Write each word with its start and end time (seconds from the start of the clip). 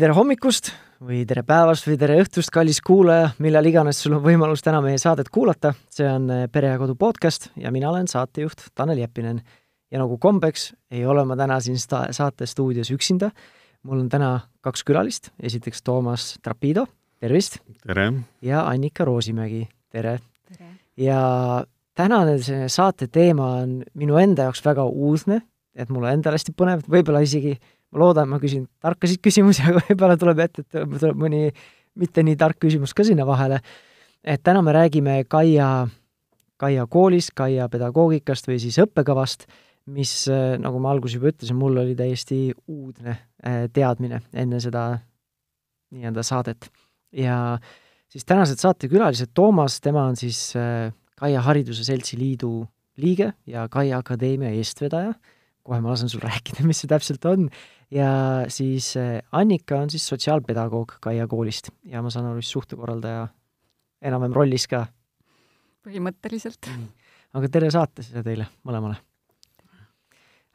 tere 0.00 0.12
hommikust 0.12 0.68
või 1.00 1.22
tere 1.28 1.40
päevast 1.46 1.86
või 1.86 1.96
tere 2.00 2.16
õhtust, 2.20 2.50
kallis 2.52 2.82
kuulaja, 2.84 3.30
millal 3.40 3.64
iganes 3.68 4.00
sul 4.02 4.16
on 4.16 4.22
võimalus 4.24 4.60
täna 4.64 4.82
meie 4.84 4.98
saadet 5.00 5.30
kuulata. 5.32 5.72
see 5.92 6.08
on 6.08 6.26
eh, 6.30 6.42
Pere 6.52 6.72
ja 6.74 6.78
Kodu 6.80 6.96
podcast 7.00 7.48
ja 7.56 7.70
mina 7.72 7.88
olen 7.90 8.08
saatejuht 8.08 8.66
Tanel 8.74 8.98
Jeppinen. 8.98 9.40
ja 9.90 9.98
nagu 9.98 10.18
kombeks, 10.18 10.74
ei 10.90 11.06
ole 11.06 11.24
ma 11.24 11.36
täna 11.36 11.60
siin 11.60 11.78
sta-, 11.78 12.08
saate 12.12 12.46
stuudios 12.46 12.90
üksinda. 12.90 13.30
mul 13.82 14.00
on 14.00 14.08
täna 14.08 14.40
kaks 14.60 14.84
külalist, 14.84 15.30
esiteks 15.40 15.82
Toomas 15.82 16.38
Trapido, 16.42 16.86
tervist! 17.20 17.58
tere! 17.86 18.12
ja 18.42 18.66
Annika 18.66 19.04
Roosimägi, 19.04 19.68
tere, 19.88 20.18
tere.! 20.48 20.70
ja 20.96 21.64
tänane 21.94 22.38
see 22.38 22.68
saate 22.68 23.06
teema 23.06 23.52
on 23.62 23.82
minu 23.94 24.16
enda 24.16 24.42
jaoks 24.42 24.64
väga 24.64 24.84
uudne, 24.84 25.40
et 25.74 25.88
mulle 25.88 26.12
endale 26.12 26.36
hästi 26.36 26.52
põnev, 26.52 26.84
võib-olla 26.88 27.20
isegi 27.24 27.56
ma 27.92 28.02
loodan, 28.02 28.28
ma 28.30 28.40
küsin 28.42 28.66
tarkasid 28.82 29.22
küsimusi, 29.24 29.64
aga 29.68 29.82
võib-olla 29.88 30.16
tuleb 30.20 30.42
ette, 30.46 30.64
et 30.66 30.96
tuleb 31.00 31.20
mõni 31.20 31.50
mitte 31.96 32.24
nii 32.26 32.36
tark 32.40 32.58
küsimus 32.60 32.94
ka 32.96 33.06
sinna 33.06 33.26
vahele. 33.28 33.60
et 34.24 34.42
täna 34.42 34.62
me 34.62 34.72
räägime 34.72 35.24
Kaia, 35.28 35.86
Kaia 36.56 36.86
koolist, 36.86 37.32
Kaia 37.34 37.68
pedagoogikast 37.68 38.48
või 38.48 38.58
siis 38.60 38.78
õppekavast, 38.82 39.46
mis, 39.86 40.26
nagu 40.58 40.80
ma 40.82 40.90
alguses 40.90 41.16
juba 41.16 41.30
ütlesin, 41.30 41.56
mul 41.56 41.78
oli 41.78 41.94
täiesti 41.94 42.50
uudne 42.66 43.12
äh, 43.14 43.66
teadmine 43.72 44.20
enne 44.34 44.60
seda 44.60 44.98
nii-öelda 45.94 46.22
saadet. 46.26 46.70
ja 47.12 47.58
siis 48.08 48.24
tänased 48.24 48.58
saatekülalised, 48.58 49.30
Toomas, 49.34 49.80
tema 49.80 50.04
on 50.10 50.16
siis 50.16 50.56
äh, 50.56 50.92
Kaia 51.16 51.40
Hariduse 51.40 51.84
Seltsi 51.84 52.18
Liidu 52.18 52.66
liige 52.96 53.32
ja 53.46 53.68
Kaia 53.68 53.98
Akadeemia 53.98 54.50
eestvedaja, 54.50 55.14
kohe 55.66 55.80
ma 55.82 55.92
lasen 55.92 56.10
sul 56.10 56.22
rääkida, 56.22 56.64
mis 56.66 56.82
see 56.82 56.90
täpselt 56.90 57.24
on, 57.28 57.48
ja 57.92 58.10
siis 58.52 58.92
eh, 59.00 59.18
Annika 59.36 59.80
on 59.82 59.90
siis 59.92 60.06
sotsiaalpedagoog 60.10 60.98
Kaia 61.02 61.26
koolist 61.30 61.72
ja 61.90 62.02
ma 62.04 62.12
saan 62.14 62.30
aru, 62.30 62.42
siis 62.42 62.54
suhtekorraldaja 62.56 63.26
enam-vähem 64.06 64.36
rollis 64.36 64.68
ka. 64.70 64.86
põhimõtteliselt. 65.86 66.70
aga 67.36 67.50
tere 67.52 67.70
saatesse 67.74 68.22
teile 68.26 68.48
mõlemale. 68.66 69.00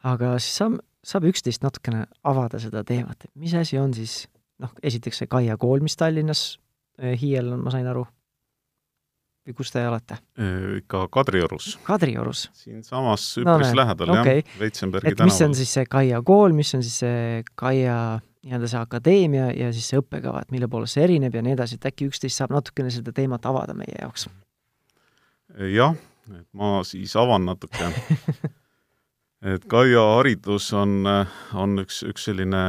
aga 0.08 0.34
siis 0.38 0.56
saab, 0.62 0.80
saab 1.04 1.28
üksteist 1.30 1.64
natukene 1.64 2.06
avada 2.24 2.60
seda 2.62 2.84
teemat, 2.84 3.24
et 3.24 3.36
mis 3.36 3.54
asi 3.54 3.78
on 3.78 3.94
siis 3.94 4.26
noh, 4.62 4.72
esiteks 4.82 5.22
see 5.22 5.30
Kaia 5.30 5.58
kool, 5.60 5.84
mis 5.84 5.96
Tallinnas 5.96 6.58
eh, 6.98 7.18
Hiiel 7.20 7.52
on, 7.52 7.64
ma 7.64 7.74
sain 7.74 7.86
aru 7.86 8.06
või 9.46 9.56
kus 9.58 9.72
te 9.74 9.82
olete? 9.88 10.18
ikka 10.78 11.06
Kadriorus. 11.12 11.76
Kadriorus? 11.86 12.44
siinsamas 12.56 13.24
üpris 13.42 13.72
no, 13.72 13.78
lähedal 13.80 14.14
okay., 14.14 14.42
jah, 14.42 14.52
Veitsenbergi 14.60 15.14
tänaval. 15.14 15.32
mis 15.32 15.40
on 15.46 15.56
siis 15.58 15.72
see 15.78 15.88
Kaia 15.90 16.22
kool, 16.26 16.54
mis 16.56 16.70
on 16.78 16.84
siis 16.86 17.00
see 17.02 17.42
Kaia 17.58 17.96
nii-öelda 18.42 18.70
see 18.70 18.80
akadeemia 18.82 19.50
ja 19.54 19.72
siis 19.74 19.90
see 19.90 20.00
õppekava, 20.02 20.42
et 20.42 20.54
mille 20.54 20.68
poolest 20.70 20.98
see 20.98 21.04
erineb 21.06 21.34
ja 21.34 21.42
nii 21.44 21.56
edasi, 21.56 21.78
et 21.78 21.90
äkki 21.90 22.08
üksteist 22.10 22.38
saab 22.38 22.54
natukene 22.54 22.90
seda 22.94 23.14
teemat 23.14 23.46
avada 23.50 23.76
meie 23.78 23.98
jaoks? 23.98 24.28
jah, 25.74 25.98
et 26.30 26.48
ma 26.56 26.80
siis 26.86 27.14
avan 27.18 27.46
natuke 27.50 27.90
et 29.54 29.68
Kaia 29.70 30.06
haridus 30.16 30.70
on, 30.78 31.00
on 31.58 31.78
üks, 31.82 32.02
üks 32.06 32.30
selline 32.30 32.64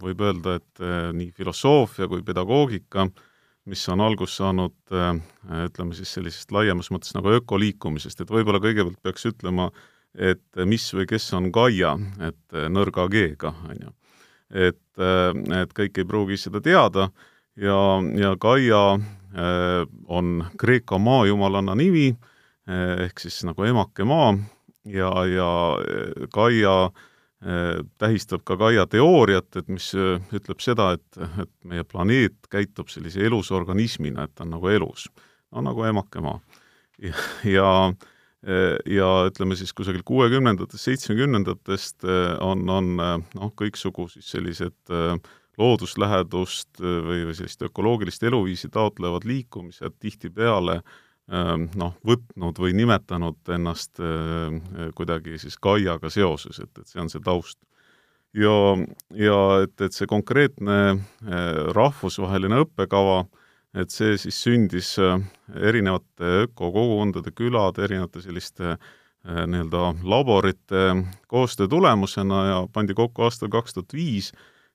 võib 0.00 0.20
öelda, 0.24 0.56
et 0.58 0.86
nii 1.16 1.30
filosoofia 1.36 2.08
kui 2.10 2.24
pedagoogika 2.26 3.06
äh, 3.06 3.25
mis 3.66 3.82
on 3.90 4.02
algust 4.04 4.38
saanud 4.38 4.74
äh, 4.94 5.12
ütleme 5.66 5.96
siis 5.98 6.12
sellisest 6.16 6.52
laiemas 6.54 6.90
mõttes 6.94 7.14
nagu 7.16 7.32
ökoliikumisest, 7.38 8.22
et 8.22 8.32
võib-olla 8.32 8.60
kõigepealt 8.62 9.00
peaks 9.02 9.26
ütlema, 9.30 9.70
et 10.14 10.62
mis 10.68 10.86
või 10.94 11.08
kes 11.10 11.26
on 11.36 11.50
Gaia, 11.54 11.96
et 12.28 12.56
äh, 12.56 12.68
nõrga 12.72 13.08
G-ga, 13.12 13.52
on 13.70 13.82
ju. 13.82 13.94
et, 14.50 14.84
äh, 14.98 15.30
et 15.62 15.74
kõik 15.76 15.98
ei 15.98 16.08
pruugi 16.08 16.38
seda 16.40 16.62
teada 16.64 17.10
ja, 17.56 17.80
ja 18.16 18.34
Gaia 18.40 18.86
on 19.36 20.28
Kreeka 20.56 20.96
maajumalanna 21.02 21.74
nimi, 21.76 22.06
ehk 22.72 23.20
siis 23.20 23.42
nagu 23.44 23.66
emake 23.68 24.06
maa 24.08 24.30
ja, 24.88 25.10
ja 25.28 25.48
Gaia 26.32 26.76
Äh, 26.86 27.02
tähistab 28.00 28.44
ka 28.48 28.56
Gaia 28.56 28.86
teooriat, 28.88 29.58
et 29.60 29.68
mis 29.68 29.90
äh, 29.94 30.16
ütleb 30.34 30.62
seda, 30.64 30.94
et, 30.96 31.18
et 31.42 31.52
meie 31.68 31.84
planeet 31.84 32.48
käitub 32.50 32.88
sellise 32.88 33.26
elusorganismina, 33.28 34.24
et 34.24 34.34
ta 34.34 34.46
on 34.46 34.54
nagu 34.56 34.70
elus. 34.72 35.10
no 35.52 35.62
nagu 35.62 35.84
emake 35.84 36.20
maa. 36.24 36.40
ja, 36.98 37.12
ja 37.44 37.70
äh, 37.92 38.76
ja 38.88 39.10
ütleme 39.28 39.56
siis 39.56 39.74
kusagil 39.76 40.02
kuuekümnendatest, 40.04 40.84
seitsmekümnendatest 40.88 42.08
on, 42.40 42.68
on 42.70 42.94
noh, 42.96 43.52
kõiksugu 43.58 44.08
siis 44.08 44.30
sellised 44.30 44.96
looduslähedust 45.58 46.80
või, 46.80 47.24
või 47.26 47.34
sellist 47.34 47.62
ökoloogilist 47.68 48.22
eluviisi 48.28 48.68
taotlevad 48.72 49.24
liikumised 49.28 49.96
tihtipeale 50.00 50.80
äh, 50.80 50.96
noh, 51.26 51.94
võtnud 52.06 52.58
või 52.62 52.74
nimetanud 52.78 53.50
ennast 53.50 53.98
ehm, 53.98 54.60
kuidagi 54.94 55.40
siis 55.42 55.56
Gaiaga 55.58 56.10
seoses, 56.10 56.60
et, 56.62 56.70
et 56.78 56.86
see 56.86 57.00
on 57.02 57.10
see 57.10 57.22
taust. 57.24 57.58
ja, 58.34 58.52
ja 59.10 59.38
et, 59.64 59.74
et 59.80 59.92
see 59.92 60.06
konkreetne 60.06 60.78
eh, 60.92 61.62
rahvusvaheline 61.74 62.62
õppekava, 62.62 63.24
et 63.74 63.90
see 63.90 64.14
siis 64.16 64.38
sündis 64.40 64.94
erinevate 65.52 66.46
ökokogukondade, 66.46 67.34
külade, 67.36 67.82
erinevate 67.84 68.22
selliste 68.24 68.76
nii-öelda 69.26 69.96
laborite 70.06 70.84
koostöö 71.26 71.66
tulemusena 71.68 72.44
ja 72.46 72.58
pandi 72.72 72.94
kokku 72.94 73.26
aastal 73.26 73.50
kaks 73.50 73.74
tuhat 73.74 73.92
viis 73.92 74.30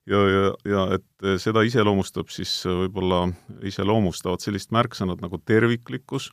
ja, 0.06 0.22
ja, 0.28 0.46
ja 0.68 0.86
et 0.96 1.28
seda 1.42 1.62
iseloomustab 1.66 2.32
siis 2.32 2.54
võib-olla, 2.66 3.26
iseloomustavad 3.66 4.42
sellist 4.42 4.72
märksõnad 4.74 5.22
nagu 5.22 5.38
terviklikkus, 5.46 6.30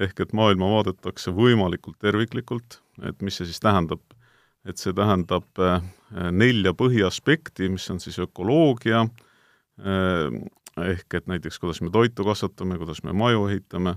ehk 0.00 0.24
et 0.24 0.32
maailma 0.36 0.70
vaadatakse 0.76 1.34
võimalikult 1.36 1.98
terviklikult, 2.00 2.80
et 3.04 3.20
mis 3.24 3.40
see 3.40 3.50
siis 3.50 3.60
tähendab? 3.60 4.02
et 4.68 4.80
see 4.80 4.92
tähendab 4.96 5.60
eh, 5.64 5.84
nelja 6.36 6.74
põhiaspekti, 6.76 7.70
mis 7.72 7.86
on 7.92 8.00
siis 8.02 8.18
ökoloogia, 8.20 9.06
eh, 9.80 10.40
ehk 10.84 11.16
et 11.16 11.30
näiteks 11.30 11.60
kuidas 11.62 11.80
me 11.84 11.88
toitu 11.92 12.26
kasvatame, 12.26 12.78
kuidas 12.80 13.02
me 13.06 13.14
maju 13.16 13.46
ehitame, 13.48 13.96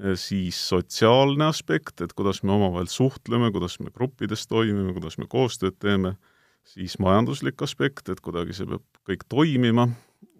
eh, 0.00 0.14
siis 0.16 0.56
sotsiaalne 0.72 1.50
aspekt, 1.50 2.00
et 2.00 2.14
kuidas 2.16 2.42
me 2.42 2.56
omavahel 2.56 2.88
suhtleme, 2.88 3.52
kuidas 3.52 3.76
me 3.84 3.92
gruppides 3.92 4.46
toimime, 4.48 4.94
kuidas 4.96 5.18
me 5.20 5.28
koostööd 5.28 5.76
teeme 5.78 6.16
siis 6.64 6.98
majanduslik 7.02 7.62
aspekt, 7.62 8.08
et 8.08 8.20
kuidagi 8.20 8.54
see 8.56 8.68
peab 8.68 8.84
kõik 9.08 9.26
toimima, 9.28 9.88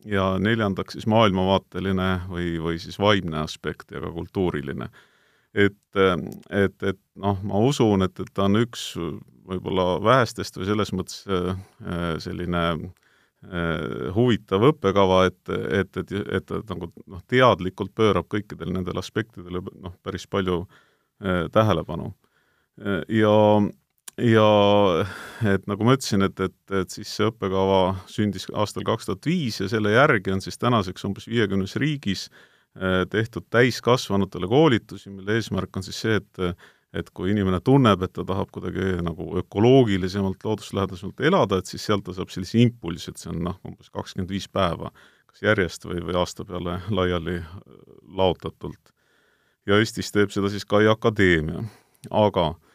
ja 0.05 0.39
neljandaks 0.41 0.97
siis 0.97 1.07
maailmavaateline 1.11 2.11
või, 2.31 2.55
või 2.63 2.79
siis 2.81 2.99
vaimne 3.01 3.43
aspekt 3.43 3.93
ja 3.93 4.01
ka 4.01 4.13
kultuuriline. 4.15 4.89
et, 5.55 5.99
et, 6.51 6.83
et 6.83 7.01
noh, 7.17 7.39
ma 7.43 7.59
usun, 7.67 8.03
et, 8.03 8.21
et 8.21 8.33
ta 8.35 8.47
on 8.47 8.61
üks 8.63 8.95
võib-olla 9.51 9.99
vähestest 10.03 10.57
või 10.57 10.69
selles 10.69 10.93
mõttes 10.95 11.25
selline 12.23 12.63
huvitav 14.15 14.67
õppekava, 14.69 15.25
et, 15.27 15.53
et, 15.81 15.97
et, 15.97 16.13
et 16.37 16.47
ta 16.47 16.61
nagu 16.75 16.91
noh, 17.07 17.23
teadlikult 17.27 17.95
pöörab 17.97 18.29
kõikidele 18.29 18.75
nendele 18.77 19.01
aspektidele 19.01 19.63
noh, 19.65 19.95
päris 20.05 20.27
palju 20.29 20.63
äh, 20.67 21.49
tähelepanu. 21.53 22.13
ja 23.09 23.33
ja 24.25 24.47
et 25.55 25.67
nagu 25.71 25.87
ma 25.87 25.95
ütlesin, 25.97 26.25
et, 26.27 26.41
et, 26.43 26.57
et 26.81 26.93
siis 26.93 27.11
see 27.17 27.29
õppekava 27.31 27.81
sündis 28.11 28.47
aastal 28.53 28.85
kaks 28.87 29.09
tuhat 29.09 29.29
viis 29.29 29.61
ja 29.63 29.69
selle 29.71 29.95
järgi 29.95 30.35
on 30.35 30.43
siis 30.45 30.59
tänaseks 30.61 31.07
umbes 31.09 31.29
viiekümnes 31.31 31.77
riigis 31.81 32.27
eh, 32.29 33.05
tehtud 33.11 33.49
täiskasvanutele 33.53 34.51
koolitusi, 34.51 35.13
mille 35.15 35.39
eesmärk 35.39 35.81
on 35.81 35.87
siis 35.87 36.03
see, 36.05 36.21
et 36.21 36.61
et 36.91 37.07
kui 37.15 37.29
inimene 37.31 37.61
tunneb, 37.63 38.01
et 38.03 38.11
ta 38.11 38.25
tahab 38.27 38.49
kuidagi 38.51 38.97
nagu 39.07 39.29
ökoloogilisemalt, 39.39 40.41
looduslähedasemalt 40.43 41.21
elada, 41.23 41.61
et 41.61 41.71
siis 41.71 41.85
sealt 41.87 42.03
ta 42.03 42.17
saab 42.17 42.33
sellise 42.35 42.59
impulsi, 42.59 43.13
et 43.13 43.21
see 43.21 43.31
on 43.31 43.45
noh, 43.47 43.61
umbes 43.63 43.93
kakskümmend 43.95 44.33
viis 44.35 44.49
päeva 44.51 44.91
kas 45.31 45.45
järjest 45.45 45.87
või, 45.87 46.01
või 46.03 46.17
aasta 46.19 46.43
peale 46.49 46.81
laiali 46.91 47.37
eh, 47.39 47.53
laotatult. 48.19 48.91
ja 49.71 49.79
Eestis 49.79 50.11
teeb 50.11 50.35
seda 50.35 50.51
siis 50.51 50.67
Kai 50.67 50.91
Akadeemia. 50.91 51.63
aga 52.11 52.49
äh, 52.49 52.59
Äh, 52.59 52.70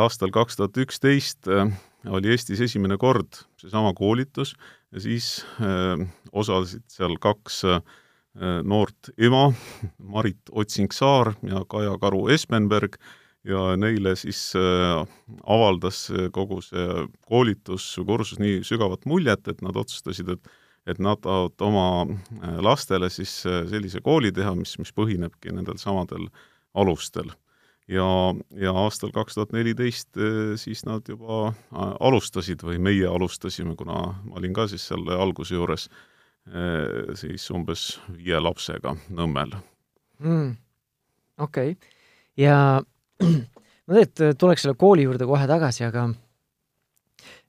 aastal 0.00 0.32
kaks 0.32 0.56
tuhat 0.56 0.78
üksteist 0.80 1.48
äh, 1.48 1.68
oli 2.08 2.32
Eestis 2.32 2.62
esimene 2.64 2.96
kord 3.00 3.42
seesama 3.60 3.92
koolitus 3.96 4.54
ja 4.92 5.02
siis 5.04 5.44
äh, 5.60 6.00
osalesid 6.32 6.86
seal 6.88 7.18
kaks 7.20 7.64
noort 8.62 9.08
ema, 9.18 9.48
Marit 9.98 10.52
Otsing-Saar 10.54 11.32
ja 11.42 11.64
Kaja 11.66 11.96
Karu 11.98 12.28
Espenberg, 12.30 12.94
ja 13.42 13.74
neile 13.74 14.12
siis 14.14 14.52
avaldas 15.42 16.04
kogu 16.30 16.60
see 16.62 17.08
koolitus, 17.26 17.88
kursus 18.06 18.38
nii 18.38 18.60
sügavat 18.62 19.02
muljet, 19.10 19.50
et 19.50 19.66
nad 19.66 19.74
otsustasid, 19.74 20.30
et 20.30 20.52
et 20.86 21.02
nad 21.02 21.18
tahavad 21.20 21.66
oma 21.66 21.88
lastele 22.62 23.10
siis 23.10 23.34
sellise 23.42 24.00
kooli 24.00 24.30
teha, 24.32 24.54
mis, 24.54 24.78
mis 24.78 24.94
põhinebki 24.94 25.50
nendel 25.52 25.82
samadel 25.82 26.30
alustel 26.78 27.34
ja, 27.90 28.06
ja 28.56 28.74
aastal 28.84 29.12
kaks 29.14 29.36
tuhat 29.36 29.54
neliteist 29.56 30.18
siis 30.60 30.84
nad 30.86 31.08
juba 31.08 31.52
alustasid 32.00 32.62
või 32.66 32.78
meie 32.82 33.08
alustasime, 33.10 33.74
kuna 33.78 34.00
ma 34.24 34.40
olin 34.40 34.54
ka 34.56 34.68
siis 34.70 34.86
selle 34.92 35.18
alguse 35.18 35.56
juures, 35.56 35.88
siis 37.20 37.44
umbes 37.54 37.92
viie 38.14 38.38
lapsega 38.40 38.94
Nõmmel 39.10 39.54
mm.. 40.22 40.54
okei 41.42 41.74
okay., 41.76 41.96
ja 42.40 42.56
ma 43.84 43.94
tegelikult 43.94 44.40
tuleks 44.40 44.66
selle 44.66 44.78
kooli 44.78 45.04
juurde 45.06 45.28
kohe 45.28 45.46
tagasi, 45.50 45.84
aga 45.88 46.08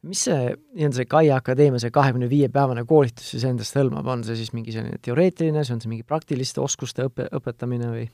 mis 0.07 0.23
see 0.25 0.39
nii-öelda 0.49 0.97
see 0.97 1.09
Kaia 1.09 1.37
Akadeemia, 1.37 1.81
see 1.81 1.93
kahekümne 1.93 2.29
viie 2.31 2.49
päevane 2.53 2.83
koolitus 2.89 3.31
siis 3.33 3.45
endast 3.47 3.77
hõlmab, 3.77 4.07
on 4.09 4.25
see 4.25 4.39
siis 4.39 4.51
mingi 4.55 4.73
selline 4.75 4.97
teoreetiline, 5.05 5.63
see 5.65 5.77
on 5.77 5.83
see 5.83 5.91
mingi 5.91 6.07
praktiliste 6.07 6.63
oskuste 6.63 7.07
õpe, 7.09 7.29
õpetamine 7.37 7.91
või? 7.93 8.07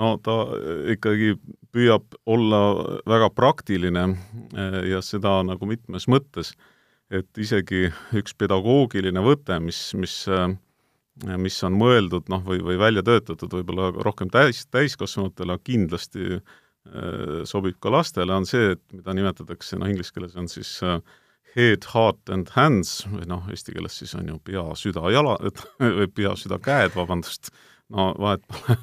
No 0.00 0.14
ta 0.22 0.36
ikkagi 0.94 1.34
püüab 1.74 2.16
olla 2.26 2.62
väga 3.08 3.30
praktiline 3.34 4.06
eh, 4.10 4.80
ja 4.90 5.02
seda 5.04 5.40
nagu 5.46 5.68
mitmes 5.70 6.08
mõttes, 6.10 6.54
et 7.14 7.28
isegi 7.38 7.88
üks 8.16 8.34
pedagoogiline 8.38 9.22
võte, 9.22 9.60
mis, 9.62 9.86
mis 9.98 10.22
eh, 10.28 10.54
mis 11.22 11.56
on 11.66 11.76
mõeldud 11.78 12.30
noh, 12.32 12.42
või, 12.46 12.60
või 12.64 12.78
välja 12.80 13.04
töötatud 13.06 13.52
võib-olla 13.54 13.90
rohkem 14.02 14.30
täis, 14.34 14.64
täiskasvanutele, 14.74 15.56
kindlasti 15.62 16.38
äh, 16.38 17.44
sobib 17.46 17.78
ka 17.82 17.92
lastele, 17.94 18.34
on 18.34 18.46
see, 18.48 18.72
et 18.74 18.82
mida 18.92 19.14
nimetatakse, 19.14 19.78
noh, 19.78 19.90
inglise 19.90 20.14
keeles 20.14 20.34
on 20.40 20.50
siis 20.50 20.76
äh, 20.82 20.98
head, 21.54 21.86
heart 21.92 22.32
and 22.34 22.50
hands 22.56 23.04
või 23.12 23.28
noh, 23.30 23.46
eesti 23.50 23.76
keeles 23.76 24.00
siis 24.00 24.14
on 24.18 24.32
ju 24.32 24.40
pea, 24.44 24.66
süda, 24.78 25.06
jala, 25.14 25.38
või 26.00 26.10
pea, 26.10 26.34
süda, 26.40 26.58
käed, 26.62 26.94
vabandust, 26.96 27.52
no 27.94 28.10
vahet 28.18 28.42
pole, 28.50 28.78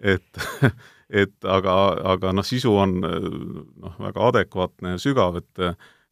et 0.00 0.42
et 1.22 1.48
aga, 1.48 1.76
aga 2.12 2.34
noh, 2.36 2.46
sisu 2.46 2.74
on 2.78 3.00
noh, 3.02 3.96
väga 3.98 4.28
adekvaatne 4.32 4.94
ja 4.96 5.02
sügav, 5.02 5.40
et 5.42 5.64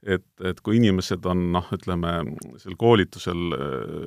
et, 0.07 0.25
et 0.47 0.61
kui 0.63 0.77
inimesed 0.79 1.25
on 1.27 1.41
noh, 1.57 1.71
ütleme, 1.75 2.13
sel 2.63 2.77
koolitusel 2.79 3.41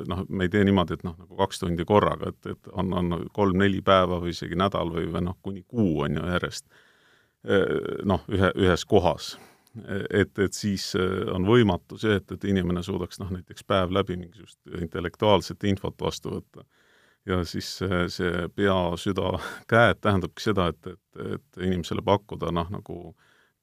noh, 0.08 0.22
me 0.30 0.48
ei 0.48 0.52
tee 0.54 0.64
niimoodi, 0.64 0.96
et 0.96 1.04
noh, 1.04 1.18
nagu 1.20 1.36
kaks 1.40 1.60
tundi 1.60 1.84
korraga, 1.88 2.32
et, 2.32 2.54
et 2.54 2.70
on, 2.72 2.94
on 2.96 3.26
kolm-neli 3.36 3.82
päeva 3.84 4.22
või 4.24 4.32
isegi 4.32 4.56
nädal 4.60 4.94
või, 4.94 5.10
või 5.12 5.26
noh, 5.28 5.36
kuni 5.44 5.66
kuu 5.68 6.06
on 6.06 6.16
ju 6.16 6.24
järjest 6.32 6.68
noh, 8.08 8.24
ühe, 8.30 8.52
ühes 8.62 8.86
kohas. 8.86 9.34
et, 10.10 10.40
et 10.40 10.54
siis 10.54 10.92
on 11.32 11.46
võimatu 11.48 11.98
see, 12.00 12.18
et, 12.20 12.32
et 12.32 12.44
inimene 12.52 12.84
suudaks 12.84 13.20
noh, 13.22 13.32
näiteks 13.32 13.64
päev 13.64 13.94
läbi 13.96 14.18
mingisugust 14.20 14.60
intellektuaalset 14.82 15.64
infot 15.64 15.96
vastu 16.02 16.38
võtta. 16.38 16.66
Ja 17.30 17.42
siis 17.48 17.68
see, 17.80 18.06
see 18.14 18.46
pea, 18.56 18.78
süda, 19.02 19.36
käed 19.72 20.02
tähendabki 20.02 20.44
seda, 20.44 20.70
et, 20.74 20.94
et, 20.94 21.26
et 21.38 21.62
inimesele 21.62 22.04
pakkuda 22.06 22.52
noh, 22.56 22.70
nagu 22.74 23.00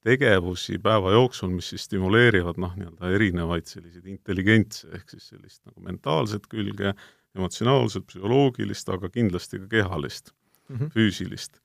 tegevusi 0.07 0.79
päeva 0.83 1.13
jooksul, 1.13 1.51
mis 1.53 1.73
siis 1.73 1.89
stimuleerivad 1.89 2.61
noh, 2.63 2.75
nii-öelda 2.79 3.13
erinevaid 3.17 3.67
selliseid 3.69 4.07
intelligentse, 4.09 4.89
ehk 4.95 5.15
siis 5.15 5.33
sellist 5.35 5.65
nagu 5.67 5.83
mentaalset 5.85 6.47
külge, 6.51 6.95
emotsionaalset, 7.37 8.07
psühholoogilist, 8.09 8.89
aga 8.95 9.11
kindlasti 9.13 9.61
ka 9.65 9.73
kehalist 9.75 10.31
mm, 10.31 10.77
-hmm. 10.77 10.93
füüsilist 10.95 11.61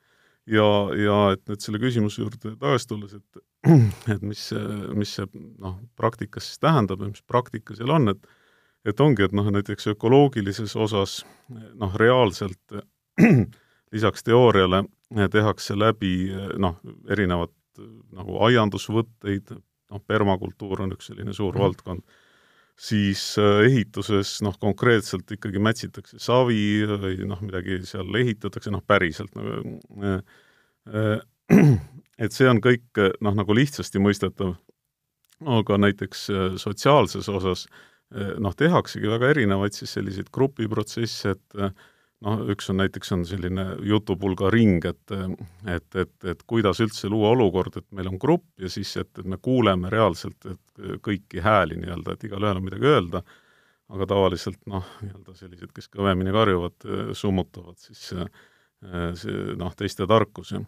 ja, 0.49 0.67
ja 0.97 1.17
et 1.33 1.43
nüüd 1.49 1.63
selle 1.63 1.79
küsimuse 1.81 2.21
juurde 2.23 2.39
tagasi 2.41 2.89
tulles, 2.89 3.15
et 3.19 3.43
et 4.13 4.23
mis 4.25 4.43
mis 4.97 5.15
see 5.17 5.27
noh, 5.61 5.77
praktikas 5.99 6.49
siis 6.49 6.63
tähendab 6.63 7.03
ja 7.03 7.11
mis 7.11 7.23
praktika 7.27 7.77
seal 7.77 7.93
on, 7.95 8.11
et 8.11 8.27
et 8.85 8.99
ongi, 8.99 9.23
et 9.23 9.35
noh, 9.35 9.47
näiteks 9.53 9.87
ökoloogilises 9.93 10.75
osas 10.75 11.21
noh, 11.49 11.95
reaalselt 11.95 12.77
lisaks 13.93 14.23
teooriale 14.23 14.83
tehakse 15.31 15.75
läbi 15.77 16.31
noh, 16.57 16.79
erinevad 17.09 17.53
nagu 18.13 18.39
aiandusvõtteid, 18.47 19.53
noh, 19.93 20.01
permakultuur 20.07 20.83
on 20.85 20.95
üks 20.95 21.09
selline 21.09 21.33
suur 21.35 21.55
mm. 21.55 21.63
valdkond, 21.63 22.03
siis 22.79 23.21
äh, 23.41 23.63
ehituses 23.67 24.39
noh, 24.45 24.55
konkreetselt 24.61 25.29
ikkagi 25.35 25.61
mätsitakse 25.61 26.19
savi 26.21 26.83
või 26.89 27.17
noh, 27.29 27.41
midagi 27.45 27.81
seal 27.87 28.09
ehitatakse, 28.21 28.73
noh 28.73 28.83
päriselt 28.85 29.33
nagu 29.37 29.77
äh, 30.01 30.19
äh, 30.89 31.17
et 32.23 32.35
see 32.35 32.49
on 32.49 32.61
kõik 32.63 33.01
noh, 33.21 33.35
nagu 33.37 33.57
lihtsasti 33.57 34.01
mõistetav, 34.01 34.55
aga 35.43 35.77
näiteks 35.81 36.27
sotsiaalses 36.61 37.27
osas 37.29 37.65
noh, 38.13 38.53
tehaksegi 38.57 39.09
väga 39.09 39.33
erinevaid 39.33 39.75
siis 39.77 39.93
selliseid 39.97 40.29
grupiprotsesse, 40.33 41.33
et 41.33 41.57
noh, 42.23 42.43
üks 42.53 42.69
on 42.71 42.79
näiteks, 42.79 43.11
on 43.15 43.25
selline 43.27 43.65
jutupulga 43.89 44.51
ring, 44.53 44.83
et 44.85 45.15
et, 45.15 45.87
et, 45.95 46.13
et 46.33 46.43
kuidas 46.47 46.81
üldse 46.83 47.09
luua 47.11 47.33
olukord, 47.35 47.79
et 47.79 47.87
meil 47.91 48.11
on 48.11 48.19
grupp 48.21 48.45
ja 48.61 48.71
siis, 48.71 48.95
et, 49.01 49.11
et 49.19 49.25
me 49.25 49.39
kuuleme 49.41 49.91
reaalselt 49.93 50.51
et 50.51 50.85
kõiki 51.03 51.43
hääli 51.43 51.79
nii-öelda, 51.81 52.15
et 52.15 52.27
igalühel 52.29 52.61
on 52.61 52.67
midagi 52.69 52.91
öelda, 52.91 53.23
aga 53.93 54.07
tavaliselt 54.09 54.61
noh, 54.69 54.85
nii-öelda 55.03 55.35
sellised, 55.37 55.73
kes 55.75 55.89
kõvemini 55.93 56.33
karjuvad, 56.33 56.87
summutavad 57.17 57.81
siis 57.81 58.07
see 58.13 59.53
noh, 59.59 59.75
teiste 59.79 60.07
tarkusi. 60.09 60.59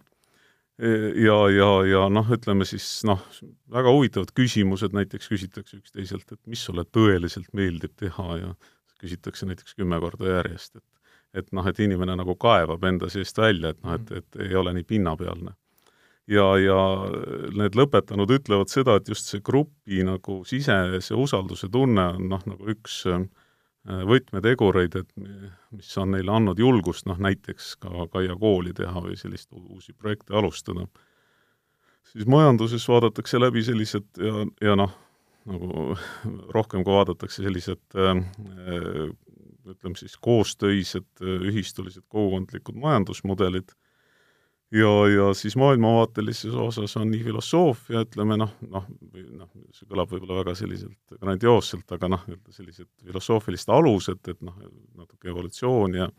Ja, 0.75 1.37
ja, 1.47 1.69
ja 1.87 2.01
noh, 2.11 2.31
ütleme 2.35 2.65
siis 2.67 2.85
noh, 3.07 3.21
väga 3.71 3.93
huvitavad 3.95 4.33
küsimused 4.35 4.91
näiteks 4.95 5.29
küsitakse 5.31 5.77
üksteiselt, 5.79 6.27
et 6.35 6.41
mis 6.51 6.65
sulle 6.67 6.83
tõeliselt 6.83 7.47
meeldib 7.55 7.93
teha 7.95 8.25
ja 8.41 8.49
küsitakse 8.99 9.47
näiteks 9.47 9.77
kümme 9.79 10.01
korda 10.03 10.33
järjest, 10.39 10.75
et 10.81 10.83
et 11.35 11.51
noh, 11.55 11.67
et 11.67 11.79
inimene 11.83 12.15
nagu 12.15 12.35
kaevab 12.39 12.83
enda 12.87 13.09
seest 13.11 13.37
välja, 13.39 13.73
et 13.73 13.79
noh, 13.83 13.95
et, 13.97 14.11
et 14.19 14.41
ei 14.47 14.55
ole 14.55 14.73
nii 14.75 14.87
pinnapealne. 14.87 15.55
ja, 16.27 16.45
ja 16.57 16.77
need 17.53 17.75
lõpetanud 17.77 18.31
ütlevad 18.39 18.71
seda, 18.71 18.95
et 18.97 19.09
just 19.11 19.31
see 19.31 19.43
grupi 19.45 20.03
nagu 20.03 20.39
sisese 20.47 21.15
usalduse 21.15 21.69
tunne 21.71 22.07
on 22.15 22.29
noh, 22.31 22.45
nagu 22.49 22.71
üks 22.71 23.03
äh, 23.11 23.27
võtmetegureid, 23.85 24.95
et 24.97 25.11
mis 25.75 25.89
on 26.01 26.15
neile 26.15 26.33
andnud 26.33 26.59
julgust 26.59 27.05
noh, 27.05 27.19
näiteks 27.21 27.75
ka 27.83 28.07
Kaia 28.13 28.35
kooli 28.39 28.73
teha 28.73 29.03
või 29.03 29.17
sellist 29.19 29.51
uusi 29.53 29.93
projekte 29.93 30.33
alustada. 30.33 30.87
siis 32.03 32.25
majanduses 32.25 32.87
vaadatakse 32.87 33.39
läbi 33.39 33.63
sellised 33.63 34.07
ja, 34.17 34.45
ja 34.61 34.75
noh, 34.75 34.91
nagu 35.45 35.97
rohkem 36.53 36.83
kui 36.83 36.93
vaadatakse 36.93 37.43
sellised 37.43 37.99
äh, 37.99 38.23
ütleme 39.65 39.97
siis 39.97 40.17
koostöised, 40.21 41.07
ühistulised, 41.21 42.05
kogukondlikud 42.09 42.77
majandusmudelid 42.77 43.73
ja, 44.71 44.91
ja 45.11 45.29
siis 45.37 45.55
maailmavaatelises 45.59 46.53
osas 46.53 46.95
on 46.97 47.09
nii 47.11 47.23
filosoofia, 47.23 48.05
ütleme 48.05 48.37
noh, 48.41 48.53
noh, 48.69 48.87
noh, 49.41 49.51
see 49.75 49.89
kõlab 49.89 50.13
võib-olla 50.13 50.41
väga 50.41 50.55
selliselt 50.57 51.17
grandioosselt, 51.21 51.91
aga 51.97 52.09
noh, 52.15 52.23
sellised 52.55 52.89
filosoofilised 53.05 53.73
alused, 53.73 54.21
et 54.31 54.41
noh, 54.45 54.57
natuke 54.95 55.31
evolutsioon 55.33 55.99
ja 56.01 56.09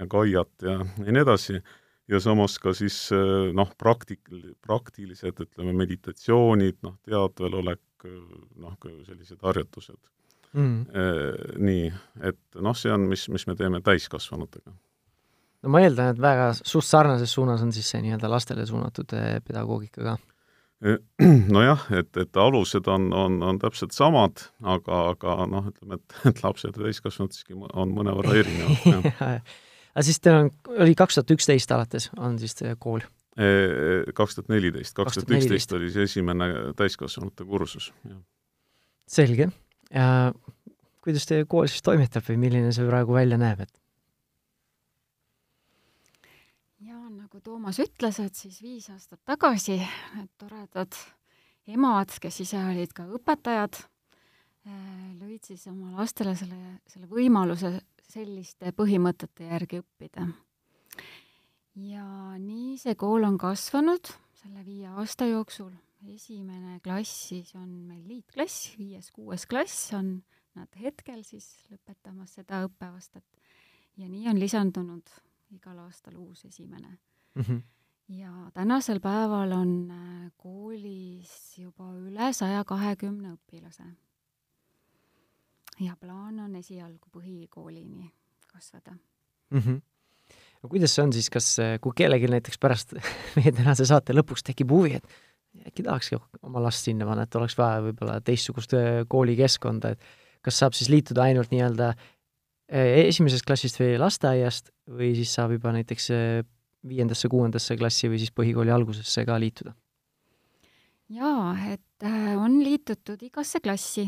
ja 0.00 0.06
Kaiat 0.08 0.64
ja, 0.64 0.78
nii 1.04 1.20
edasi, 1.20 1.58
ja 2.08 2.20
samas 2.22 2.58
ka 2.62 2.72
siis 2.76 2.96
noh, 3.56 3.72
praktik-, 3.78 4.30
praktilised, 4.64 5.42
ütleme, 5.44 5.74
meditatsioonid, 5.82 6.80
noh, 6.86 6.96
teadvel 7.04 7.58
olek, 7.60 8.06
noh, 8.60 8.78
sellised 9.06 9.42
harjutused. 9.44 10.00
Mm.. 10.52 10.86
Nii, 11.64 11.92
et 12.28 12.60
noh, 12.60 12.76
see 12.76 12.92
on, 12.92 13.06
mis, 13.08 13.26
mis 13.32 13.46
me 13.48 13.56
teeme 13.56 13.80
täiskasvanutega. 13.84 14.74
No 15.62 15.72
ma 15.72 15.82
eeldan, 15.84 16.12
et 16.14 16.20
väga 16.22 16.50
suht 16.58 16.88
sarnases 16.88 17.32
suunas 17.32 17.62
on 17.64 17.72
siis 17.74 17.88
see 17.92 18.02
nii-öelda 18.04 18.30
lastele 18.30 18.66
suunatud 18.66 19.14
pedagoogika 19.46 20.04
ka. 20.06 20.18
Nojah, 21.54 21.84
et, 21.94 22.10
et 22.18 22.38
alused 22.42 22.88
on, 22.90 23.12
on, 23.14 23.36
on 23.46 23.58
täpselt 23.62 23.94
samad, 23.94 24.48
aga, 24.66 25.02
aga 25.12 25.36
noh, 25.46 25.68
ütleme, 25.70 26.00
et, 26.00 26.16
et 26.32 26.42
lapsed 26.42 26.74
ja 26.74 26.88
täiskasvanud 26.88 27.36
siiski 27.36 27.54
on 27.54 27.92
mõnevõrra 27.94 28.34
erinevad 28.40 29.12
aga 29.92 30.04
siis 30.06 30.18
teil 30.22 30.38
on, 30.40 30.50
oli 30.82 30.96
kaks 30.98 31.18
tuhat 31.18 31.34
üksteist 31.36 31.74
alates, 31.74 32.08
on 32.18 32.38
siis 32.42 32.56
kool? 32.82 33.04
kaks 34.12 34.36
tuhat 34.36 34.50
neliteist, 34.52 34.92
kaks 34.96 35.20
tuhat 35.20 35.30
üksteist 35.38 35.70
oli 35.72 35.88
see 35.92 36.04
esimene 36.04 36.48
täiskasvanute 36.76 37.46
kursus, 37.48 37.86
selge. 39.08 39.48
Kuidas 41.02 41.24
teie 41.26 41.46
kool 41.48 41.70
siis 41.70 41.84
toimetab 41.84 42.26
või 42.28 42.36
milline 42.42 42.74
see 42.76 42.84
praegu 42.86 43.16
välja 43.16 43.38
näeb, 43.40 43.64
et? 43.64 43.72
ja 46.84 46.98
nagu 47.08 47.31
Toomas 47.42 47.80
ütles, 47.82 48.20
et 48.22 48.38
siis 48.38 48.60
viis 48.62 48.86
aastat 48.92 49.18
tagasi 49.26 49.80
toredad 50.38 50.94
emad, 51.66 52.14
kes 52.22 52.40
ise 52.44 52.60
olid 52.70 52.92
ka 52.94 53.06
õpetajad, 53.18 53.80
äh, 54.68 55.10
lõid 55.18 55.42
siis 55.50 55.66
oma 55.70 55.96
lastele 55.98 56.36
selle, 56.38 56.60
selle 56.86 57.10
võimaluse 57.10 57.74
selliste 58.12 58.72
põhimõtete 58.76 59.48
järgi 59.48 59.80
õppida. 59.82 60.26
ja 61.74 62.04
nii 62.38 62.76
see 62.78 62.94
kool 63.00 63.24
on 63.24 63.38
kasvanud 63.40 64.10
selle 64.42 64.64
viie 64.66 64.90
aasta 64.92 65.24
jooksul 65.30 65.72
esimene 66.10 66.80
klass 66.84 67.28
siis 67.30 67.54
on 67.56 67.68
meil 67.88 68.02
liitklass, 68.06 68.74
viies-kuues 68.78 69.46
klass 69.48 69.92
on 69.96 70.18
nad 70.58 70.68
hetkel 70.80 71.22
siis 71.24 71.46
lõpetamas 71.70 72.36
seda 72.38 72.64
õppeaastat 72.66 73.24
ja 73.96 74.08
nii 74.10 74.28
on 74.28 74.40
lisandunud 74.42 75.14
igal 75.56 75.78
aastal 75.86 76.18
uus 76.20 76.44
esimene 76.48 76.98
mm. 77.34 77.42
-hmm. 77.42 77.62
ja 78.08 78.50
tänasel 78.54 79.00
päeval 79.00 79.52
on 79.52 79.92
koolis 80.36 81.58
juba 81.58 81.92
üle 81.94 82.32
saja 82.32 82.64
kahekümne 82.64 83.36
õpilase. 83.36 83.84
ja 85.80 85.96
plaan 86.00 86.40
on 86.40 86.56
esialgu 86.56 87.08
põhikoolini 87.12 88.10
kasvada 88.52 88.92
mm. 89.50 89.58
-hmm. 89.58 89.80
no 90.62 90.68
kuidas 90.68 90.94
see 90.94 91.04
on 91.04 91.12
siis, 91.12 91.30
kas, 91.30 91.56
kui 91.80 91.92
kellelgi 91.96 92.28
näiteks 92.28 92.58
pärast 92.58 92.94
meie 93.36 93.52
tänase 93.52 93.86
saate 93.86 94.12
lõpuks 94.12 94.42
tekib 94.44 94.70
huvi, 94.70 94.94
et 94.94 95.06
äkki 95.66 95.84
tahakski 95.84 96.18
oma 96.42 96.62
last 96.62 96.86
sinna 96.86 97.06
panna, 97.08 97.26
et 97.26 97.36
oleks 97.36 97.56
vaja 97.58 97.82
võib-olla 97.84 98.20
teistsugust 98.24 98.74
äh, 98.78 99.02
koolikeskkonda, 99.08 99.92
et 99.94 100.00
kas 100.42 100.58
saab 100.62 100.76
siis 100.76 100.90
liituda 100.92 101.26
ainult 101.28 101.52
nii-öelda 101.52 101.92
äh, 101.92 103.04
esimesest 103.04 103.46
klassist 103.46 103.80
või 103.80 103.98
lasteaiast 104.00 104.72
või 104.88 105.12
siis 105.18 105.34
saab 105.34 105.54
juba 105.56 105.74
näiteks 105.76 106.10
äh, 106.82 106.88
viiendasse, 106.88 107.30
kuuendasse 107.32 107.76
klassi 107.76 108.10
või 108.10 108.20
siis 108.22 108.34
põhikooli 108.34 108.74
algusesse 108.74 109.24
ka 109.28 109.38
liituda? 109.40 109.74
jaa, 111.12 111.54
et 111.74 112.06
on 112.40 112.58
liitutud 112.64 113.20
igasse 113.22 113.60
klassi. 113.60 114.06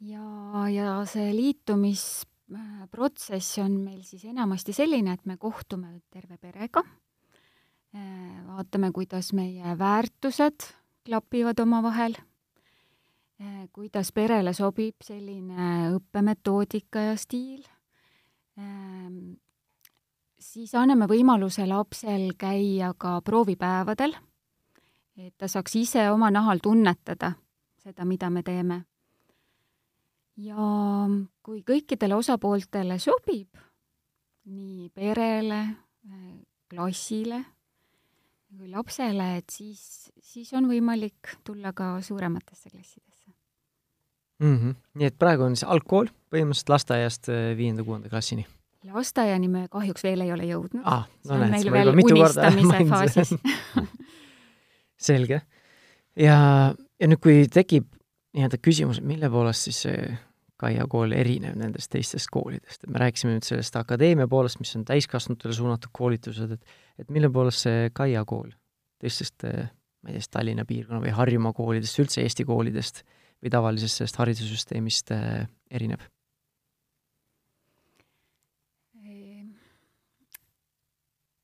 ja, 0.00 0.24
ja 0.72 0.98
see 1.10 1.32
liitumis 1.34 2.04
Äh, 2.48 2.86
protsess 2.88 3.58
on 3.60 3.74
meil 3.84 4.00
siis 4.08 4.24
enamasti 4.24 4.72
selline, 4.72 5.12
et 5.12 5.26
me 5.28 5.36
kohtume 5.36 5.98
terve 6.08 6.38
perega, 6.40 6.80
äh, 7.92 8.38
vaatame, 8.46 8.88
kuidas 8.96 9.34
meie 9.36 9.74
väärtused 9.76 10.64
klapivad 11.04 11.60
omavahel, 11.60 12.16
äh, 13.42 13.66
kuidas 13.72 14.14
perele 14.16 14.54
sobib 14.56 15.04
selline 15.04 15.92
õppemetoodika 15.98 17.10
ja 17.10 17.18
stiil, 17.20 17.66
siis 20.38 20.74
anname 20.74 21.08
võimaluse 21.10 21.66
lapsel 21.66 22.32
käia 22.38 22.92
ka 22.98 23.20
proovipäevadel, 23.24 24.14
et 25.18 25.34
ta 25.38 25.48
saaks 25.48 25.76
ise 25.76 26.10
oma 26.10 26.30
nahal 26.30 26.62
tunnetada 26.62 27.32
seda, 27.82 28.04
mida 28.04 28.30
me 28.30 28.42
teeme 28.42 28.82
ja 30.38 30.70
kui 31.42 31.62
kõikidele 31.66 32.14
osapooltele 32.18 32.98
sobib, 33.02 33.48
nii 34.48 34.88
perele, 34.94 35.62
klassile 36.70 37.42
kui 38.56 38.70
lapsele, 38.72 39.26
et 39.38 39.52
siis, 39.52 40.10
siis 40.24 40.48
on 40.56 40.68
võimalik 40.70 41.34
tulla 41.44 41.74
ka 41.76 41.98
suurematesse 42.02 42.70
klassidesse 42.70 43.32
mm. 44.40 44.56
-hmm. 44.56 44.74
nii 44.94 45.06
et 45.06 45.18
praegu 45.18 45.44
on 45.44 45.56
siis 45.56 45.68
algkool 45.68 46.08
põhimõtteliselt 46.32 46.72
lasteaiast 46.72 47.28
äh, 47.28 47.56
viienda-kuuenda 47.56 48.08
klassini? 48.08 48.46
Lasteaiani 48.94 49.48
me 49.52 49.66
kahjuks 49.72 50.04
veel 50.06 50.24
ei 50.26 50.32
ole 50.34 50.48
jõudnud 50.48 50.84
ah,. 50.84 51.06
No, 51.28 51.36
on 51.36 51.50
meil 51.52 51.70
veel 51.72 51.92
unistamise 51.92 52.84
faasis 52.88 53.34
selge. 55.08 55.42
ja, 56.16 56.38
ja 56.74 57.10
nüüd, 57.10 57.20
kui 57.22 57.44
tekib 57.52 57.88
nii-öelda 58.36 58.60
küsimus, 58.62 59.02
mille 59.04 59.30
poolest 59.32 59.68
siis 59.68 59.84
see 59.88 60.16
Kaia 60.58 60.88
kool 60.90 61.12
erineb 61.14 61.54
nendest 61.54 61.86
teistest 61.92 62.26
koolidest, 62.34 62.82
et 62.82 62.90
me 62.90 62.98
rääkisime 62.98 63.36
nüüd 63.36 63.46
sellest 63.46 63.76
akadeemia 63.78 64.26
poolest, 64.26 64.58
mis 64.58 64.72
on 64.74 64.82
täiskasvanutele 64.88 65.54
suunatud 65.54 65.92
koolitused, 65.94 66.56
et 66.56 66.72
et 66.98 67.12
mille 67.14 67.30
poolest 67.30 67.62
see 67.62 67.92
Kaia 67.94 68.24
kool 68.26 68.50
teistest, 68.98 69.46
ma 69.46 70.10
ei 70.10 70.16
tea, 70.16 70.24
siis 70.24 70.32
Tallinna 70.34 70.64
piirkonna 70.66 70.98
või 71.04 71.14
Harjumaa 71.14 71.54
koolidest, 71.54 72.00
üldse 72.02 72.24
Eesti 72.24 72.46
koolidest 72.48 73.04
või 73.38 73.52
tavalisest 73.54 74.00
sellest 74.00 74.18
haridussüsteemist 74.18 75.14
äh, 75.14 75.46
erineb? 75.70 76.02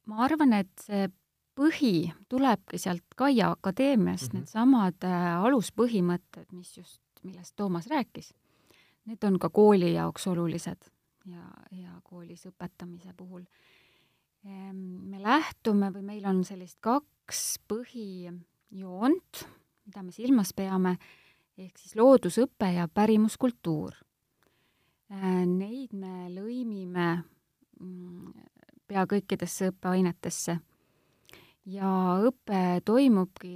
Ma 0.06 0.24
arvan, 0.24 0.52
et 0.52 0.72
see 0.80 1.08
põhi 1.54 2.12
tulebki 2.28 2.78
sealt 2.78 3.04
Kaia 3.16 3.50
Akadeemiast 3.54 4.32
mm, 4.32 4.38
-hmm. 4.38 4.40
needsamad 4.42 5.04
äh, 5.04 5.44
aluspõhimõtted, 5.44 6.48
mis 6.52 6.76
just, 6.76 7.00
millest 7.22 7.56
Toomas 7.56 7.86
rääkis 7.86 8.32
need 9.08 9.24
on 9.24 9.38
ka 9.38 9.50
kooli 9.52 9.92
jaoks 9.94 10.26
olulised 10.32 10.88
ja, 11.28 11.44
ja 11.72 11.98
koolis 12.04 12.46
õpetamise 12.48 13.12
puhul. 13.16 13.44
Ehm, 14.44 14.78
me 15.10 15.20
lähtume 15.22 15.90
või 15.94 16.04
meil 16.08 16.26
on 16.28 16.42
sellist 16.44 16.80
kaks 16.84 17.42
põhijoont, 17.68 19.44
mida 19.86 20.02
me 20.04 20.12
silmas 20.12 20.52
peame, 20.56 20.96
ehk 21.60 21.78
siis 21.80 21.96
loodusõpe 22.00 22.72
ja 22.76 22.88
pärimuskultuur. 22.88 23.96
Ehm, 25.12 25.56
neid 25.60 25.92
me 25.96 26.28
lõimime 26.32 27.08
mm, 27.80 28.32
pea 28.86 29.04
kõikidesse 29.08 29.72
õppeainetesse 29.72 30.58
ja 31.72 31.90
õpe 32.28 32.80
toimubki 32.84 33.54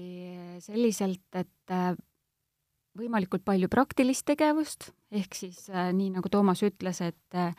selliselt, 0.64 1.26
et 1.36 1.74
võimalikult 2.98 3.44
palju 3.46 3.68
praktilist 3.70 4.26
tegevust, 4.28 4.90
ehk 5.14 5.36
siis 5.36 5.66
äh, 5.70 5.90
nii, 5.94 6.12
nagu 6.16 6.30
Toomas 6.32 6.62
ütles, 6.66 7.00
et 7.04 7.38
äh, 7.38 7.54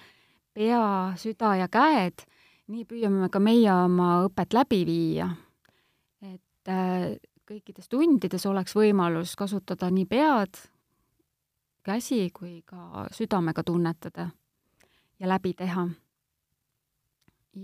pea, 0.56 0.82
süda 1.20 1.56
ja 1.62 1.70
käed, 1.72 2.26
nii 2.70 2.86
püüame 2.90 3.30
ka 3.32 3.42
meie 3.44 3.72
oma 3.72 4.24
õpet 4.28 4.56
läbi 4.58 4.84
viia. 4.88 5.30
et 6.22 6.72
äh, 6.72 7.16
kõikides 7.50 7.90
tundides 7.90 8.46
oleks 8.46 8.76
võimalus 8.78 9.36
kasutada 9.40 9.90
nii 9.90 10.06
pead, 10.06 10.60
käsi 11.84 12.28
kui 12.34 12.62
ka 12.66 13.08
südamega 13.16 13.64
tunnetada 13.64 14.30
ja 15.20 15.28
läbi 15.28 15.56
teha. 15.58 15.88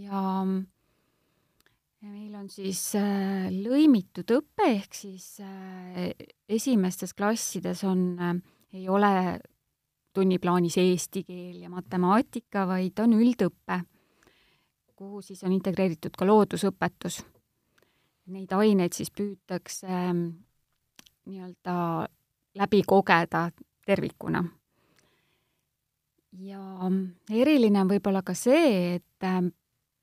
Ja 0.03 0.21
meil 2.05 2.35
on 2.37 2.47
siis 2.51 2.81
äh, 2.99 3.47
lõimitud 3.51 4.29
õpe, 4.35 4.69
ehk 4.77 4.95
siis 4.97 5.39
äh, 5.43 6.11
esimestes 6.49 7.15
klassides 7.17 7.83
on 7.87 8.07
äh,, 8.19 8.35
ei 8.75 8.89
ole 8.91 9.39
tunniplaanis 10.15 10.77
eesti 10.79 11.23
keel 11.27 11.61
ja 11.65 11.69
matemaatika, 11.71 12.65
vaid 12.69 12.99
on 13.03 13.15
üldõpe, 13.17 13.81
kuhu 14.95 15.21
siis 15.25 15.43
on 15.43 15.55
integreeritud 15.55 16.15
ka 16.15 16.27
loodusõpetus. 16.27 17.21
Neid 18.31 18.53
aineid 18.57 18.95
siis 18.95 19.11
püütakse 19.13 19.89
äh, 19.89 20.13
nii-öelda 21.25 21.75
läbi 22.55 22.83
kogeda 22.87 23.49
tervikuna. 23.85 24.43
ja 26.35 26.89
eriline 27.31 27.79
on 27.81 27.89
võib-olla 27.89 28.21
ka 28.25 28.33
see, 28.35 28.95
et 28.95 29.23
äh, 29.23 29.43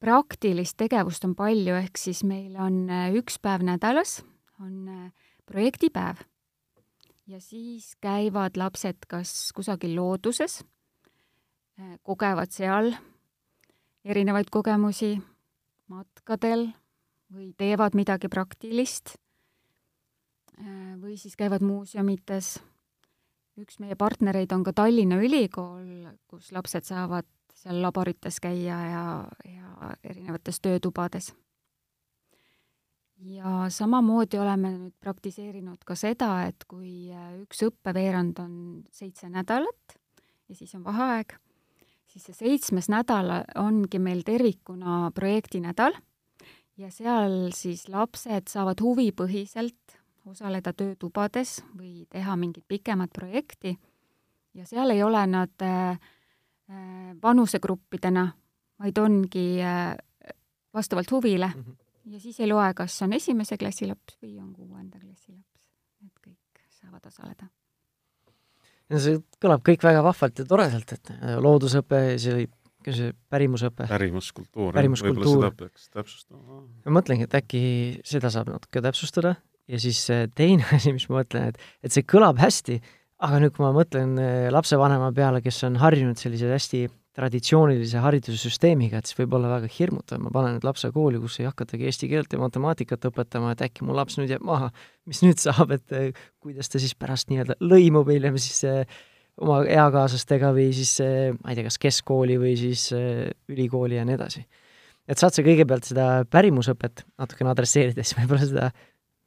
praktilist 0.02 0.76
tegevust 0.80 1.25
on 1.28 1.37
palju, 1.38 1.76
ehk 1.78 2.00
siis 2.00 2.25
meil 2.26 2.56
on 2.61 2.85
äh, 2.90 3.09
üks 3.18 3.38
päev 3.42 3.62
nädalas, 3.66 4.21
on 4.62 4.88
äh, 4.90 5.30
projektipäev. 5.47 6.25
ja 7.26 7.38
siis 7.40 7.94
käivad 8.02 8.59
lapsed 8.59 9.06
kas 9.09 9.52
kusagil 9.54 9.94
looduses, 9.97 10.64
äh, 11.78 11.94
kogevad 12.02 12.50
seal 12.50 12.92
erinevaid 14.04 14.50
kogemusi 14.50 15.14
matkadel 15.92 16.73
või 17.32 17.52
teevad 17.56 17.94
midagi 17.94 18.28
praktilist 18.28 19.16
või 21.00 21.16
siis 21.16 21.35
käivad 21.35 21.62
muuseumites. 21.64 22.59
üks 23.59 23.78
meie 23.80 23.97
partnereid 23.97 24.52
on 24.52 24.62
ka 24.64 24.73
Tallinna 24.73 25.16
Ülikool, 25.16 26.11
kus 26.28 26.52
lapsed 26.52 26.85
saavad 26.85 27.26
seal 27.62 27.78
laborites 27.83 28.40
käia 28.42 28.78
ja, 28.90 29.04
ja 29.47 29.95
erinevates 30.04 30.61
töötubades. 30.61 31.33
ja 33.23 33.69
samamoodi 33.71 34.38
oleme 34.42 34.73
nüüd 34.75 34.95
praktiseerinud 35.00 35.85
ka 35.87 35.95
seda, 35.95 36.49
et 36.50 36.64
kui 36.66 37.12
äh, 37.14 37.37
üks 37.45 37.62
õppeveerand 37.69 38.40
on 38.42 38.54
seitse 38.90 39.28
nädalat 39.31 39.99
ja 40.49 40.57
siis 40.59 40.75
on 40.75 40.83
vaheaeg, 40.85 41.37
siis 42.11 42.26
see 42.26 42.38
seitsmes 42.40 42.90
nädal 42.90 43.31
ongi 43.62 44.00
meil 44.02 44.25
tervikuna 44.26 45.12
projektinädal 45.14 45.95
ja 46.83 46.90
seal 46.90 47.52
siis 47.54 47.87
lapsed 47.88 48.50
saavad 48.50 48.83
huvipõhiselt 48.83 49.99
osaleda 50.26 50.73
töötubades 50.75 51.61
või 51.76 52.09
teha 52.11 52.35
mingit 52.38 52.66
pikemat 52.69 53.14
projekti 53.14 53.76
ja 54.54 54.66
seal 54.66 54.90
ei 54.95 55.02
ole 55.02 55.23
nad 55.31 55.62
äh, 55.62 56.11
vanusegruppidena, 57.23 58.26
vaid 58.83 58.99
ongi 58.99 59.47
äh, 59.62 59.97
vastavalt 60.75 61.11
huvile 61.11 61.52
mm. 61.55 61.62
-hmm. 61.62 62.12
ja 62.14 62.21
siis 62.21 62.41
ei 62.41 62.49
loe, 62.49 62.75
kas 62.75 63.02
on 63.02 63.12
esimese 63.12 63.59
klassi 63.59 63.87
laps 63.87 64.19
või 64.23 64.38
on 64.43 64.52
kuuenda 64.52 64.99
klassi 64.99 65.33
laps. 65.33 65.61
et 66.07 66.26
kõik 66.26 66.64
saavad 66.81 67.07
osaleda. 67.07 67.47
see 68.99 69.21
kõlab 69.45 69.62
kõik 69.69 69.83
väga 69.83 70.02
vahvalt 70.02 70.38
ja 70.38 70.45
toredalt, 70.45 70.93
et 70.93 71.11
äh, 71.11 71.38
loodusõpe, 71.38 72.19
see 72.19 72.49
ka 72.83 72.95
see 72.97 73.12
pärimusõpe. 73.31 73.87
pärimuskultuur, 73.87 74.75
võib-olla 74.75 75.31
seda 75.31 75.50
peaks 75.57 75.88
täpsustama. 75.88 76.62
ma 76.85 76.99
mõtlengi, 76.99 77.29
et 77.29 77.35
äkki 77.35 77.62
seda 78.05 78.31
saab 78.31 78.50
natuke 78.50 78.83
täpsustada 78.83 79.37
ja 79.69 79.79
siis 79.79 80.02
teine 80.35 80.67
asi, 80.76 80.93
mis 80.93 81.09
ma 81.09 81.21
mõtlen, 81.21 81.52
et, 81.52 81.62
et 81.83 81.95
see 81.95 82.02
kõlab 82.02 82.41
hästi 82.43 82.81
aga 83.23 83.38
nüüd, 83.43 83.55
kui 83.55 83.64
ma 83.64 83.71
mõtlen 83.76 84.17
eh, 84.19 84.49
lapsevanema 84.52 85.12
peale, 85.14 85.43
kes 85.45 85.62
on 85.69 85.79
harjunud 85.81 86.19
selliseid 86.19 86.52
hästi 86.57 86.83
traditsioonilise 87.17 88.00
haridussüsteemiga, 88.00 88.99
et 88.99 89.11
siis 89.11 89.19
võib 89.19 89.37
olla 89.37 89.50
väga 89.52 89.69
hirmutav, 89.71 90.21
ma 90.25 90.33
panen 90.33 90.57
nüüd 90.57 90.64
lapse 90.64 90.88
kooli, 90.95 91.21
kus 91.21 91.37
ei 91.43 91.47
hakatagi 91.47 91.85
eesti 91.91 92.09
keelt 92.09 92.33
ja 92.33 92.41
matemaatikat 92.41 93.05
õpetama, 93.11 93.52
et 93.52 93.64
äkki 93.67 93.85
mu 93.85 93.95
laps 93.97 94.17
nüüd 94.19 94.33
jääb 94.33 94.47
maha, 94.49 94.71
mis 95.11 95.21
nüüd 95.25 95.43
saab, 95.43 95.75
et 95.76 95.97
eh, 95.99 96.23
kuidas 96.43 96.73
ta 96.73 96.81
siis 96.83 96.97
pärast 96.99 97.29
nii-öelda 97.31 97.59
lõimub 97.61 98.09
hiljem 98.11 98.41
siis 98.41 98.64
eh, 98.69 98.99
oma 99.45 99.61
eakaaslastega 99.69 100.50
või 100.57 100.71
siis 100.76 100.97
ma 101.38 101.52
ei 101.52 101.57
tea, 101.57 101.69
kas 101.69 101.79
keskkooli 101.81 102.35
või 102.41 102.57
siis 102.61 102.91
ülikooli 102.93 103.97
ja 103.97 104.05
nii 104.05 104.19
edasi. 104.19 104.43
et 105.09 105.21
saad 105.21 105.33
sa 105.33 105.45
kõigepealt 105.45 105.88
seda 105.88 106.09
pärimusõpet 106.29 107.07
natukene 107.21 107.52
adresseerides 107.55 108.12
võib-olla 108.19 108.45
seda, 108.45 108.69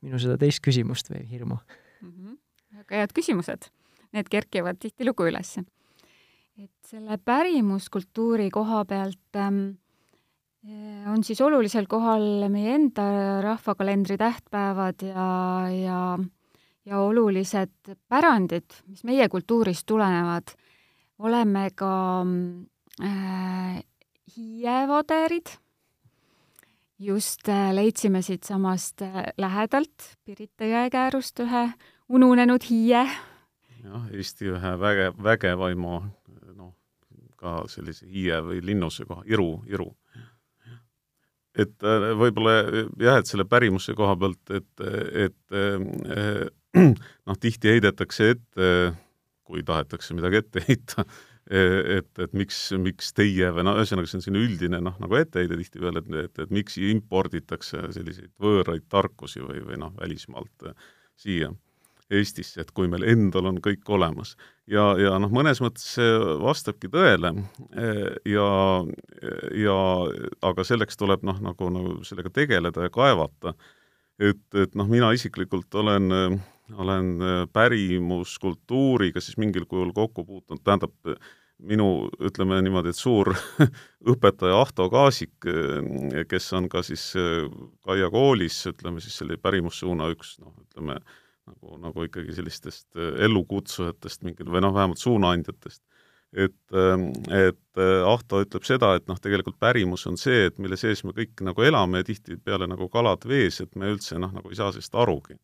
minu 0.06 0.22
seda 0.22 0.38
teist 0.42 0.62
küsimust 0.66 1.10
või 1.10 1.26
hirmu 1.32 1.58
mm? 1.58 2.12
-hmm. 2.12 2.38
väga 2.84 3.02
head 3.02 3.18
küsimused, 3.18 3.70
need 4.16 4.32
kerkivad 4.32 4.80
tihtilugu 4.80 5.28
üles 5.30 5.58
et 6.56 6.88
selle 6.88 7.18
pärimuskultuuri 7.20 8.48
koha 8.54 8.84
pealt 8.88 9.40
ähm, 9.40 9.60
eh, 10.64 11.04
on 11.12 11.24
siis 11.24 11.42
olulisel 11.44 11.88
kohal 11.92 12.48
meie 12.52 12.78
enda 12.78 13.08
rahvakalendri 13.44 14.18
tähtpäevad 14.22 15.04
ja, 15.04 15.28
ja, 15.74 16.00
ja 16.86 17.02
olulised 17.04 17.96
pärandid, 18.08 18.80
mis 18.88 19.04
meie 19.04 19.28
kultuurist 19.30 19.86
tulenevad. 19.86 20.56
oleme 21.20 21.70
ka 21.76 22.24
äh, 23.04 23.84
hiievaderid, 24.36 25.52
just 27.00 27.50
äh, 27.50 27.72
leidsime 27.74 28.22
siitsamast 28.22 29.02
äh, 29.02 29.24
lähedalt 29.38 30.16
Pirita 30.26 30.68
jõekäärust 30.68 31.40
ühe 31.44 31.70
ununenud 32.10 32.64
hiie. 32.70 33.08
Jah, 33.86 34.06
Eesti 34.14 34.52
ühe 34.54 34.76
väge, 34.82 35.12
vägevaima 35.24 36.00
ka 37.46 37.62
sellise 37.72 38.08
hiie 38.10 38.40
või 38.46 38.64
linnuse 38.66 39.06
koha, 39.08 39.24
Iru, 39.30 39.50
Iru. 39.70 39.92
et 41.56 41.86
äh, 41.88 42.10
võib-olla 42.20 42.56
jah, 43.00 43.20
et 43.20 43.30
selle 43.30 43.46
pärimuse 43.48 43.96
koha 43.98 44.16
pealt, 44.20 44.52
et, 44.56 44.86
et 45.28 45.56
äh, 45.56 46.50
noh, 47.28 47.40
tihti 47.40 47.72
heidetakse 47.76 48.34
ette, 48.36 48.74
kui 49.46 49.64
tahetakse 49.64 50.18
midagi 50.18 50.42
ette 50.42 50.64
heita, 50.66 51.06
et, 51.46 52.10
et 52.24 52.32
miks, 52.34 52.58
miks 52.82 53.14
teie 53.14 53.52
või 53.54 53.68
no 53.68 53.76
ühesõnaga, 53.78 54.10
see 54.10 54.18
on 54.18 54.26
selline 54.26 54.48
üldine 54.48 54.80
noh, 54.82 54.96
nagu 55.04 55.20
etteheide 55.20 55.60
tihtipeale, 55.60 56.02
et, 56.02 56.16
et, 56.26 56.42
et 56.48 56.56
miks 56.56 56.80
imporditakse 56.82 57.84
selliseid 57.94 58.34
võõraid 58.42 58.88
tarkusi 58.90 59.44
või, 59.46 59.62
või 59.68 59.78
noh, 59.84 59.94
välismaalt 60.02 60.72
siia 61.22 61.54
Eestisse, 62.14 62.62
et 62.62 62.70
kui 62.76 62.86
meil 62.90 63.02
endal 63.10 63.48
on 63.50 63.56
kõik 63.64 63.88
olemas. 63.90 64.36
ja, 64.70 64.92
ja 65.02 65.16
noh, 65.22 65.32
mõnes 65.34 65.62
mõttes 65.62 65.88
see 65.96 66.12
vastabki 66.42 66.90
tõele 66.94 67.32
ja, 68.30 68.50
ja 69.58 69.78
aga 70.46 70.66
selleks 70.66 71.02
tuleb 71.02 71.26
noh, 71.26 71.40
nagu, 71.42 71.70
nagu 71.74 71.96
sellega 72.06 72.30
tegeleda 72.30 72.86
ja 72.86 72.94
kaevata. 72.94 73.56
et, 74.20 74.44
et 74.54 74.76
noh, 74.78 74.86
mina 74.90 75.10
isiklikult 75.18 75.74
olen, 75.82 76.38
olen 76.78 77.10
pärimuskultuuriga 77.54 79.22
siis 79.22 79.42
mingil 79.42 79.66
kujul 79.66 79.90
kokku 79.94 80.26
puutunud, 80.26 80.62
tähendab, 80.62 80.94
minu, 81.58 81.90
ütleme 82.22 82.62
niimoodi, 82.62 82.94
et 82.94 83.00
suur 83.02 83.34
õpetaja 84.14 84.62
Ahto 84.62 84.92
Kaasik, 84.94 85.50
kes 86.30 86.54
on 86.54 86.70
ka 86.70 86.86
siis 86.86 87.14
Kaia 87.82 88.14
koolis, 88.14 88.62
ütleme 88.70 89.02
siis 89.02 89.18
selle 89.24 89.42
pärimussuuna 89.42 90.12
üks 90.14 90.38
noh, 90.44 90.54
ütleme, 90.68 91.00
nagu, 91.50 91.78
nagu 91.82 92.06
ikkagi 92.08 92.36
sellistest 92.36 92.88
äh, 92.98 93.14
ellukutsujatest 93.28 94.26
mingil 94.28 94.50
või 94.54 94.64
noh, 94.66 94.74
vähemalt 94.76 95.02
suunaandjatest. 95.02 95.84
et, 96.36 96.58
ähm, 96.74 97.10
et 97.32 97.80
äh, 97.80 98.04
Ahto 98.08 98.42
ütleb 98.44 98.66
seda, 98.68 98.96
et 98.98 99.06
noh, 99.08 99.20
tegelikult 99.22 99.60
pärimus 99.60 100.06
on 100.10 100.18
see, 100.20 100.48
et 100.50 100.58
mille 100.60 100.78
sees 100.78 101.04
me 101.06 101.14
kõik 101.16 101.44
nagu 101.48 101.64
elame 101.64 102.02
ja 102.02 102.08
tihtipeale 102.10 102.68
nagu 102.68 102.90
kalad 102.92 103.24
vees, 103.30 103.62
et 103.62 103.76
me 103.76 103.94
üldse 103.94 104.20
noh, 104.20 104.34
nagu 104.36 104.52
ei 104.52 104.58
saa 104.60 104.74
sellest 104.76 104.98
arugi 105.00 105.38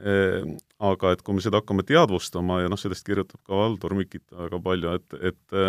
ehm, 0.00 0.56
aga 0.90 1.12
et 1.14 1.22
kui 1.22 1.36
me 1.36 1.44
seda 1.44 1.60
hakkame 1.62 1.86
teadvustama 1.86 2.62
ja 2.64 2.72
noh, 2.72 2.80
sellest 2.80 3.06
kirjutab 3.06 3.44
ka 3.46 3.60
Valdur 3.60 3.94
Mikita 3.94 4.48
väga 4.48 4.60
palju, 4.64 4.96
et, 4.98 5.20
et 5.30 5.60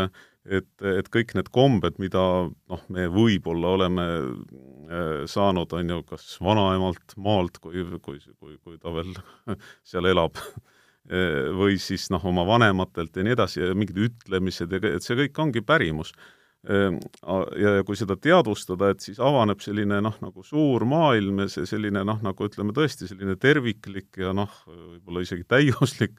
et, 0.48 0.70
et 0.82 1.12
kõik 1.14 1.36
need 1.38 1.52
kombed, 1.56 2.00
mida 2.02 2.24
noh, 2.48 2.86
me 2.94 3.08
võib-olla 3.12 3.76
oleme 3.78 4.08
äh, 4.08 5.28
saanud, 5.30 5.76
on 5.76 5.94
ju, 5.96 6.00
kas 6.08 6.32
vanaemalt 6.44 7.18
maalt, 7.22 7.62
kui, 7.64 7.86
kui, 8.04 8.22
kui, 8.40 8.58
kui 8.58 8.80
ta 8.82 8.96
veel 8.96 9.14
seal 9.92 10.10
elab, 10.10 10.40
või 11.08 11.78
siis 11.80 12.10
noh, 12.12 12.20
oma 12.28 12.44
vanematelt 12.44 13.16
ja 13.16 13.24
nii 13.24 13.32
edasi 13.32 13.62
ja 13.62 13.76
mingid 13.80 13.96
ütlemised 14.10 14.74
ja 14.76 14.82
et 14.90 15.06
see 15.06 15.16
kõik 15.16 15.40
ongi 15.40 15.62
pärimus. 15.64 16.12
Ehm, 16.68 16.98
ja 17.56 17.78
kui 17.88 17.96
seda 17.96 18.18
teadvustada, 18.20 18.90
et 18.92 19.04
siis 19.06 19.20
avaneb 19.24 19.62
selline 19.64 20.02
noh, 20.04 20.16
nagu 20.24 20.44
suur 20.44 20.84
maailm 20.90 21.44
ja 21.44 21.52
see 21.52 21.68
selline 21.70 22.02
noh, 22.08 22.18
nagu 22.26 22.48
ütleme 22.48 22.76
tõesti 22.76 23.08
selline 23.08 23.38
terviklik 23.40 24.20
ja 24.20 24.34
noh, 24.36 24.52
võib-olla 24.68 25.24
isegi 25.24 25.46
täiuslik, 25.48 26.18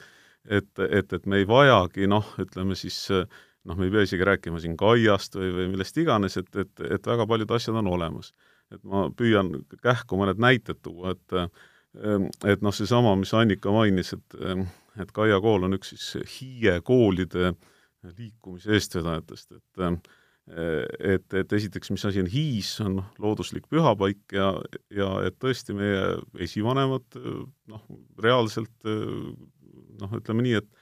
et, 0.49 0.71
et, 0.87 1.13
et 1.13 1.29
me 1.29 1.41
ei 1.41 1.45
vajagi 1.49 2.09
noh, 2.09 2.33
ütleme 2.41 2.77
siis 2.79 2.97
äh, 3.13 3.27
noh, 3.67 3.77
me 3.77 3.87
ei 3.87 3.93
pea 3.93 4.05
isegi 4.07 4.27
rääkima 4.27 4.61
siin 4.61 4.77
Kaiast 4.79 5.35
või, 5.39 5.49
või 5.55 5.67
millest 5.73 5.97
iganes, 5.99 6.37
et, 6.39 6.49
et, 6.55 6.85
et 6.97 7.09
väga 7.11 7.27
paljud 7.29 7.51
asjad 7.57 7.79
on 7.81 7.91
olemas. 7.91 8.33
et 8.69 8.83
ma 8.85 9.07
püüan 9.17 9.49
kähku 9.81 10.19
mõned 10.19 10.37
näited 10.37 10.77
tuua, 10.85 11.15
et 11.15 11.35
ehm, 11.39 12.27
et 12.45 12.61
noh, 12.61 12.75
seesama, 12.75 13.15
mis 13.17 13.33
Annika 13.33 13.73
mainis, 13.73 14.13
et 14.13 14.39
ehm, 14.39 14.67
et 14.99 15.11
Kaia 15.15 15.39
kool 15.41 15.65
on 15.65 15.73
üks 15.77 15.93
siis 15.95 16.35
Hiie 16.35 16.79
koolide 16.85 17.53
liikumise 18.03 18.75
eestvedajatest, 18.77 19.51
et 19.57 19.85
ehm, 19.85 19.99
et, 20.49 21.33
et 21.37 21.51
esiteks, 21.53 21.91
mis 21.93 22.05
asi 22.09 22.21
on 22.23 22.29
hiis, 22.29 22.71
on 22.81 22.95
noh, 22.97 23.09
looduslik 23.21 23.67
pühapaik 23.69 24.33
ja, 24.33 24.47
ja 24.89 25.09
et 25.27 25.35
tõesti 25.37 25.75
meie 25.77 26.15
esivanemad 26.41 27.19
noh, 27.69 27.83
reaalselt 28.17 28.87
noh, 28.89 30.15
ütleme 30.17 30.45
nii, 30.45 30.61
et 30.63 30.78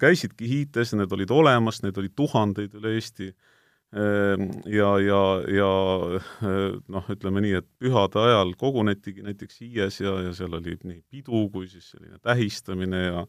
käisidki 0.00 0.48
hiites, 0.48 0.94
need 0.94 1.12
olid 1.12 1.30
olemas, 1.34 1.82
neid 1.82 1.98
oli 1.98 2.12
tuhandeid 2.16 2.76
üle 2.78 2.94
Eesti 2.94 3.30
ähm, 3.30 4.50
ja, 4.70 4.92
ja, 5.02 5.22
ja 5.50 5.70
äh, 6.18 6.60
noh, 6.94 7.10
ütleme 7.10 7.42
nii, 7.42 7.56
et 7.58 7.66
pühade 7.82 8.22
ajal 8.22 8.54
kogunetigi 8.60 9.26
näiteks 9.26 9.60
Hiies 9.64 9.98
ja, 10.04 10.14
ja 10.28 10.36
seal 10.36 10.54
oli 10.60 10.76
nii 10.82 11.02
pidu 11.10 11.48
kui 11.50 11.66
siis 11.70 11.90
selline 11.94 12.22
tähistamine 12.22 13.02
ja 13.08 13.26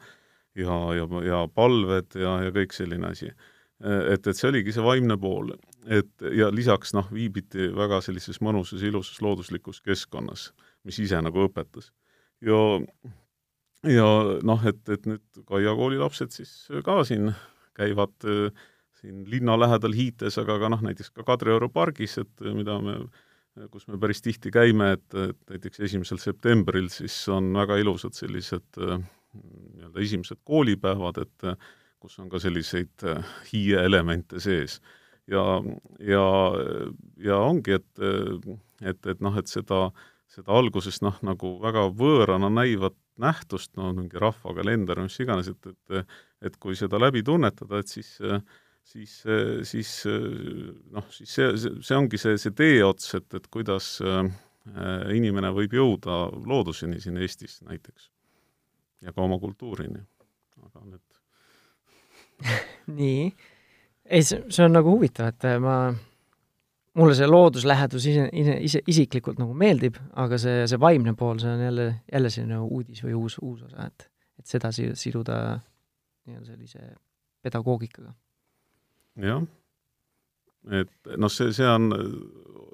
ja, 0.55 0.75
ja, 0.95 1.07
ja 1.25 1.41
palved 1.51 2.15
ja, 2.19 2.37
ja 2.45 2.53
kõik 2.55 2.75
selline 2.75 3.11
asi. 3.11 3.31
Äh, 3.83 4.13
et, 4.15 4.27
et 4.27 4.37
see 4.37 4.49
oligi 4.51 4.75
see 4.75 4.85
vaimne 4.85 5.17
pool. 5.19 5.53
et 5.85 6.23
ja 6.33 6.47
lisaks 6.49 6.95
noh, 6.97 7.05
viibiti 7.13 7.67
väga 7.75 7.99
sellises 8.01 8.39
mõnusas, 8.41 8.81
ilusas 8.81 9.21
looduslikus 9.21 9.81
keskkonnas, 9.85 10.47
mis 10.83 10.97
ise 11.03 11.19
nagu 11.21 11.45
õpetas. 11.45 11.91
ja 12.41 12.57
ja 13.89 14.07
noh, 14.45 14.63
et, 14.67 14.81
et 14.89 15.05
nüüd 15.09 15.43
Kaia 15.47 15.75
kooli 15.77 15.99
lapsed 16.01 16.33
siis 16.33 16.53
ka 16.85 17.01
siin 17.07 17.31
käivad 17.75 18.27
äh, 18.29 18.65
siin 19.01 19.23
linna 19.29 19.57
lähedal 19.59 19.95
Hiites, 19.95 20.39
aga 20.41 20.57
ka 20.61 20.71
noh, 20.71 20.81
näiteks 20.85 21.11
ka 21.15 21.25
Kadrioru 21.27 21.69
pargis, 21.73 22.17
et 22.21 22.45
äh, 22.45 22.55
mida 22.55 22.77
me, 22.83 22.97
kus 23.71 23.87
me 23.91 23.99
päris 24.01 24.23
tihti 24.23 24.51
käime, 24.53 24.93
et, 24.97 25.07
et 25.15 25.55
näiteks 25.55 25.83
esimesel 25.87 26.19
septembril 26.21 26.89
siis 26.93 27.17
on 27.31 27.51
väga 27.55 27.79
ilusad 27.83 28.17
sellised 28.17 28.81
äh, 28.81 28.99
nii-öelda 29.35 30.03
esimesed 30.03 30.39
koolipäevad, 30.47 31.19
et 31.25 31.49
kus 31.99 32.19
on 32.21 32.29
ka 32.31 32.39
selliseid 32.39 33.03
hiie 33.49 33.81
elemente 33.83 34.39
sees. 34.39 34.79
ja, 35.27 35.43
ja, 35.99 36.25
ja 37.19 37.39
ongi, 37.43 37.75
et, 37.75 38.03
et, 38.79 39.07
et 39.11 39.23
noh, 39.25 39.35
et 39.35 39.51
seda, 39.51 39.89
seda 40.31 40.53
alguses 40.55 41.01
noh, 41.03 41.17
nagu 41.25 41.57
väga 41.63 41.89
võõrana 41.91 42.51
näivat 42.53 42.95
nähtust, 43.21 43.73
no 43.79 43.91
mingi 43.95 44.19
rahvakalender, 44.21 45.01
mis 45.05 45.19
iganes, 45.23 45.51
et, 45.51 45.73
et 45.73 46.15
et 46.45 46.57
kui 46.61 46.75
seda 46.77 46.99
läbi 46.99 47.23
tunnetada, 47.25 47.79
et 47.81 47.89
siis 47.89 48.17
siis, 48.85 49.13
siis 49.65 49.91
noh, 50.93 51.05
siis 51.09 51.31
see, 51.31 51.47
see, 51.57 51.71
see 51.87 51.97
ongi 51.97 52.19
see, 52.21 52.37
see 52.41 52.53
teeots, 52.53 53.15
et, 53.17 53.27
et 53.39 53.47
kuidas 53.51 53.95
äh, 54.05 54.27
inimene 55.15 55.51
võib 55.55 55.73
jõuda 55.73 56.19
looduseni 56.45 57.01
siin 57.01 57.17
Eestis 57.21 57.61
näiteks. 57.65 58.11
ja 59.01 59.13
ka 59.13 59.21
oma 59.21 59.39
kultuurini. 59.39 60.01
aga 60.65 60.85
nüüd 60.85 61.19
nii, 62.99 63.25
ei, 64.05 64.23
see 64.25 64.63
on 64.65 64.75
nagu 64.75 64.91
huvitav, 64.91 65.33
et 65.33 65.49
ma 65.63 65.93
mulle 66.95 67.15
see 67.17 67.27
looduslähedus 67.27 68.07
ise, 68.11 68.27
ise, 68.31 68.57
ise, 68.69 68.81
isiklikult 68.91 69.39
nagu 69.41 69.55
meeldib, 69.57 69.97
aga 70.21 70.39
see, 70.41 70.63
see 70.69 70.79
vaimne 70.81 71.15
pool, 71.19 71.39
see 71.41 71.51
on 71.51 71.63
jälle, 71.65 71.87
jälle 72.11 72.31
selline 72.33 72.61
uudis 72.63 73.03
või 73.05 73.17
uus, 73.19 73.37
uus 73.43 73.65
osa, 73.67 73.89
et, 73.89 74.07
et 74.39 74.55
seda 74.55 74.71
siduda 74.75 75.41
nii-öelda 76.25 76.53
sellise 76.53 76.95
pedagoogikaga. 77.45 78.13
jah, 79.21 79.43
et 80.81 81.15
noh, 81.21 81.31
see, 81.31 81.51
see 81.55 81.67
on 81.69 81.91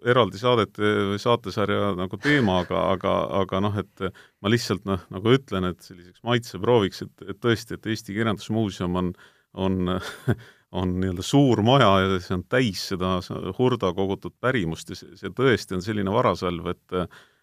eraldi 0.08 0.40
saadete 0.42 0.94
või 1.12 1.20
saatesarja 1.22 1.92
nagu 1.98 2.18
teema, 2.22 2.62
aga, 2.64 2.86
aga, 2.96 3.18
aga 3.42 3.62
noh, 3.62 3.78
et 3.82 4.06
ma 4.42 4.52
lihtsalt 4.52 4.88
noh, 4.90 5.04
nagu 5.14 5.36
ütlen, 5.36 5.68
et 5.70 5.82
selliseks 5.86 6.24
maitseprooviks, 6.26 7.04
et, 7.06 7.28
et 7.28 7.42
tõesti, 7.42 7.78
et 7.78 7.92
Eesti 7.94 8.16
Kirjandusmuuseum 8.16 8.98
on, 9.02 9.14
on 9.54 9.96
on 10.72 10.94
nii-öelda 11.02 11.24
suur 11.26 11.62
maja 11.68 11.90
ja 12.00 12.20
see 12.24 12.38
on 12.38 12.46
täis 12.48 12.86
seda 12.94 13.18
hurda 13.58 13.92
kogutud 13.96 14.38
pärimust 14.40 14.94
ja 14.94 14.96
see, 14.96 15.18
see 15.20 15.34
tõesti 15.36 15.76
on 15.76 15.84
selline 15.84 16.14
varasalv, 16.14 16.70
et 16.72 16.96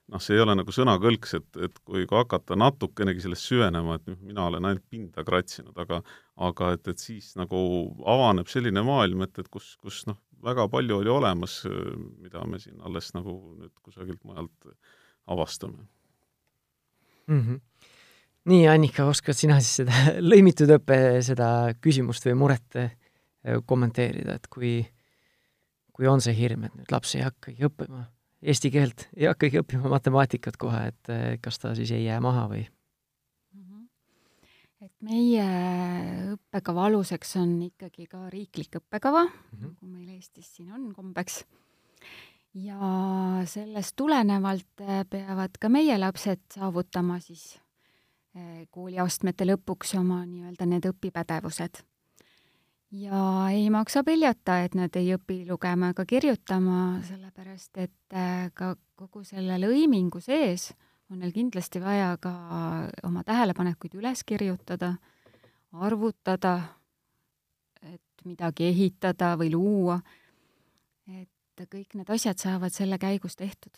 noh, 0.09 0.23
see 0.23 0.39
ei 0.39 0.45
ole 0.45 0.55
nagu 0.57 0.73
sõnakõlks, 0.73 1.35
et, 1.37 1.49
et 1.69 1.77
kui, 1.83 2.07
kui 2.09 2.17
hakata 2.17 2.57
natukenegi 2.57 3.27
sellest 3.27 3.51
süvenema, 3.51 3.99
et 3.99 4.09
mina 4.17 4.47
olen 4.49 4.71
ainult 4.71 4.87
pinda 4.89 5.25
kratsinud, 5.27 5.77
aga 5.77 6.01
aga 6.49 6.73
et, 6.77 6.89
et 6.89 7.03
siis 7.03 7.33
nagu 7.39 7.59
avaneb 8.07 8.49
selline 8.49 8.85
maailm, 8.87 9.27
et, 9.27 9.43
et 9.43 9.49
kus, 9.53 9.75
kus 9.83 10.05
noh, 10.09 10.17
väga 10.45 10.69
palju 10.71 11.01
oli 11.03 11.11
olemas, 11.13 11.61
mida 12.23 12.45
me 12.47 12.61
siin 12.63 12.79
alles 12.87 13.11
nagu 13.17 13.35
nüüd 13.59 13.75
kusagilt 13.83 14.23
mujalt 14.25 14.71
avastame 15.29 15.83
mm. 17.27 17.41
-hmm. 17.41 17.61
nii, 18.45 18.69
Annika, 18.69 19.05
oskad 19.05 19.37
sina 19.37 19.61
siis 19.61 19.83
seda 19.83 19.93
lõimitud 20.31 20.71
õppe 20.79 21.21
seda 21.27 21.75
küsimust 21.81 22.27
või 22.31 22.39
muret 22.45 22.79
eh, 22.81 22.95
kommenteerida, 23.67 24.35
et 24.35 24.47
kui, 24.51 24.83
kui 25.93 26.07
on 26.11 26.21
see 26.21 26.35
hirm, 26.35 26.65
et 26.67 26.75
nüüd 26.75 26.91
laps 26.93 27.15
ei 27.15 27.23
hakkagi 27.23 27.69
õppima 27.69 28.07
eesti 28.43 28.71
keelt, 28.73 29.07
ei 29.17 29.29
hakkagi 29.29 29.63
õppima 29.63 29.91
matemaatikat 29.93 30.59
kohe, 30.61 30.89
et 30.93 31.13
eh, 31.13 31.37
kas 31.43 31.59
ta 31.63 31.75
siis 31.79 31.91
ei 31.95 32.07
jää 32.07 32.21
maha 32.25 32.47
või? 32.51 32.65
Mhm. 33.57 33.87
et 34.87 34.93
meie 35.03 35.47
õppekava 36.35 36.89
aluseks 36.91 37.37
on 37.43 37.57
ikkagi 37.71 38.07
ka 38.07 38.29
riiklik 38.31 38.81
õppekava 38.81 39.25
mm, 39.27 39.39
-hmm. 39.53 39.63
nagu 39.63 39.87
meil 39.87 40.17
Eestis 40.17 40.57
siin 40.57 40.73
on 40.73 40.93
kombeks. 40.95 41.45
ja 42.55 43.43
sellest 43.45 43.97
tulenevalt 43.97 44.81
eh, 44.81 45.05
peavad 45.11 45.59
ka 45.61 45.69
meie 45.69 45.99
lapsed 45.99 46.41
saavutama 46.55 47.21
siis 47.21 47.59
kooliastmete 48.71 49.45
lõpuks 49.45 49.97
oma 49.99 50.21
nii-öelda 50.27 50.67
need 50.67 50.85
õpipädevused 50.87 51.81
ja 52.91 53.23
ei 53.53 53.71
maksa 53.71 54.03
peljata, 54.05 54.61
et 54.65 54.75
nad 54.79 54.95
ei 54.97 55.13
õpi 55.17 55.43
lugema 55.49 55.93
ega 55.93 56.05
kirjutama, 56.09 57.01
sellepärast 57.09 57.81
et 57.85 58.17
äh, 58.17 58.49
ka 58.55 58.75
kogu 58.99 59.25
selle 59.25 59.59
lõimingu 59.61 60.21
sees 60.25 60.71
on 61.11 61.23
neil 61.23 61.33
kindlasti 61.33 61.81
vaja 61.81 62.13
ka 62.21 62.33
oma 63.09 63.23
tähelepanekuid 63.25 63.97
üles 63.97 64.25
kirjutada, 64.29 64.95
arvutada, 65.73 66.55
et 67.83 68.27
midagi 68.29 68.69
ehitada 68.69 69.35
või 69.41 69.53
luua. 69.55 70.01
et 71.09 71.65
kõik 71.73 71.95
need 71.99 72.11
asjad 72.11 72.39
saavad 72.39 72.73
selle 72.73 72.99
käigus 72.99 73.37
tehtud. 73.37 73.73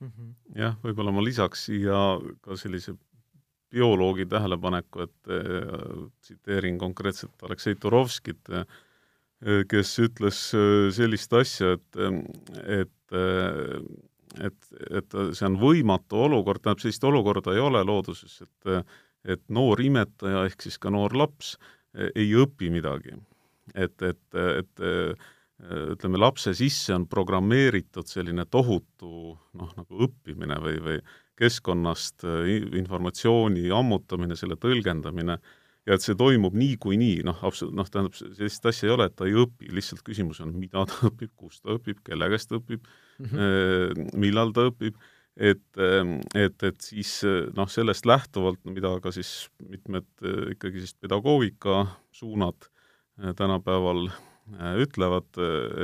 -hmm. 0.00 0.34
jah, 0.56 0.76
võib-olla 0.82 1.12
ma 1.12 1.24
lisaks 1.24 1.66
siia 1.66 2.20
ka 2.40 2.56
sellise 2.56 2.94
bioloogi 3.74 4.26
tähelepaneku, 4.30 5.06
et 5.08 5.30
äh, 5.30 6.08
tsiteerin 6.22 6.78
konkreetselt 6.78 7.42
Aleksei 7.42 7.76
Turovskit, 7.80 8.50
äh, 8.52 8.66
kes 9.70 9.96
ütles 10.04 10.40
äh, 10.56 10.88
sellist 10.94 11.34
asja, 11.34 11.74
et, 11.78 12.04
et 12.64 12.92
et, 14.42 14.64
et 14.98 15.14
see 15.38 15.46
on 15.46 15.54
võimatu 15.60 16.18
olukord, 16.24 16.58
tähendab, 16.64 16.80
sellist 16.82 17.04
olukorda 17.06 17.52
ei 17.54 17.60
ole 17.62 17.84
looduses, 17.86 18.40
et 18.42 18.72
et 19.24 19.40
noor 19.54 19.80
imetaja 19.80 20.42
ehk 20.48 20.64
siis 20.66 20.80
ka 20.82 20.90
noor 20.92 21.14
laps 21.16 21.54
ei 21.94 22.32
õpi 22.36 22.72
midagi. 22.74 23.14
et, 23.74 24.02
et, 24.02 24.34
et 24.34 24.82
ütleme, 25.94 26.18
lapse 26.18 26.52
sisse 26.58 26.92
on 26.96 27.06
programmeeritud 27.06 28.10
selline 28.10 28.44
tohutu 28.50 29.38
noh, 29.54 29.70
nagu 29.78 30.02
õppimine 30.08 30.58
või, 30.60 30.80
või 30.82 30.98
keskkonnast 31.38 32.24
informatsiooni 32.78 33.68
ammutamine, 33.74 34.36
selle 34.38 34.56
tõlgendamine, 34.60 35.38
ja 35.84 35.96
et 35.96 36.04
see 36.04 36.16
toimub 36.18 36.54
niikuinii, 36.56 37.22
noh, 37.26 37.40
absoluut-, 37.44 37.76
noh, 37.76 37.88
tähendab, 37.92 38.16
sellist 38.16 38.68
asja 38.68 38.88
ei 38.88 38.94
ole, 38.94 39.08
et 39.10 39.16
ta 39.18 39.28
ei 39.28 39.36
õpi, 39.44 39.68
lihtsalt 39.76 40.04
küsimus 40.06 40.40
on, 40.44 40.54
mida 40.60 40.86
ta 40.88 41.00
õpib, 41.10 41.32
kus 41.40 41.60
ta 41.60 41.74
õpib, 41.76 42.00
kelle 42.06 42.30
käest 42.32 42.50
ta 42.50 42.60
õpib 42.60 42.84
mm, 42.84 43.26
-hmm. 43.32 44.14
millal 44.24 44.54
ta 44.56 44.68
õpib, 44.70 44.98
et, 45.34 45.64
et, 46.38 46.68
et 46.70 46.80
siis 46.80 47.16
noh, 47.56 47.68
sellest 47.70 48.06
lähtuvalt, 48.06 48.62
mida 48.70 48.94
ka 49.02 49.12
siis 49.14 49.50
mitmed 49.66 50.06
ikkagi 50.54 50.84
siis 50.84 50.94
pedagoogika 50.94 51.84
suunad 52.14 52.70
tänapäeval 53.36 54.08
ütlevad, 54.78 55.30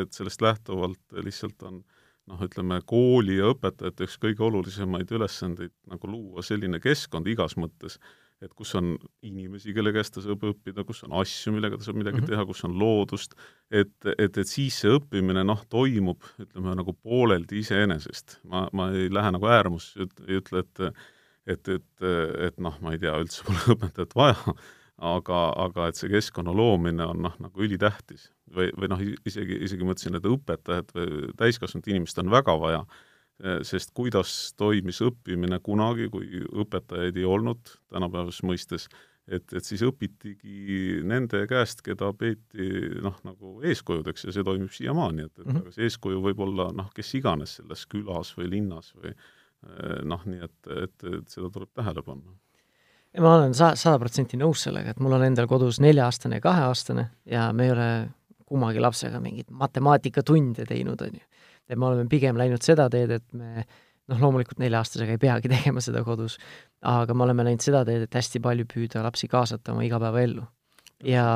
et 0.03 0.13
sellest 0.15 0.43
lähtuvalt 0.45 1.19
lihtsalt 1.25 1.63
on 1.67 1.81
äh, 1.81 2.00
noh, 2.31 2.41
ütleme 2.47 2.81
kooli 2.89 3.39
ja 3.41 3.51
õpetajate 3.55 4.07
üks 4.07 4.17
kõige 4.23 4.47
olulisemaid 4.47 5.11
ülesandeid 5.17 5.75
nagu 5.91 6.11
luua 6.11 6.45
selline 6.47 6.81
keskkond 6.83 7.29
igas 7.31 7.57
mõttes, 7.61 7.99
et 8.41 8.53
kus 8.57 8.73
on 8.79 8.95
inimesi, 9.27 9.75
kelle 9.77 9.93
käest 9.93 10.15
ta 10.15 10.25
saab 10.25 10.47
õppida, 10.49 10.85
kus 10.89 11.03
on 11.05 11.15
asju, 11.21 11.53
millega 11.57 11.77
ta 11.77 11.89
saab 11.89 12.01
midagi 12.01 12.21
mm 12.21 12.25
-hmm. 12.25 12.33
teha, 12.33 12.47
kus 12.49 12.65
on 12.65 12.79
loodust, 12.81 13.37
et, 13.71 13.93
et, 14.17 14.39
et 14.39 14.49
siis 14.49 14.81
see 14.81 14.95
õppimine 14.97 15.45
noh, 15.45 15.65
toimub 15.69 16.25
ütleme 16.41 16.75
nagu 16.79 16.97
pooleldi 16.97 17.61
iseenesest. 17.61 18.41
ma, 18.45 18.69
ma 18.73 18.91
ei 18.97 19.11
lähe 19.13 19.33
nagu 19.37 19.47
äärmusse, 19.47 20.09
ei 20.29 20.41
ütle, 20.41 20.65
et 20.65 20.93
et, 21.47 21.69
et, 21.69 22.03
et 22.47 22.59
noh, 22.61 22.77
ma 22.81 22.93
ei 22.93 22.99
tea, 22.99 23.17
üldse 23.19 23.45
pole 23.47 23.59
õpetajat 23.75 24.15
vaja, 24.15 24.55
aga, 25.01 25.41
aga 25.65 25.89
et 25.89 25.99
see 25.99 26.11
keskkonna 26.13 26.53
loomine 26.57 27.07
on 27.09 27.25
noh, 27.25 27.37
nagu 27.41 27.65
ülitähtis. 27.65 28.31
või, 28.51 28.67
või 28.75 28.89
noh, 28.91 29.03
isegi, 29.29 29.61
isegi 29.63 29.87
mõtlesin, 29.87 30.19
et 30.19 30.25
õpetajat 30.27 30.89
või 30.97 31.29
täiskasvanud 31.39 31.87
inimest 31.87 32.19
on 32.19 32.33
väga 32.33 32.57
vaja, 32.59 32.81
eh, 33.45 33.61
sest 33.63 33.95
kuidas 33.95 34.53
toimis 34.59 34.99
õppimine 35.07 35.61
kunagi, 35.63 36.09
kui 36.11 36.43
õpetajaid 36.51 37.17
ei 37.17 37.25
olnud 37.25 37.71
tänapäevases 37.95 38.43
mõistes, 38.43 38.89
et, 39.31 39.47
et 39.55 39.65
siis 39.65 39.85
õpitigi 39.87 40.99
nende 41.07 41.45
käest, 41.47 41.85
keda 41.87 42.11
peeti 42.13 42.67
noh, 43.01 43.17
nagu 43.23 43.61
eeskujudeks 43.63 44.27
ja 44.27 44.35
see 44.35 44.45
toimib 44.45 44.75
siiamaani, 44.75 45.29
et, 45.29 45.39
et 45.39 45.47
mm 45.47 45.53
-hmm. 45.53 45.63
aga 45.63 45.77
see 45.79 45.87
eeskuju 45.87 46.21
võib 46.27 46.43
olla 46.43 46.73
noh, 46.75 46.91
kes 46.95 47.15
iganes 47.15 47.61
selles 47.61 47.87
külas 47.87 48.35
või 48.37 48.51
linnas 48.51 48.93
või 48.99 49.15
eh, 49.15 49.99
noh, 50.03 50.27
nii 50.27 50.43
et, 50.43 50.61
et, 50.75 51.11
et 51.21 51.29
seda 51.31 51.49
tuleb 51.55 51.71
tähele 51.73 52.03
panna 52.03 52.35
ma 53.19 53.35
olen 53.35 53.55
sa-, 53.57 53.75
sada 53.79 53.99
protsenti 54.03 54.39
nõus 54.39 54.65
sellega, 54.67 54.95
et 54.95 55.03
mul 55.03 55.17
on 55.17 55.27
endal 55.27 55.49
kodus 55.51 55.81
nelja-aastane 55.83 56.39
ja 56.39 56.45
kaheaastane 56.45 57.07
ja 57.31 57.49
me 57.57 57.67
ei 57.67 57.75
ole 57.75 57.91
kummagi 58.51 58.83
lapsega 58.83 59.21
mingeid 59.23 59.51
matemaatikatunde 59.55 60.67
teinud, 60.69 61.03
on 61.07 61.19
ju. 61.19 61.27
et 61.71 61.79
me 61.79 61.87
oleme 61.87 62.11
pigem 62.11 62.39
läinud 62.39 62.63
seda 62.67 62.89
teed, 62.91 63.13
et 63.19 63.27
me 63.35 63.65
noh, 64.11 64.19
loomulikult 64.19 64.63
nelja-aastasega 64.63 65.17
ei 65.17 65.23
peagi 65.23 65.51
tegema 65.55 65.83
seda 65.83 66.05
kodus, 66.07 66.39
aga 66.87 67.15
me 67.15 67.27
oleme 67.27 67.47
läinud 67.47 67.67
seda 67.67 67.85
teed, 67.89 68.07
et 68.07 68.19
hästi 68.21 68.43
palju 68.43 68.67
püüda 68.71 69.05
lapsi 69.07 69.31
kaasata 69.31 69.75
oma 69.75 69.87
igapäevaellu. 69.87 70.47
ja, 71.07 71.27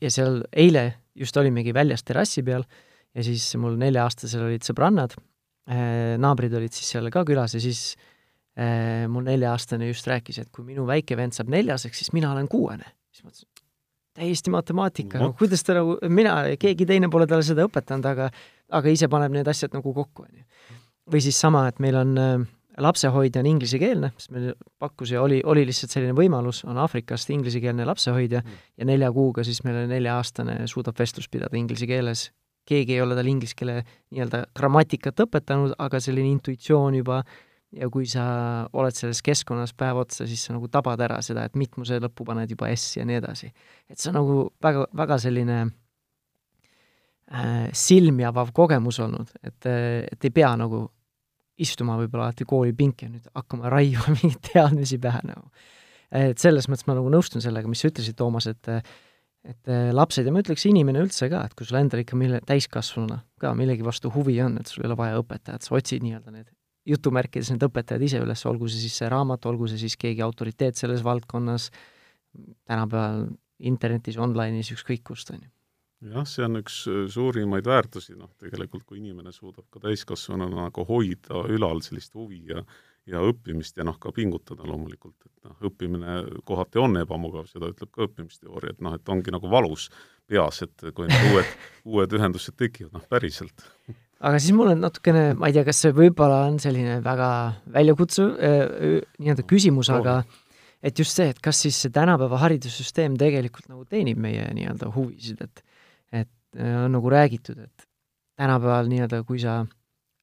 ja 0.00 0.12
seal 0.12 0.42
eile 0.52 0.88
just 1.16 1.36
olimegi 1.36 1.74
väljas 1.76 2.04
terrassi 2.04 2.42
peal 2.42 2.64
ja 3.12 3.24
siis 3.24 3.44
mul 3.60 3.76
nelja-aastasel 3.80 4.48
olid 4.48 4.64
sõbrannad, 4.64 5.16
eh, 5.68 6.16
naabrid 6.20 6.54
olid 6.56 6.72
siis 6.72 6.94
seal 6.94 7.12
ka 7.12 7.24
külas 7.28 7.56
ja 7.56 7.60
siis 7.60 7.92
äh, 7.92 8.11
Äh, 8.52 9.06
mu 9.08 9.22
nelja-aastane 9.24 9.86
just 9.88 10.04
rääkis, 10.04 10.42
et 10.42 10.50
kui 10.52 10.66
minu 10.66 10.84
väike 10.84 11.16
vend 11.16 11.32
saab 11.32 11.48
neljaseks, 11.54 12.02
siis 12.02 12.12
mina 12.12 12.34
olen 12.34 12.50
kuuene. 12.52 12.84
siis 13.08 13.24
mõtlesin, 13.24 13.48
täiesti 14.12 14.52
matemaatika, 14.52 15.20
no 15.22 15.30
kuidas 15.38 15.62
ta 15.64 15.78
nagu, 15.78 15.94
mina, 16.12 16.34
keegi 16.60 16.84
teine 16.88 17.08
pole 17.08 17.24
talle 17.30 17.46
seda 17.46 17.64
õpetanud, 17.64 18.08
aga 18.10 18.26
aga 18.76 18.92
ise 18.92 19.08
paneb 19.12 19.32
need 19.32 19.48
asjad 19.48 19.72
nagu 19.72 19.94
kokku, 19.96 20.26
on 20.26 20.42
ju. 20.42 20.44
või 21.14 21.22
siis 21.24 21.38
sama, 21.40 21.62
et 21.70 21.80
meil 21.80 21.96
on 21.96 22.12
äh, 22.20 22.44
lapsehoidja 22.84 23.40
on 23.40 23.48
inglisekeelne, 23.54 24.10
sest 24.18 24.34
meil 24.36 24.50
pakkus 24.80 25.14
ja 25.14 25.22
oli, 25.24 25.40
oli 25.48 25.64
lihtsalt 25.68 25.96
selline 25.96 26.16
võimalus, 26.16 26.60
on 26.68 26.80
Aafrikast 26.82 27.32
inglisekeelne 27.32 27.86
lapsehoidja 27.88 28.42
mm. 28.44 28.58
ja 28.76 28.88
nelja 28.90 29.08
kuuga 29.16 29.46
siis 29.48 29.62
meil 29.64 29.86
nelja-aastane 29.88 30.58
suudab 30.68 31.00
vestlust 31.00 31.32
pidada 31.32 31.56
inglise 31.56 31.88
keeles. 31.88 32.26
keegi 32.68 32.94
ei 32.94 33.00
ole 33.00 33.16
tal 33.16 33.26
inglise 33.26 33.56
keele 33.56 33.78
nii-öelda 34.12 34.44
grammatikat 34.54 35.24
õpetanud, 35.24 35.72
aga 35.78 36.00
selline 36.00 36.28
intuitsioon 36.36 37.00
juba 37.00 37.22
äh, 37.24 37.40
ja 37.72 37.88
kui 37.92 38.06
sa 38.10 38.24
oled 38.76 38.96
selles 38.96 39.22
keskkonnas 39.24 39.72
päev 39.78 40.02
otsa, 40.04 40.26
siis 40.28 40.44
sa 40.46 40.54
nagu 40.56 40.68
tabad 40.72 41.00
ära 41.04 41.20
seda, 41.24 41.46
et 41.48 41.58
mitmuse 41.58 41.98
lõppu 42.02 42.26
paned 42.28 42.50
juba 42.52 42.68
S 42.74 42.98
ja 42.98 43.06
nii 43.08 43.18
edasi. 43.20 43.52
et 43.88 43.98
see 43.98 44.10
on 44.12 44.18
nagu 44.20 44.38
väga, 44.62 44.86
väga 45.02 45.18
selline 45.22 45.58
äh, 47.32 47.68
silmi 47.72 48.26
avav 48.28 48.52
kogemus 48.56 49.00
olnud, 49.04 49.32
et, 49.42 49.70
et 50.12 50.28
ei 50.28 50.34
pea 50.34 50.52
nagu 50.60 50.84
istuma 51.62 51.96
võib-olla 52.00 52.30
alati 52.30 52.48
koolipinki 52.48 53.06
ja 53.06 53.12
nüüd 53.12 53.30
hakkama 53.36 53.70
raiuma 53.76 54.16
mingeid 54.18 54.52
teadmisi 54.52 55.00
pähe 55.00 55.22
nagu. 55.28 55.48
et 56.12 56.38
selles 56.38 56.68
mõttes 56.68 56.86
ma 56.88 56.98
nagu 56.98 57.08
nõustun 57.12 57.44
sellega, 57.44 57.68
mis 57.68 57.80
sa 57.80 57.92
ütlesid, 57.92 58.18
Toomas, 58.18 58.50
et 58.52 58.68
et 59.42 59.70
lapsed 59.90 60.22
ja 60.22 60.30
ma 60.30 60.38
ütleks 60.38 60.68
inimene 60.68 61.00
üldse 61.02 61.26
ka, 61.26 61.40
et 61.48 61.54
kui 61.58 61.66
sul 61.66 61.80
endal 61.80 62.04
ikka 62.04 62.14
mille, 62.14 62.38
täiskasvanuna 62.46 63.24
ka 63.42 63.50
millegi 63.58 63.82
vastu 63.82 64.12
huvi 64.14 64.36
on, 64.44 64.54
et 64.60 64.70
sul 64.70 64.84
ei 64.84 64.90
ole 64.92 64.94
vaja 65.00 65.16
õpetajat, 65.18 65.66
sa 65.66 65.74
otsid 65.74 66.04
nii-öelda 66.04 66.30
need 66.30 66.46
jutumärkides 66.88 67.52
need 67.52 67.64
õpetajad 67.68 68.04
ise 68.06 68.20
üles, 68.22 68.44
olgu 68.50 68.68
see 68.70 68.84
siis 68.84 69.00
see 69.02 69.10
raamat, 69.12 69.46
olgu 69.50 69.68
see 69.70 69.80
siis 69.84 69.96
keegi 70.00 70.22
autoriteet 70.24 70.78
selles 70.78 71.04
valdkonnas, 71.06 71.70
tänapäeval 72.66 73.26
internetis, 73.62 74.18
online'is, 74.18 74.72
ükskõik 74.74 75.04
kust, 75.12 75.30
on 75.34 75.44
ju. 75.44 75.50
jah, 76.12 76.26
see 76.26 76.46
on 76.46 76.58
üks 76.58 76.80
äh, 76.90 77.04
suurimaid 77.12 77.68
väärtusi, 77.68 78.16
noh 78.18 78.32
tegelikult 78.42 78.86
kui 78.88 78.98
inimene 78.98 79.34
suudab 79.34 79.68
ka 79.70 79.82
täiskasvanuna 79.84 80.66
nagu 80.66 80.86
hoida 80.88 81.44
ülal 81.54 81.84
sellist 81.86 82.16
huvi 82.18 82.42
ja 82.50 82.64
ja 83.06 83.22
õppimist 83.26 83.78
ja 83.78 83.86
noh, 83.86 83.96
ka 83.98 84.12
pingutada 84.14 84.66
loomulikult, 84.66 85.16
et 85.26 85.48
noh, 85.48 85.56
õppimine 85.68 86.18
kohati 86.46 86.78
on 86.82 87.00
ebamugav, 87.00 87.48
seda 87.50 87.72
ütleb 87.72 87.90
ka 87.90 88.06
õppimisteooria, 88.06 88.76
et 88.76 88.84
noh, 88.84 88.94
et 88.94 89.10
ongi 89.10 89.34
nagu 89.34 89.50
valus 89.50 89.88
peas, 90.30 90.62
et 90.62 90.86
kui 90.94 91.08
need 91.10 91.32
uued, 91.32 91.56
uued 91.96 92.16
ühendused 92.18 92.56
tekivad, 92.58 92.94
noh 92.94 93.06
päriselt. 93.10 93.66
Aga 94.22 94.38
siis 94.38 94.54
mul 94.56 94.72
on 94.72 94.82
natukene, 94.84 95.32
ma 95.38 95.50
ei 95.50 95.56
tea, 95.56 95.64
kas 95.66 95.82
see 95.84 95.94
võib-olla 95.96 96.44
on 96.48 96.58
selline 96.62 97.00
väga 97.04 97.28
väljakutsuv 97.74 98.32
äh, 98.38 98.98
nii-öelda 99.18 99.46
küsimus, 99.50 99.90
aga 99.92 100.20
et 100.82 100.98
just 100.98 101.18
see, 101.18 101.30
et 101.32 101.40
kas 101.42 101.62
siis 101.64 101.78
see 101.84 101.94
tänapäeva 101.94 102.40
haridussüsteem 102.42 103.16
tegelikult 103.20 103.68
nagu 103.70 103.86
teenib 103.90 104.20
meie 104.22 104.48
nii-öelda 104.56 104.92
huvisid, 104.94 105.42
et 105.44 105.64
et 106.12 106.58
äh, 106.58 106.76
on 106.84 106.92
nagu 106.94 107.10
räägitud, 107.10 107.58
et 107.62 107.88
tänapäeval 108.38 108.90
nii-öelda, 108.90 109.22
kui 109.26 109.40
sa 109.42 109.62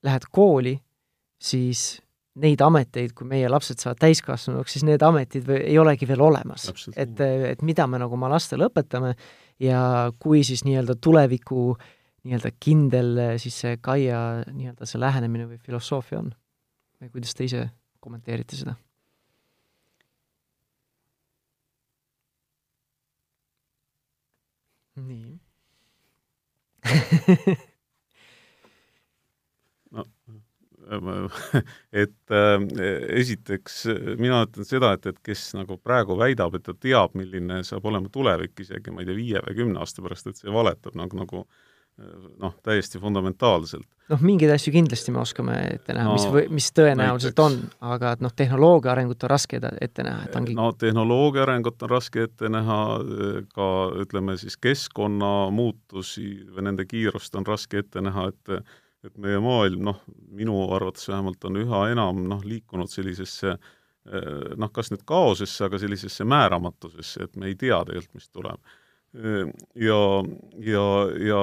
lähed 0.05 0.29
kooli, 0.31 0.77
siis 1.41 1.99
neid 2.39 2.61
ameteid, 2.63 3.13
kui 3.17 3.27
meie 3.27 3.49
lapsed 3.51 3.81
saavad 3.81 3.99
täiskasvanuks, 3.99 4.75
siis 4.75 4.85
need 4.87 5.03
ametid 5.03 5.47
või 5.47 5.59
ei 5.65 5.77
olegi 5.81 6.07
veel 6.07 6.21
olemas. 6.23 6.69
et, 6.95 7.19
et 7.19 7.61
mida 7.65 7.87
me 7.87 7.99
nagu 7.99 8.15
oma 8.15 8.29
lastele 8.31 8.69
õpetame 8.69 9.15
ja 9.59 9.81
kui 10.19 10.43
siis 10.47 10.63
nii-öelda 10.67 10.95
tuleviku 11.01 11.73
nii-öelda 12.23 12.51
kindel 12.59 13.09
siis 13.41 13.55
see 13.63 13.77
Kaia 13.81 14.19
nii-öelda 14.51 14.87
see 14.89 15.01
lähenemine 15.01 15.47
või 15.49 15.59
filosoofia 15.63 16.19
on? 16.23 16.29
või 16.99 17.09
kuidas 17.13 17.33
te 17.35 17.47
ise 17.47 17.65
kommenteerite 18.03 18.59
seda? 18.59 18.75
nii 24.99 25.39
no 29.95 30.05
et 32.01 32.31
äh, 32.33 32.63
esiteks 33.19 33.83
mina 34.17 34.43
ütlen 34.47 34.67
seda, 34.67 34.93
et, 34.95 35.05
et 35.11 35.19
kes 35.25 35.51
nagu 35.57 35.77
praegu 35.81 36.17
väidab, 36.17 36.55
et 36.57 36.65
ta 36.65 36.73
teab, 36.73 37.15
milline 37.19 37.61
saab 37.67 37.85
olema 37.89 38.09
tulevik 38.13 38.59
isegi, 38.63 38.93
ma 38.93 39.03
ei 39.03 39.09
tea, 39.09 39.17
viie 39.17 39.43
või 39.45 39.57
kümne 39.59 39.83
aasta 39.83 40.03
pärast, 40.05 40.29
et 40.31 40.39
see 40.39 40.53
valetab 40.53 40.97
nagu, 40.99 41.19
nagu 41.19 41.43
noh, 42.39 42.53
täiesti 42.63 42.99
fundamentaalselt. 42.99 43.87
noh, 44.09 44.21
mingeid 44.25 44.51
asju 44.53 44.73
kindlasti 44.73 45.13
me 45.15 45.21
oskame 45.21 45.55
ette 45.75 45.93
näha 45.97 46.07
no,, 46.07 46.17
mis 46.17 46.27
või, 46.33 46.43
mis 46.59 46.69
tõenäoliselt 46.75 47.39
näiteks. 47.39 47.45
on, 47.45 47.91
aga 47.93 48.13
et 48.15 48.25
noh, 48.25 48.35
tehnoloogia 48.35 48.93
arengut 48.95 49.23
on 49.23 49.33
raske 49.33 49.61
ette 49.81 50.05
näha, 50.07 50.25
et 50.27 50.37
ongi 50.39 50.57
no 50.57 50.71
tehnoloogia 50.73 51.45
arengut 51.47 51.87
on 51.87 51.93
raske 51.95 52.27
ette 52.29 52.51
näha, 52.51 52.81
ka 53.55 53.71
ütleme 54.03 54.37
siis 54.41 54.57
keskkonnamuutusi 54.57 56.29
või 56.55 56.69
nende 56.69 56.87
kiirust 56.89 57.35
on 57.35 57.47
raske 57.47 57.83
ette 57.83 58.03
näha, 58.05 58.29
et 58.33 58.61
et 59.05 59.15
meie 59.21 59.39
maailm, 59.39 59.83
noh, 59.87 60.01
minu 60.35 60.57
arvates 60.75 61.07
vähemalt 61.07 61.45
on 61.47 61.59
üha 61.61 61.85
enam 61.93 62.23
noh, 62.27 62.41
liikunud 62.43 62.91
sellisesse 62.91 63.53
eh, 63.53 64.33
noh, 64.59 64.71
kas 64.75 64.91
nüüd 64.91 65.05
kaosesse, 65.07 65.69
aga 65.69 65.79
sellisesse 65.79 66.27
määramatusesse, 66.27 67.29
et 67.29 67.39
me 67.39 67.47
ei 67.51 67.55
tea 67.59 67.79
tegelikult, 67.87 68.19
mis 68.19 68.29
tuleb. 68.29 68.75
Eh, 69.09 69.47
ja, 69.81 69.99
ja, 70.61 70.83
ja 71.27 71.41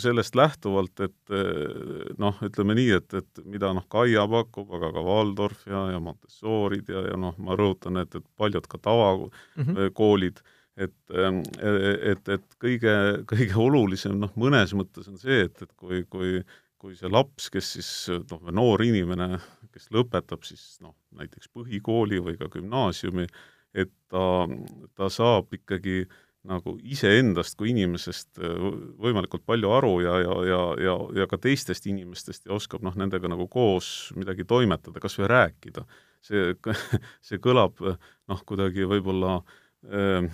sellest 0.00 0.38
lähtuvalt, 0.38 1.02
et 1.04 1.34
eh, 1.36 2.14
noh, 2.16 2.38
ütleme 2.46 2.76
nii, 2.78 2.92
et, 2.96 3.16
et 3.20 3.42
mida 3.44 3.74
noh, 3.76 3.84
Kaia 3.92 4.24
pakub, 4.30 4.70
aga 4.78 4.88
ka 4.94 5.02
Waldorf 5.04 5.66
ja, 5.68 5.82
ja 5.92 5.98
Montessorid 6.00 6.88
ja, 6.88 7.02
ja 7.10 7.18
noh, 7.20 7.36
ma 7.44 7.58
rõhutan, 7.60 8.00
et, 8.00 8.16
et 8.16 8.24
paljud 8.40 8.70
ka 8.70 8.80
tavakoolid 8.88 10.40
mm, 10.40 10.46
-hmm 10.46 10.54
et, 10.78 10.94
et, 11.10 12.28
et 12.30 12.52
kõige, 12.62 12.92
kõige 13.26 13.56
olulisem 13.58 14.12
noh, 14.14 14.30
mõnes 14.38 14.70
mõttes 14.78 15.08
on 15.10 15.16
see, 15.18 15.40
et, 15.48 15.62
et 15.64 15.72
kui, 15.74 16.04
kui 16.06 16.36
kui 16.78 16.94
see 16.94 17.10
laps, 17.10 17.48
kes 17.50 17.72
siis 17.76 17.90
noh, 18.30 18.50
noor 18.54 18.82
inimene, 18.86 19.40
kes 19.74 19.90
lõpetab 19.94 20.46
siis 20.46 20.78
noh, 20.84 20.94
näiteks 21.18 21.50
põhikooli 21.54 22.20
või 22.22 22.38
ka 22.38 22.46
gümnaasiumi, 22.52 23.26
et 23.74 23.90
ta, 24.12 24.46
ta 24.94 25.10
saab 25.12 25.52
ikkagi 25.58 26.04
nagu 26.48 26.74
iseendast 26.82 27.58
kui 27.58 27.72
inimesest 27.74 28.40
võimalikult 28.40 29.44
palju 29.48 29.72
aru 29.76 29.94
ja, 30.04 30.18
ja, 30.24 30.36
ja, 30.48 30.60
ja, 30.82 30.96
ja 31.20 31.26
ka 31.30 31.38
teistest 31.42 31.88
inimestest 31.90 32.48
ja 32.48 32.54
oskab 32.56 32.84
noh, 32.86 32.96
nendega 32.98 33.30
nagu 33.30 33.48
koos 33.52 34.10
midagi 34.16 34.46
toimetada, 34.48 35.00
kas 35.02 35.18
või 35.20 35.28
rääkida. 35.34 35.84
see, 36.24 36.54
see 37.26 37.40
kõlab 37.42 37.80
noh, 37.84 38.44
kuidagi 38.48 38.88
võib-olla 38.88 39.38
äh, 39.38 40.28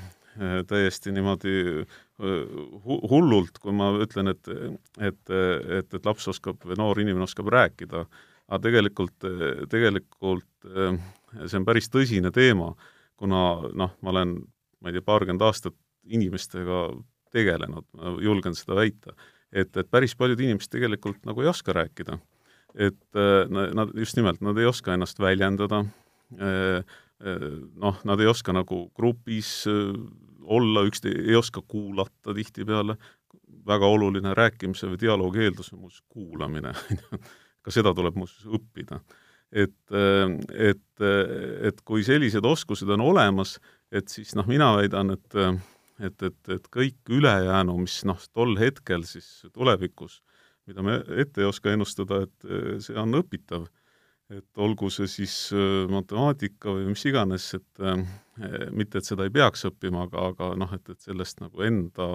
täiesti 0.67 1.13
niimoodi 1.15 1.85
hullult, 2.85 3.59
kui 3.63 3.75
ma 3.75 3.91
ütlen, 4.03 4.31
et, 4.33 4.49
et, 4.99 5.21
et, 5.31 5.95
et 5.95 6.07
laps 6.07 6.29
oskab 6.31 6.63
või 6.67 6.79
noor 6.79 7.01
inimene 7.03 7.27
oskab 7.27 7.51
rääkida, 7.55 8.05
aga 8.49 8.61
tegelikult, 8.63 9.27
tegelikult 9.71 10.69
see 11.47 11.59
on 11.59 11.67
päris 11.67 11.91
tõsine 11.91 12.33
teema, 12.35 12.73
kuna 13.21 13.45
noh, 13.75 13.95
ma 14.03 14.15
olen, 14.15 14.37
ma 14.83 14.91
ei 14.91 14.99
tea, 14.99 15.07
paarkümmend 15.07 15.45
aastat 15.47 15.77
inimestega 16.07 16.87
tegelenud, 17.35 17.87
ma 17.99 18.15
julgen 18.23 18.55
seda 18.57 18.77
väita, 18.79 19.15
et, 19.53 19.73
et 19.77 19.91
päris 19.91 20.15
paljud 20.19 20.41
inimesed 20.41 20.73
tegelikult 20.73 21.25
nagu 21.27 21.43
ei 21.43 21.51
oska 21.51 21.75
rääkida. 21.75 22.19
et 22.75 23.19
nad, 23.51 23.93
just 23.95 24.17
nimelt, 24.19 24.41
nad 24.43 24.59
ei 24.59 24.67
oska 24.67 24.97
ennast 24.97 25.21
väljendada, 25.23 25.85
noh, 27.85 28.01
nad 28.05 28.21
ei 28.21 28.27
oska 28.27 28.53
nagu 28.53 28.89
grupis 28.97 29.65
olla, 30.43 30.83
ükste-, 30.89 31.13
ei 31.15 31.37
oska 31.39 31.63
kuulata 31.69 32.35
tihtipeale, 32.35 32.97
väga 33.67 33.87
oluline 33.87 34.35
rääkimise 34.35 34.91
või 34.91 34.99
dialoogi 35.01 35.45
eeldus 35.47 35.73
on 35.73 35.85
muuseas 35.85 36.03
kuulamine 36.09 36.75
ka 37.65 37.73
seda 37.73 37.95
tuleb 37.97 38.19
muuseas 38.19 38.45
õppida. 38.59 39.01
et, 39.53 39.95
et, 40.51 41.05
et 41.69 41.81
kui 41.87 42.05
sellised 42.05 42.45
oskused 42.45 42.91
on 42.91 43.01
olemas, 43.01 43.59
et 43.93 44.09
siis 44.11 44.35
noh, 44.35 44.47
mina 44.51 44.73
väidan, 44.77 45.15
et 45.15 45.39
et, 46.01 46.23
et, 46.23 46.39
et 46.57 46.69
kõik 46.73 47.15
ülejäänu, 47.15 47.77
mis 47.85 48.01
noh, 48.09 48.21
tol 48.33 48.57
hetkel 48.59 49.07
siis 49.09 49.45
tulevikus, 49.53 50.23
mida 50.67 50.83
me 50.83 50.99
ette 51.21 51.43
ei 51.43 51.49
oska 51.49 51.75
ennustada, 51.75 52.25
et 52.25 52.53
see 52.83 52.97
on 52.99 53.21
õpitav 53.21 53.69
et 54.33 54.61
olgu 54.61 54.89
see 54.93 55.09
siis 55.11 55.35
äh, 55.53 55.85
matemaatika 55.93 56.73
või 56.73 56.89
mis 56.93 57.05
iganes, 57.09 57.51
et 57.59 57.83
äh, 57.85 58.01
mitte, 58.73 59.01
et 59.01 59.09
seda 59.09 59.27
ei 59.27 59.35
peaks 59.35 59.67
õppima, 59.69 60.07
aga, 60.09 60.31
aga 60.33 60.51
noh, 60.61 60.73
et, 60.77 60.89
et 60.89 61.05
sellest 61.05 61.43
nagu 61.45 61.65
enda 61.67 62.09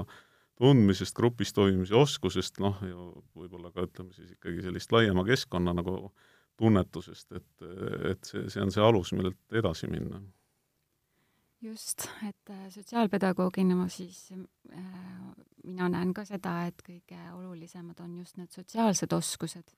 tundmisest, 0.60 1.16
grupis 1.16 1.54
toimimise 1.56 1.96
oskusest, 1.96 2.60
noh, 2.64 2.80
ja 2.84 2.98
võib-olla 3.38 3.72
ka 3.72 3.86
ütleme 3.86 4.12
siis 4.16 4.34
ikkagi 4.36 4.66
sellist 4.66 4.92
laiema 4.92 5.24
keskkonna 5.28 5.76
nagu 5.78 6.02
tunnetusest, 6.60 7.30
et, 7.38 7.70
et 8.12 8.28
see, 8.28 8.50
see 8.52 8.66
on 8.66 8.74
see 8.74 8.84
alus, 8.84 9.14
millelt 9.16 9.40
edasi 9.56 9.88
minna. 9.92 10.20
Just, 11.62 12.08
et 12.28 12.50
äh, 12.50 12.70
sotsiaalpedagoogina 12.72 13.76
ma 13.76 13.88
siis 13.92 14.32
äh,, 14.32 14.84
mina 15.64 15.90
näen 15.90 16.14
ka 16.14 16.26
seda, 16.26 16.64
et 16.70 16.82
kõige 16.86 17.20
olulisemad 17.36 18.00
on 18.04 18.18
just 18.22 18.38
need 18.38 18.52
sotsiaalsed 18.56 19.14
oskused. 19.14 19.76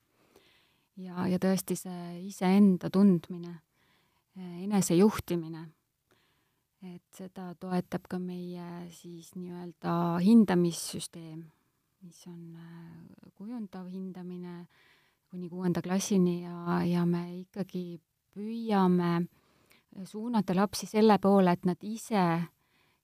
Ja, 1.02 1.26
ja 1.26 1.38
tõesti 1.40 1.76
see 1.78 2.18
iseenda 2.28 2.90
tundmine, 2.92 3.54
enesejuhtimine, 4.36 5.62
et 6.92 7.16
seda 7.16 7.52
toetab 7.60 8.08
ka 8.10 8.18
meie 8.20 8.66
siis 8.92 9.30
nii-öelda 9.38 9.94
hindamissüsteem, 10.24 11.42
mis 12.02 12.24
on 12.28 12.56
äh, 12.58 13.30
kujundav 13.38 13.88
hindamine 13.88 14.66
kuni 15.30 15.48
kuuenda 15.48 15.80
klassini 15.82 16.42
ja, 16.42 16.80
ja 16.84 17.06
me 17.08 17.22
ikkagi 17.38 18.00
püüame 18.34 19.22
suunata 20.04 20.54
lapsi 20.56 20.86
selle 20.86 21.18
poole, 21.18 21.52
et 21.52 21.64
nad 21.68 21.82
ise 21.82 22.22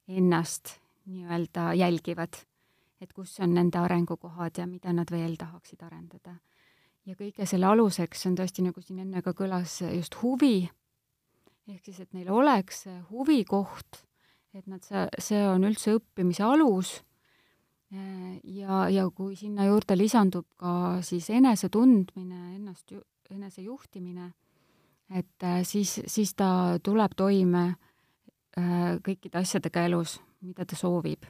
ennast 0.09 0.79
nii-öelda 1.09 1.72
jälgivad, 1.79 2.37
et 3.01 3.12
kus 3.12 3.38
on 3.40 3.55
nende 3.55 3.79
arengukohad 3.79 4.59
ja 4.59 4.66
mida 4.66 4.92
nad 4.92 5.11
veel 5.11 5.37
tahaksid 5.40 5.83
arendada. 5.87 6.37
Ja 7.09 7.16
kõige 7.16 7.46
selle 7.48 7.68
aluseks 7.70 8.27
on 8.29 8.37
tõesti, 8.37 8.64
nagu 8.66 8.83
siin 8.85 9.01
enne 9.05 9.22
ka 9.24 9.33
kõlas, 9.37 9.79
just 9.94 10.18
huvi, 10.22 10.68
ehk 11.68 11.85
siis, 11.85 12.01
et 12.05 12.12
neil 12.16 12.29
oleks 12.33 12.85
huvikoht, 13.11 14.03
et 14.57 14.66
nad, 14.68 14.85
see, 14.85 15.40
on 15.48 15.64
üldse 15.68 15.94
õppimise 15.96 16.44
alus. 16.44 16.98
Ja, 17.88 18.83
ja 18.92 19.07
kui 19.16 19.37
sinna 19.37 19.64
juurde 19.64 19.96
lisandub 19.96 20.44
ka 20.61 20.98
siis 21.05 21.31
enesetundmine, 21.33 22.57
ennast 22.59 22.92
ju,, 22.92 23.01
enesejuhtimine, 23.33 24.33
et 25.11 25.42
äh, 25.42 25.62
siis, 25.64 26.01
siis 26.07 26.35
ta 26.35 26.79
tuleb 26.83 27.16
toime 27.16 27.64
äh, 28.59 28.99
kõikide 29.05 29.40
asjadega 29.40 29.87
elus, 29.88 30.18
mida 30.40 30.66
ta 30.68 30.77
soovib 30.77 31.25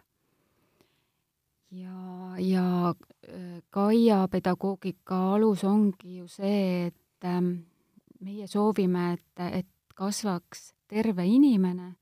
ja, 1.70 2.34
ja 2.38 2.94
äh, 3.28 3.62
Kaia 3.70 4.28
pedagoogika 4.28 5.20
alus 5.34 5.64
ongi 5.64 6.18
ju 6.18 6.28
see, 6.28 6.86
et 6.88 7.24
ähm, 7.24 7.52
meie 8.20 8.46
soovime, 8.46 9.12
et, 9.18 9.44
et 9.62 9.96
kasvaks 9.98 10.72
terve 10.88 11.26
inimene 11.26 11.92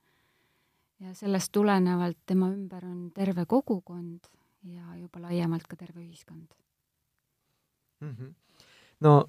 ja 1.00 1.14
sellest 1.14 1.52
tulenevalt 1.52 2.18
tema 2.26 2.48
ümber 2.52 2.84
on 2.84 3.10
terve 3.14 3.46
kogukond 3.46 4.28
ja 4.66 4.96
juba 4.96 5.20
laiemalt 5.26 5.66
ka 5.68 5.76
terve 5.76 6.00
ühiskond 6.00 6.54
mm. 8.00 8.14
-hmm. 8.14 8.34
no 9.00 9.28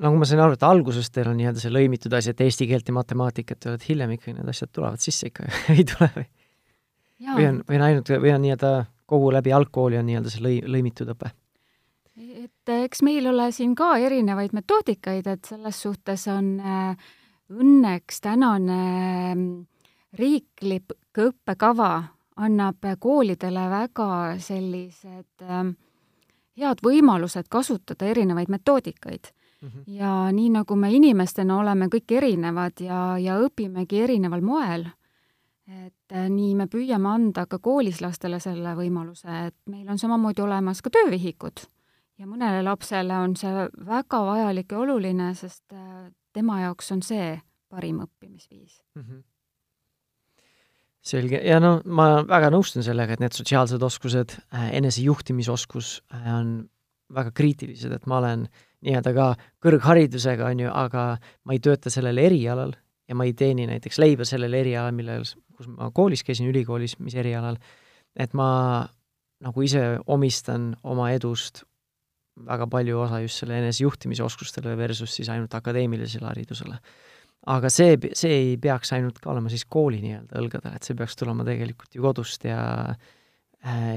nagu 0.00 0.16
ma 0.16 0.28
sain 0.28 0.40
aru, 0.40 0.56
et 0.56 0.64
alguses 0.66 1.10
teil 1.12 1.28
on 1.30 1.36
nii-öelda 1.36 1.60
see 1.60 1.72
lõimitud 1.72 2.14
asi, 2.16 2.32
et 2.32 2.40
eesti 2.40 2.66
keelt 2.70 2.88
ja 2.88 2.94
matemaatikat, 2.96 3.68
et 3.74 3.88
hiljem 3.88 4.14
ikkagi 4.16 4.38
need 4.38 4.48
asjad 4.48 4.72
tulevad 4.72 5.02
sisse 5.04 5.28
ikka 5.28 5.48
ei 5.74 5.84
tule 5.88 6.08
või? 6.16 6.26
või 7.36 7.46
on, 7.50 7.60
või 7.68 7.78
on 7.78 7.86
ainult, 7.88 8.12
või 8.24 8.32
on 8.34 8.44
nii-öelda 8.46 8.72
kogu 9.12 9.32
läbi 9.34 9.52
algkooli 9.52 10.00
on 10.00 10.08
nii-öelda 10.08 10.32
see 10.32 10.44
lõi-, 10.44 10.62
lõimitud 10.64 11.12
õpe? 11.14 11.32
et 12.16 12.72
eks 12.72 13.02
meil 13.04 13.26
ole 13.30 13.50
siin 13.52 13.74
ka 13.76 13.94
erinevaid 14.00 14.54
metoodikaid, 14.56 15.28
et 15.28 15.48
selles 15.48 15.82
suhtes 15.84 16.26
on 16.32 16.54
äh, 16.60 17.12
õnneks 17.52 18.20
tänane 18.24 18.80
mm, 19.34 19.46
riiklik 20.18 20.96
õppekava 21.20 21.92
annab 22.42 22.84
koolidele 23.00 23.68
väga 23.70 24.08
sellised 24.40 25.44
äh, 25.44 25.62
head 26.60 26.84
võimalused 26.84 27.48
kasutada 27.52 28.08
erinevaid 28.12 28.52
metoodikaid 28.52 29.32
mm. 29.62 29.68
-hmm. 29.68 29.84
ja 29.86 30.32
nii, 30.32 30.50
nagu 30.50 30.76
me 30.76 30.92
inimestena 30.92 31.58
oleme 31.58 31.86
kõik 31.86 32.16
erinevad 32.18 32.80
ja, 32.80 33.18
ja 33.18 33.38
õpimegi 33.40 34.02
erineval 34.02 34.42
moel 34.42 34.90
et 35.72 36.14
äh, 36.14 36.28
nii 36.30 36.54
me 36.58 36.66
püüame 36.70 37.08
anda 37.08 37.46
ka 37.46 37.58
koolis 37.62 38.00
lastele 38.02 38.40
selle 38.42 38.74
võimaluse, 38.78 39.28
et 39.48 39.56
meil 39.70 39.88
on 39.88 40.00
samamoodi 40.00 40.42
olemas 40.44 40.82
ka 40.82 40.90
töövihikud 40.92 41.64
ja 42.20 42.28
mõnele 42.28 42.62
lapsele 42.66 43.16
on 43.24 43.36
see 43.38 43.66
väga 43.86 44.22
vajalik 44.26 44.72
ja 44.72 44.80
oluline, 44.82 45.32
sest 45.38 45.64
äh, 45.76 46.08
tema 46.34 46.60
jaoks 46.64 46.90
on 46.94 47.04
see 47.06 47.36
parim 47.72 48.02
õppimisviis 48.04 48.80
mm. 48.98 49.02
-hmm. 49.02 49.22
selge, 51.12 51.40
ja 51.46 51.60
no 51.60 51.78
ma 51.84 52.26
väga 52.26 52.50
nõustun 52.52 52.84
sellega, 52.84 53.14
et 53.14 53.24
need 53.24 53.38
sotsiaalsed 53.38 53.82
oskused, 53.82 54.36
äh, 54.52 54.68
enesejuhtimisoskus 54.82 56.00
on 56.36 56.68
väga 57.12 57.30
kriitilised, 57.30 57.92
et 57.92 58.06
ma 58.06 58.18
olen 58.18 58.48
nii-öelda 58.82 59.12
ka 59.16 59.26
kõrgharidusega, 59.62 60.48
on 60.50 60.64
ju, 60.64 60.70
aga 60.72 61.04
ma 61.46 61.54
ei 61.54 61.60
tööta 61.62 61.90
sellel 61.92 62.18
erialal 62.22 62.74
ja 63.08 63.16
ma 63.18 63.26
ei 63.28 63.34
teeni 63.38 63.66
näiteks 63.70 64.00
leiba 64.02 64.26
sellel 64.28 64.54
erialal, 64.58 64.94
millel 64.96 65.26
kus 65.56 65.68
ma 65.70 65.90
koolis 65.94 66.24
käisin, 66.26 66.48
ülikoolis, 66.50 66.96
mis 67.02 67.16
erialal, 67.18 67.58
et 68.18 68.34
ma 68.38 68.48
nagu 69.42 69.64
ise 69.64 69.82
omistan 70.10 70.72
oma 70.82 71.10
edust 71.14 71.64
väga 72.48 72.66
palju 72.70 73.00
osa 73.04 73.20
just 73.20 73.42
selle 73.42 73.58
enesejuhtimisoskustele 73.60 74.74
versus 74.78 75.18
siis 75.18 75.28
ainult 75.28 75.54
akadeemilisele 75.54 76.30
haridusele. 76.30 76.78
aga 77.52 77.70
see, 77.74 77.96
see 78.14 78.34
ei 78.38 78.56
peaks 78.62 78.92
ainult 78.96 79.18
ka 79.18 79.32
olema 79.32 79.50
siis 79.50 79.64
kooli 79.66 79.98
nii-öelda 80.00 80.38
õlgadel, 80.38 80.76
et 80.78 80.86
see 80.86 80.96
peaks 80.96 81.18
tulema 81.18 81.44
tegelikult 81.44 81.94
ju 81.94 82.02
kodust 82.02 82.46
ja 82.48 82.94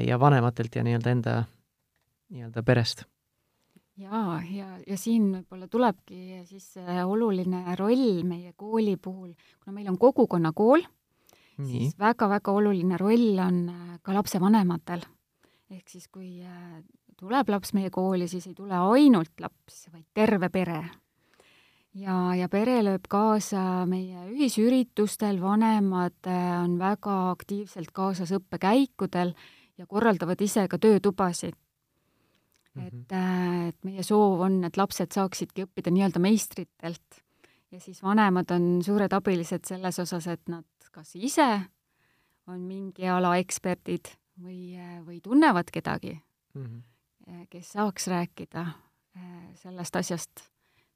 ja 0.06 0.20
vanematelt 0.22 0.76
ja 0.76 0.84
nii-öelda 0.86 1.14
enda 1.14 1.36
nii-öelda 2.30 2.64
perest 2.66 3.06
jaa, 3.98 4.42
ja, 4.52 4.68
ja 4.88 4.98
siin 4.98 5.32
võib-olla 5.32 5.68
tulebki 5.72 6.42
siis 6.50 6.74
oluline 7.06 7.76
roll 7.80 8.24
meie 8.28 8.54
kooli 8.58 8.98
puhul, 8.98 9.32
kuna 9.64 9.76
meil 9.76 9.88
on 9.94 9.98
kogukonnakool, 9.98 10.84
siis 11.64 11.96
väga-väga 12.00 12.52
oluline 12.52 12.98
roll 13.00 13.40
on 13.40 13.70
äh, 13.70 13.96
ka 14.04 14.14
lapsevanematel. 14.14 15.06
ehk 15.72 15.90
siis, 15.90 16.08
kui 16.08 16.44
äh, 16.44 16.84
tuleb 17.18 17.50
laps 17.50 17.74
meie 17.74 17.90
kooli, 17.90 18.28
siis 18.28 18.48
ei 18.48 18.54
tule 18.54 18.76
ainult 18.76 19.34
laps, 19.40 19.88
vaid 19.92 20.06
terve 20.14 20.50
pere. 20.50 20.84
ja, 21.94 22.36
ja 22.36 22.50
pere 22.50 22.82
lööb 22.84 23.08
kaasa 23.10 23.86
meie 23.88 24.28
ühisüritustel, 24.32 25.42
vanemad 25.42 26.28
äh, 26.28 26.64
on 26.64 26.80
väga 26.80 27.32
aktiivselt 27.32 27.92
kaasas 27.92 28.32
õppekäikudel 28.36 29.34
ja 29.78 29.88
korraldavad 29.88 30.42
ise 30.42 30.68
ka 30.68 30.78
töötubasid. 30.78 31.56
Et, 32.82 32.94
mhm. 32.94 33.70
et 33.70 33.78
meie 33.88 34.04
soov 34.04 34.42
on, 34.48 34.64
et 34.68 34.78
lapsed 34.78 35.12
saaksidki 35.16 35.66
õppida 35.68 35.94
nii-öelda 35.94 36.22
meistritelt 36.24 37.22
ja 37.72 37.80
siis 37.80 38.04
vanemad 38.04 38.52
on 38.56 38.82
suured 38.86 39.14
abilised 39.14 39.66
selles 39.68 40.00
osas, 40.00 40.28
et 40.32 40.44
nad 40.52 40.66
kas 40.96 41.16
ise 41.16 41.48
on 42.48 42.62
mingi 42.64 43.08
ala 43.10 43.36
eksperdid 43.42 44.14
või, 44.42 44.76
või 45.06 45.20
tunnevad 45.24 45.72
kedagi 45.74 46.14
mm, 46.14 46.66
-hmm. 46.66 47.48
kes 47.50 47.72
saaks 47.76 48.08
rääkida 48.12 48.66
sellest 49.56 49.96
asjast, 49.96 50.46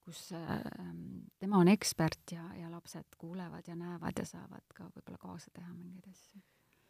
kus 0.04 0.30
tema 1.40 1.58
on 1.58 1.68
ekspert 1.68 2.32
ja, 2.32 2.44
ja 2.60 2.72
lapsed 2.72 3.18
kuulevad 3.18 3.68
ja 3.68 3.76
näevad 3.76 4.20
ja 4.20 4.26
saavad 4.26 4.66
ka 4.76 4.84
võib-olla 4.84 5.18
kaasa 5.18 5.52
teha 5.54 5.74
mingeid 5.74 6.08
asju. 6.12 6.42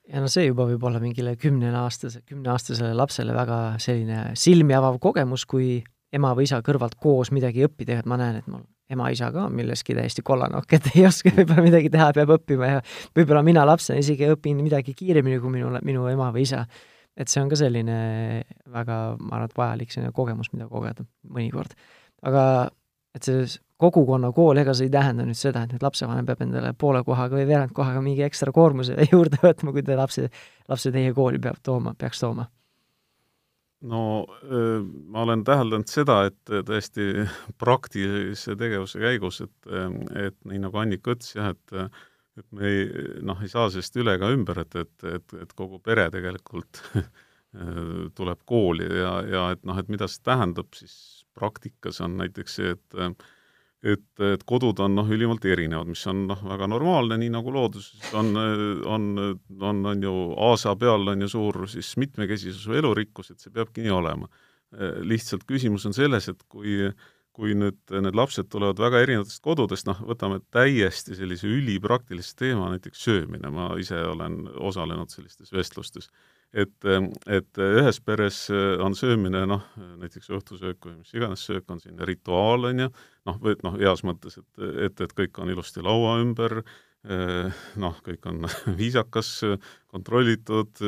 Ja 0.10 0.24
no 0.24 0.30
see 0.32 0.48
juba 0.48 0.66
võib 0.70 0.84
olla 0.90 1.02
mingile 1.04 1.36
kümneaastase, 1.40 2.24
kümneaastasele 2.30 2.96
lapsele 2.98 3.36
väga 3.36 3.60
selline 3.82 4.34
silmi 4.40 4.76
avav 4.78 5.00
kogemus, 5.04 5.46
kui 5.50 5.80
ema 6.16 6.34
või 6.38 6.48
isa 6.50 6.62
kõrvalt 6.66 6.98
koos 7.02 7.32
midagi 7.36 7.66
õppida, 7.68 8.00
et 8.02 8.10
ma 8.10 8.18
näen, 8.20 8.40
et 8.42 8.50
mul 8.50 8.66
ema-isa 8.90 9.30
ka 9.34 9.46
milleski 9.54 9.94
täiesti 9.98 10.24
kollanokk, 10.26 10.74
et 10.78 10.90
ei 10.96 11.06
oska 11.08 11.34
võib-olla 11.36 11.66
midagi 11.68 11.92
teha, 11.94 12.10
peab 12.18 12.34
õppima 12.40 12.72
ja 12.72 12.80
võib-olla 13.18 13.44
mina 13.46 13.66
lapsena 13.70 14.02
isegi 14.02 14.32
õpin 14.34 14.64
midagi 14.64 14.96
kiiremini 14.98 15.38
kui 15.44 15.54
minu, 15.54 15.70
minu 15.86 16.08
ema 16.10 16.32
või 16.34 16.48
isa. 16.48 16.66
et 17.20 17.28
see 17.28 17.42
on 17.44 17.50
ka 17.52 17.58
selline 17.60 18.00
väga, 18.72 18.98
ma 19.20 19.36
arvan, 19.38 19.50
et 19.50 19.58
vajalik 19.58 19.92
selline 19.92 20.14
kogemus, 20.16 20.50
mida 20.54 20.70
kogeda 20.72 21.06
mõnikord. 21.28 21.76
aga 22.24 22.44
et 23.16 23.26
see 23.26 23.48
kogukonnakool, 23.80 24.60
ega 24.62 24.76
see 24.76 24.90
ei 24.90 24.94
tähenda 24.94 25.26
nüüd 25.26 25.40
seda, 25.40 25.64
et 25.64 25.74
nüüd 25.74 25.84
lapsevanem 25.86 26.28
peab 26.28 26.44
endale 26.44 26.74
poole 26.78 27.02
kohaga 27.08 27.38
või 27.40 27.48
veerand 27.48 27.74
kohaga 27.76 28.04
mingi 28.04 28.26
ekstra 28.28 28.54
koormuse 28.56 28.98
juurde 29.14 29.40
võtma, 29.44 29.74
kui 29.76 29.86
ta 29.88 29.98
lapse, 30.00 30.30
lapse 30.70 30.92
teie 30.96 31.14
kooli 31.16 31.42
peab 31.42 31.62
tooma, 31.64 31.96
peaks 31.98 32.24
tooma. 32.26 32.50
No 33.90 34.02
ma 35.08 35.22
olen 35.24 35.46
täheldanud 35.48 35.88
seda, 35.88 36.26
et 36.28 36.52
tõesti 36.68 37.24
praktilise 37.64 38.58
tegevuse 38.60 39.00
käigus, 39.00 39.40
et, 39.46 39.74
et 40.20 40.36
nii 40.52 40.60
nagu 40.66 40.82
Annika 40.82 41.16
ütles 41.16 41.38
jah, 41.38 41.54
et 41.56 42.00
et 42.40 42.46
me 42.56 42.68
ei, 42.68 42.84
noh, 43.26 43.40
ei 43.44 43.52
saa 43.52 43.68
sellest 43.72 43.98
üle 44.00 44.16
ega 44.16 44.30
ümber, 44.32 44.62
et, 44.64 44.76
et, 44.80 45.08
et, 45.18 45.34
et 45.44 45.56
kogu 45.58 45.80
pere 45.84 46.08
tegelikult 46.14 46.82
tuleb 48.18 48.44
kooli 48.48 48.86
ja, 48.86 49.14
ja 49.28 49.46
et 49.56 49.66
noh, 49.68 49.80
et 49.82 49.90
mida 49.92 50.08
see 50.08 50.24
tähendab, 50.26 50.70
siis 50.78 51.19
praktikas 51.40 52.02
on 52.06 52.18
näiteks 52.22 52.58
see, 52.60 52.74
et 52.76 53.20
et, 53.80 54.08
et 54.28 54.42
kodud 54.44 54.80
on 54.84 54.98
noh, 54.98 55.08
ülimalt 55.08 55.46
erinevad, 55.48 55.88
mis 55.88 56.02
on 56.12 56.26
noh, 56.28 56.42
väga 56.44 56.68
normaalne, 56.68 57.16
nii 57.22 57.32
nagu 57.32 57.54
looduses 57.56 58.10
on, 58.20 58.34
on, 58.36 59.06
on, 59.56 59.80
on 59.94 60.04
ju 60.04 60.16
aasa 60.50 60.76
peal 60.76 61.08
on 61.08 61.24
ju 61.24 61.30
suur 61.32 61.62
siis 61.72 61.94
mitmekesisus 62.02 62.68
või 62.68 62.82
elurikkus, 62.82 63.32
et 63.32 63.40
see 63.40 63.56
peabki 63.56 63.86
nii 63.86 63.96
olema. 63.96 64.28
lihtsalt 65.02 65.48
küsimus 65.50 65.88
on 65.90 65.96
selles, 65.98 66.28
et 66.30 66.44
kui 66.52 66.92
kui 67.40 67.56
nüüd 67.56 67.94
need 68.04 68.18
lapsed 68.20 68.50
tulevad 68.52 68.82
väga 68.82 69.00
erinevatest 69.06 69.40
kodudest, 69.46 69.88
noh, 69.88 70.02
võtame 70.10 70.42
täiesti 70.52 71.16
sellise 71.16 71.48
ülipraktilise 71.48 72.36
teema, 72.36 72.68
näiteks 72.74 73.06
söömine, 73.06 73.52
ma 73.54 73.70
ise 73.80 74.02
olen 74.12 74.42
osalenud 74.70 75.14
sellistes 75.14 75.54
vestlustes 75.56 76.10
et, 76.54 76.90
et 77.30 77.62
ühes 77.62 78.00
peres 78.06 78.42
on 78.82 78.98
söömine 78.98 79.46
noh, 79.50 79.64
näiteks 80.02 80.32
õhtusöök 80.38 80.88
või 80.88 80.98
mis 81.00 81.14
iganes 81.14 81.46
söök 81.46 81.70
on 81.70 81.82
selline 81.84 82.08
rituaal, 82.10 82.70
on 82.72 82.84
ju, 82.86 82.90
noh, 83.30 83.40
või 83.44 83.56
noh, 83.66 83.78
heas 83.82 84.04
mõttes, 84.08 84.40
et, 84.42 84.68
et, 84.90 85.06
et 85.06 85.16
kõik 85.22 85.42
on 85.42 85.54
ilusti 85.54 85.84
laua 85.86 86.18
ümber, 86.24 86.60
noh, 87.80 88.02
kõik 88.06 88.26
on 88.32 88.50
viisakas, 88.82 89.32
kontrollitud, 89.94 90.84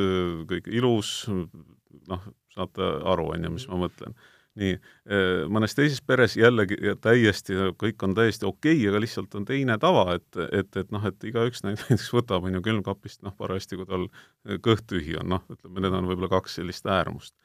kõik 0.49 0.69
ilus, 0.73 1.15
noh, 1.29 2.29
saate 2.55 2.93
aru, 3.13 3.31
on 3.35 3.47
ju, 3.47 3.55
mis 3.59 3.69
ma 3.71 3.83
mõtlen 3.85 4.17
nii, 4.59 4.73
eh, 5.07 5.43
mõnes 5.51 5.75
teises 5.75 6.01
peres 6.03 6.35
jällegi 6.39 6.77
täiesti, 7.01 7.55
kõik 7.79 8.03
on 8.03 8.15
täiesti 8.17 8.47
okei 8.47 8.75
okay,, 8.75 8.89
aga 8.91 9.01
lihtsalt 9.03 9.35
on 9.39 9.45
teine 9.47 9.77
tava, 9.79 10.17
et, 10.17 10.39
et, 10.51 10.75
et 10.75 10.91
noh, 10.91 11.05
et 11.07 11.27
igaüks 11.27 11.63
näiteks 11.67 12.09
võtab, 12.15 12.47
on 12.47 12.57
ju, 12.59 12.63
külmkapist 12.65 13.23
noh, 13.25 13.35
parajasti, 13.37 13.79
kui 13.79 13.87
tal 13.87 14.07
kõht 14.65 14.87
tühi 14.91 15.15
on, 15.21 15.37
noh, 15.37 15.45
ütleme, 15.51 15.85
need 15.85 15.95
on 15.95 16.09
võib-olla 16.11 16.31
kaks 16.35 16.59
sellist 16.59 16.89
äärmust. 16.89 17.35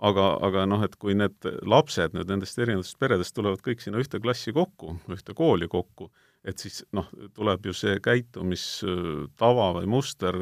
aga, 0.00 0.26
aga 0.46 0.64
noh, 0.68 0.84
et 0.84 0.96
kui 0.96 1.14
need 1.14 1.46
lapsed 1.68 2.14
nüüd 2.16 2.28
nendest 2.28 2.58
erinevatest 2.58 2.98
peredest 3.00 3.34
tulevad 3.36 3.60
kõik 3.64 3.82
sinna 3.84 4.00
ühte 4.00 4.20
klassi 4.20 4.52
kokku, 4.56 4.96
ühte 5.12 5.34
kooli 5.36 5.68
kokku, 5.68 6.10
et 6.44 6.58
siis 6.58 6.82
noh, 6.96 7.08
tuleb 7.36 7.66
ju 7.68 7.74
see 7.76 7.98
käitumistava 8.00 9.72
või 9.76 9.90
muster 9.92 10.36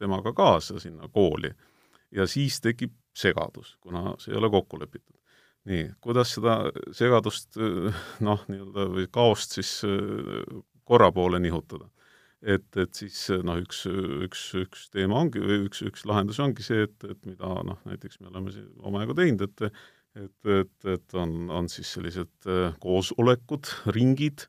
temaga 0.00 0.32
kaasa 0.32 0.80
sinna 0.80 1.08
kooli. 1.08 1.52
ja 2.12 2.26
siis 2.26 2.60
tekib 2.60 2.92
segadus, 3.12 3.76
kuna 3.80 4.14
see 4.18 4.32
ei 4.32 4.38
ole 4.38 4.48
kokku 4.50 4.80
lepitud 4.80 5.17
nii, 5.68 5.84
kuidas 6.04 6.32
seda 6.36 6.58
segadust 6.96 7.58
noh, 8.24 8.42
nii-öelda 8.48 8.88
või 8.94 9.06
kaost 9.12 9.58
siis 9.58 9.78
korra 10.88 11.12
poole 11.12 11.40
nihutada? 11.42 11.90
et, 12.38 12.68
et 12.78 12.94
siis 12.94 13.16
noh, 13.42 13.58
üks, 13.58 13.82
üks, 14.24 14.42
üks 14.60 14.88
teema 14.94 15.16
ongi, 15.24 15.40
või 15.42 15.64
üks, 15.66 15.82
üks 15.82 16.04
lahendus 16.06 16.38
ongi 16.42 16.62
see, 16.62 16.84
et, 16.86 17.06
et 17.10 17.18
mida 17.26 17.50
noh, 17.66 17.80
näiteks 17.88 18.20
me 18.22 18.30
oleme 18.30 18.54
siin 18.54 18.68
omajagu 18.86 19.16
teinud, 19.18 19.42
et 19.48 19.72
et, 20.18 20.46
et, 20.50 20.86
et 20.88 21.14
on, 21.18 21.34
on 21.54 21.68
siis 21.70 21.90
sellised 21.94 22.48
koosolekud, 22.82 23.70
ringid, 23.94 24.46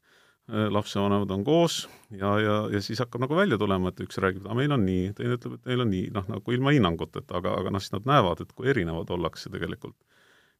lapsevanemad 0.49 1.30
on 1.36 1.43
koos 1.45 1.84
ja, 2.09 2.32
ja, 2.41 2.55
ja 2.74 2.82
siis 2.82 3.01
hakkab 3.03 3.22
nagu 3.22 3.38
välja 3.38 3.57
tulema, 3.61 3.91
et 3.91 3.99
üks 4.01 4.17
räägib, 4.22 4.47
et 4.47 4.57
meil 4.57 4.74
on 4.74 4.86
nii, 4.86 5.11
teine 5.17 5.38
ütleb, 5.38 5.59
et 5.59 5.70
neil 5.70 5.84
on 5.86 5.91
nii, 5.93 6.07
noh, 6.15 6.26
nagu 6.32 6.55
ilma 6.55 6.74
hinnanguteta, 6.74 7.38
aga, 7.38 7.53
aga 7.61 7.74
noh, 7.76 7.84
siis 7.84 7.93
nad 7.93 8.07
näevad, 8.09 8.41
et 8.41 8.55
kui 8.57 8.72
erinevad 8.72 9.11
ollakse 9.13 9.51
tegelikult. 9.53 9.97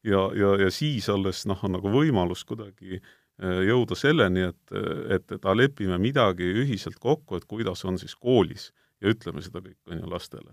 Ja, 0.04 0.26
ja, 0.36 0.54
ja 0.64 0.70
siis 0.74 1.08
alles 1.12 1.44
noh, 1.50 1.60
on 1.64 1.76
nagu 1.78 1.92
võimalus 1.92 2.44
kuidagi 2.48 3.00
jõuda 3.40 3.96
selleni, 3.96 4.42
et, 4.50 4.72
et, 5.16 5.32
et 5.32 5.46
lepime 5.56 5.96
midagi 5.98 6.44
ühiselt 6.60 6.98
kokku, 7.00 7.38
et 7.38 7.46
kuidas 7.48 7.86
on 7.88 7.96
siis 7.98 8.12
koolis 8.14 8.66
ja 9.00 9.14
ütleme 9.14 9.40
seda 9.40 9.62
kõik, 9.64 9.78
on 9.88 10.02
ju, 10.02 10.10
lastele. 10.10 10.52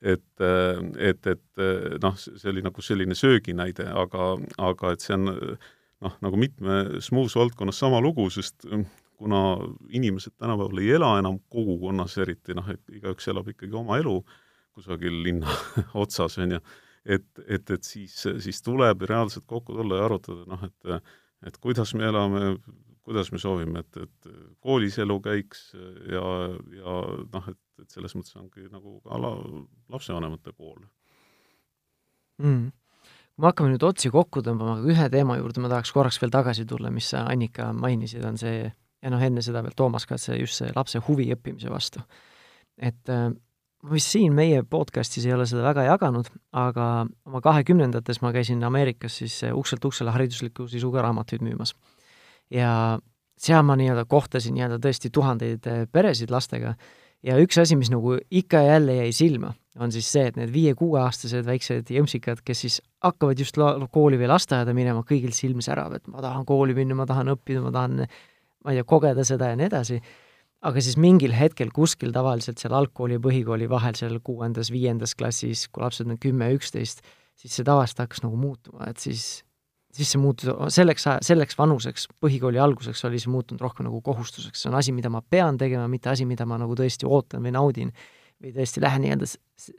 Et, 0.00 0.44
et, 0.96 1.26
et 1.26 1.64
noh, 2.00 2.14
see 2.16 2.48
oli 2.52 2.62
nagu 2.64 2.82
selline 2.84 3.16
sööginäide, 3.18 3.88
aga, 3.90 4.30
aga 4.62 4.94
et 4.94 5.02
see 5.04 5.16
on 5.18 5.26
noh, 5.28 6.14
nagu 6.24 6.40
mitmes 6.40 7.10
muus 7.12 7.36
valdkonnas 7.36 7.82
sama 7.82 8.00
lugu, 8.00 8.28
sest 8.32 8.64
kuna 9.20 9.40
inimesed 9.92 10.32
tänapäeval 10.38 10.80
ei 10.80 10.94
ela 10.96 11.10
enam 11.20 11.36
kogukonnas 11.52 12.16
eriti, 12.22 12.56
noh, 12.56 12.68
et 12.72 12.80
igaüks 12.96 13.28
elab 13.28 13.50
ikkagi 13.52 13.76
oma 13.76 13.98
elu 14.00 14.16
kusagil 14.76 15.20
linna 15.26 15.52
otsas, 16.02 16.38
on 16.40 16.56
ju, 16.56 16.62
et, 17.04 17.26
et, 17.46 17.70
et 17.70 17.84
siis, 17.84 18.14
siis 18.44 18.62
tuleb 18.62 19.02
reaalselt 19.08 19.46
kokku 19.48 19.74
tulla 19.76 20.00
ja 20.00 20.06
arutada, 20.10 20.46
noh, 20.50 20.68
et 20.68 21.02
et 21.46 21.56
kuidas 21.56 21.94
me 21.96 22.04
elame, 22.04 22.56
kuidas 23.06 23.30
me 23.32 23.38
soovime, 23.40 23.80
et, 23.80 23.96
et 23.96 24.32
koolis 24.60 24.98
elu 25.00 25.16
käiks 25.24 25.70
ja, 26.12 26.24
ja 26.76 26.96
noh, 27.32 27.48
et, 27.48 27.60
et 27.80 27.94
selles 27.94 28.14
mõttes 28.16 28.36
ongi 28.36 28.66
nagu 28.68 28.98
ka 29.04 29.20
la, 29.20 29.32
lapsevanemate 29.92 30.52
kool 30.52 30.82
mm.. 32.42 32.68
kui 32.68 33.44
me 33.44 33.48
hakkame 33.48 33.72
nüüd 33.72 33.86
otsi 33.88 34.12
kokku 34.12 34.44
tõmbama, 34.44 34.78
aga 34.78 34.92
ühe 34.92 35.08
teema 35.12 35.38
juurde 35.40 35.64
ma 35.64 35.72
tahaks 35.72 35.94
korraks 35.96 36.20
veel 36.20 36.34
tagasi 36.34 36.66
tulla, 36.68 36.92
mis 36.92 37.08
sa, 37.14 37.24
Annika, 37.32 37.70
mainisid, 37.72 38.24
on 38.26 38.36
see, 38.40 38.66
ja 38.68 39.12
noh, 39.12 39.22
enne 39.24 39.44
seda 39.44 39.64
veel 39.64 39.76
Toomas 39.76 40.04
ka, 40.08 40.20
et 40.20 40.26
see 40.26 40.40
just 40.42 40.60
see 40.60 40.72
lapse 40.76 41.00
huvi 41.08 41.30
õppimise 41.36 41.72
vastu. 41.72 42.04
et 42.76 43.16
ma 43.82 43.94
vist 43.96 44.12
siin 44.12 44.34
meie 44.36 44.62
podcastis 44.68 45.26
ei 45.26 45.34
ole 45.34 45.46
seda 45.48 45.64
väga 45.64 45.86
jaganud, 45.88 46.28
aga 46.52 46.86
oma 47.28 47.40
kahekümnendates 47.44 48.20
ma 48.24 48.32
käisin 48.36 48.62
Ameerikas 48.66 49.20
siis 49.22 49.38
ukselt 49.54 49.84
uksele 49.88 50.12
haridusliku 50.14 50.68
sisuga 50.68 51.04
raamatuid 51.06 51.44
müümas. 51.44 51.74
ja 52.50 52.98
seal 53.40 53.62
ma 53.64 53.76
nii-öelda 53.80 54.04
kohtasin 54.10 54.56
nii-öelda 54.56 54.80
tõesti 54.84 55.10
tuhandeid 55.14 55.66
eh, 55.70 55.86
peresid 55.92 56.32
lastega 56.32 56.74
ja 57.26 57.36
üks 57.40 57.58
asi, 57.60 57.76
mis 57.76 57.90
nagu 57.92 58.18
ikka 58.30 58.64
ja 58.64 58.76
jälle 58.76 58.96
jäi 59.00 59.12
silma, 59.16 59.52
on 59.78 59.92
siis 59.92 60.08
see, 60.12 60.26
et 60.28 60.36
need 60.40 60.52
viie-kuueaastased 60.52 61.46
väiksed 61.46 61.92
jõmpsikad, 61.94 62.42
kes 62.44 62.64
siis 62.66 62.80
hakkavad 63.04 63.40
just 63.40 63.56
kooli 63.92 64.20
või 64.20 64.28
lasteaeda 64.32 64.74
minema, 64.76 65.04
kõigil 65.08 65.32
silm 65.36 65.62
särab, 65.64 65.96
et 65.96 66.10
ma 66.10 66.24
tahan 66.24 66.44
kooli 66.48 66.76
minna, 66.76 66.96
ma 66.98 67.08
tahan 67.08 67.32
õppida, 67.36 67.62
ma 67.64 67.72
tahan 67.74 68.02
ma 68.04 68.72
ei 68.72 68.80
tea, 68.80 68.88
kogeda 68.88 69.24
seda 69.24 69.52
ja 69.52 69.60
nii 69.60 69.68
edasi 69.70 70.00
aga 70.60 70.82
siis 70.84 70.98
mingil 71.00 71.32
hetkel 71.36 71.70
kuskil 71.74 72.12
tavaliselt 72.12 72.60
seal 72.60 72.74
algkooli 72.76 73.16
ja 73.16 73.22
põhikooli 73.24 73.68
vahel, 73.70 73.96
seal 73.96 74.18
kuuendas-viiendas 74.24 75.16
klassis, 75.16 75.66
kui 75.72 75.84
lapsed 75.84 76.10
on 76.10 76.20
kümme, 76.20 76.50
üksteist, 76.56 77.00
siis 77.40 77.56
see 77.56 77.66
tavaliselt 77.66 78.04
hakkas 78.04 78.24
nagu 78.26 78.36
muutuma, 78.36 78.90
et 78.90 79.00
siis, 79.00 79.42
siis 79.96 80.12
see 80.12 80.20
muutus, 80.20 80.52
selleks, 80.74 81.06
selleks 81.26 81.56
vanuseks, 81.58 82.06
põhikooli 82.20 82.60
alguseks 82.60 83.04
oli 83.08 83.20
see 83.22 83.32
muutunud 83.32 83.64
rohkem 83.64 83.88
nagu 83.88 84.02
kohustuseks, 84.04 84.60
see 84.60 84.72
on 84.72 84.76
asi, 84.80 84.92
mida 84.96 85.12
ma 85.12 85.24
pean 85.24 85.58
tegema, 85.60 85.88
mitte 85.88 86.12
asi, 86.12 86.28
mida 86.28 86.46
ma 86.48 86.60
nagu 86.60 86.76
tõesti 86.76 87.08
ootan 87.08 87.44
või 87.46 87.56
naudin. 87.56 87.94
või 88.40 88.54
tõesti 88.56 88.80
lähen 88.80 89.02
nii-öelda 89.04 89.26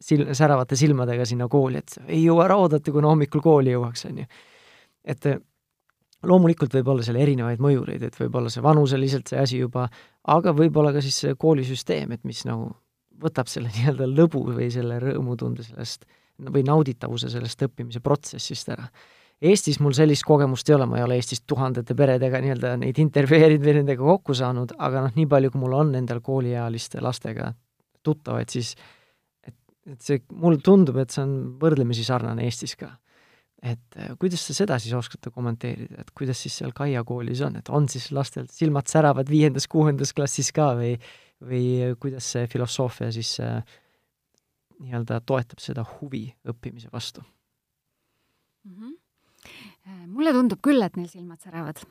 sil-, 0.06 0.28
säravate 0.38 0.78
silmadega 0.78 1.26
sinna 1.26 1.48
kooli, 1.50 1.80
et 1.82 1.96
ei 2.08 2.24
jõua 2.24 2.44
ära 2.46 2.58
oodata, 2.62 2.92
kuna 2.94 3.10
hommikul 3.10 3.42
kooli 3.42 3.72
jõuaks, 3.74 4.06
on 4.06 4.20
ju. 4.22 4.26
et 5.06 5.26
loomulikult 6.28 6.74
võib 6.78 6.92
olla 6.94 7.06
seal 7.06 7.20
erinevaid 7.22 7.62
mõjureid, 7.64 8.04
et 8.06 8.18
võib 8.20 8.36
olla 8.40 8.52
see 8.54 8.64
vanuseliselt 8.66 9.32
see 9.32 9.40
asi 9.42 9.62
juba, 9.62 9.88
aga 10.30 10.54
võib-olla 10.58 10.94
ka 10.94 11.02
siis 11.04 11.18
see 11.24 11.38
koolisüsteem, 11.40 12.14
et 12.14 12.26
mis 12.28 12.44
nagu 12.50 12.70
võtab 13.22 13.50
selle 13.52 13.72
nii-öelda 13.76 14.10
lõbu 14.10 14.44
või 14.52 14.70
selle 14.74 15.00
rõõmutunde 15.02 15.66
sellest 15.66 16.06
või 16.42 16.64
nauditavuse 16.66 17.30
sellest 17.30 17.68
õppimise 17.68 18.02
protsessist 18.02 18.72
ära. 18.74 18.88
Eestis 19.42 19.80
mul 19.82 19.94
sellist 19.98 20.26
kogemust 20.26 20.70
ei 20.70 20.76
ole, 20.76 20.86
ma 20.90 21.00
ei 21.00 21.04
ole 21.06 21.18
Eestis 21.18 21.42
tuhandete 21.50 21.96
peredega 21.98 22.42
nii-öelda 22.42 22.76
neid 22.82 22.98
intervjueerinud 23.02 23.66
või 23.66 23.76
nendega 23.80 24.06
kokku 24.06 24.36
saanud, 24.38 24.76
aga 24.78 25.06
noh, 25.08 25.14
nii 25.18 25.28
palju, 25.30 25.54
kui 25.54 25.62
mul 25.64 25.78
on 25.80 25.96
endal 25.98 26.22
kooliealiste 26.22 27.02
lastega 27.02 27.50
tuttavaid, 28.06 28.50
siis 28.54 28.76
et, 29.46 29.58
et 29.90 30.02
see, 30.02 30.22
mulle 30.34 30.62
tundub, 30.66 30.98
et 31.02 31.14
see 31.14 31.26
on 31.26 31.34
võrdlemisi 31.62 32.06
sarnane 32.06 32.46
Eestis 32.46 32.78
ka 32.78 32.92
et 33.62 33.98
äh, 33.98 34.14
kuidas 34.20 34.42
sa 34.48 34.56
seda 34.58 34.78
siis 34.82 34.94
oskate 34.98 35.32
kommenteerida, 35.34 36.02
et 36.02 36.12
kuidas 36.18 36.40
siis 36.42 36.56
seal 36.62 36.74
Kaia 36.76 37.04
koolis 37.08 37.44
on, 37.46 37.60
et 37.60 37.70
on 37.70 37.88
siis 37.92 38.10
lastel 38.16 38.48
silmad 38.52 38.90
säravad 38.90 39.30
viiendas-kuuendas 39.30 40.16
klassis 40.18 40.50
ka 40.56 40.72
või, 40.80 40.96
või 41.46 41.66
kuidas 42.02 42.32
see 42.34 42.50
filosoofia 42.50 43.12
siis 43.14 43.36
äh, 43.44 43.62
nii-öelda 44.82 45.22
toetab 45.30 45.62
seda 45.62 45.86
huvi 45.86 46.26
õppimise 46.50 46.90
vastu 46.94 47.22
mm? 48.66 48.74
-hmm. 48.74 50.08
mulle 50.08 50.34
tundub 50.34 50.62
küll, 50.62 50.82
et 50.82 50.98
neil 50.98 51.10
silmad 51.10 51.42
säravad. 51.42 51.84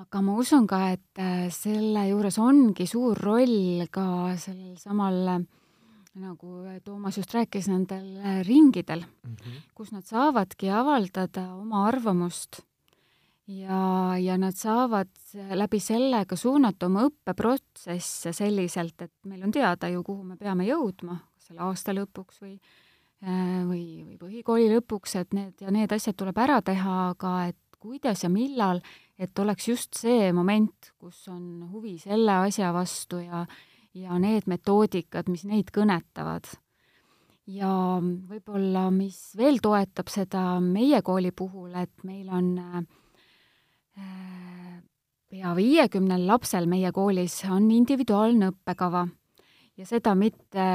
aga 0.00 0.22
ma 0.22 0.38
usun 0.40 0.66
ka, 0.66 0.80
et 0.96 1.52
selle 1.52 2.08
juures 2.08 2.38
ongi 2.38 2.88
suur 2.88 3.18
roll 3.20 3.84
ka 3.92 4.32
sellel 4.40 4.80
samal 4.80 5.20
äh, 5.36 5.44
nagu 6.16 6.62
Toomas 6.84 7.18
just 7.20 7.34
rääkis, 7.34 7.68
nendel 7.68 8.06
äh, 8.18 8.40
ringidel 8.46 9.02
mm, 9.04 9.34
-hmm. 9.34 9.60
kus 9.74 9.92
nad 9.92 10.06
saavadki 10.06 10.70
avaldada 10.70 11.54
oma 11.54 11.86
arvamust 11.88 12.62
ja, 13.46 14.16
ja 14.18 14.38
nad 14.38 14.56
saavad 14.56 15.12
läbi 15.54 15.80
selle 15.80 16.24
ka 16.26 16.36
suunata 16.36 16.86
oma 16.86 17.06
õppeprotsesse 17.08 18.32
selliselt, 18.32 19.02
et 19.02 19.12
meil 19.24 19.44
on 19.46 19.52
teada 19.52 19.88
ju, 19.88 20.02
kuhu 20.02 20.24
me 20.24 20.36
peame 20.36 20.66
jõudma, 20.66 21.20
kas 21.34 21.50
selle 21.50 21.62
aasta 21.66 21.94
lõpuks 21.94 22.42
või 22.42 22.56
äh, 22.56 23.62
või, 23.68 23.84
või 24.06 24.18
põhikooli 24.18 24.70
lõpuks, 24.74 25.16
et 25.20 25.36
need 25.36 25.62
ja 25.62 25.70
need 25.70 25.92
asjad 25.92 26.16
tuleb 26.16 26.38
ära 26.38 26.60
teha, 26.62 26.98
aga 27.12 27.36
et 27.52 27.60
kuidas 27.78 28.24
ja 28.24 28.30
millal, 28.32 28.80
et 29.18 29.38
oleks 29.38 29.68
just 29.68 29.94
see 29.94 30.32
moment, 30.34 30.92
kus 30.98 31.28
on 31.28 31.68
huvi 31.72 31.96
selle 32.02 32.40
asja 32.48 32.72
vastu 32.74 33.20
ja 33.22 33.44
ja 33.96 34.18
need 34.20 34.46
metoodikad, 34.50 35.30
mis 35.32 35.46
neid 35.48 35.72
kõnetavad. 35.74 36.48
ja 37.46 37.70
võib-olla, 38.02 38.88
mis 38.90 39.18
veel 39.38 39.60
toetab 39.62 40.08
seda 40.10 40.58
meie 40.60 40.98
kooli 41.06 41.30
puhul, 41.30 41.70
et 41.78 42.04
meil 42.04 42.28
on 42.28 42.48
äh, 42.58 42.80
pea 45.30 45.52
viiekümnel 45.54 46.26
lapsel 46.26 46.66
meie 46.66 46.90
koolis 46.92 47.44
on 47.50 47.70
individuaalne 47.70 48.50
õppekava 48.50 49.06
ja 49.76 49.86
seda 49.86 50.14
mitte 50.18 50.66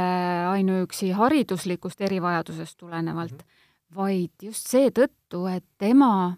ainuüksi 0.52 1.12
hariduslikust 1.18 2.02
erivajadusest 2.08 2.78
tulenevalt 2.78 3.34
mm, 3.34 3.38
-hmm. 3.38 3.96
vaid 3.96 4.32
just 4.44 4.68
seetõttu, 4.72 5.46
et 5.52 5.66
tema, 5.78 6.38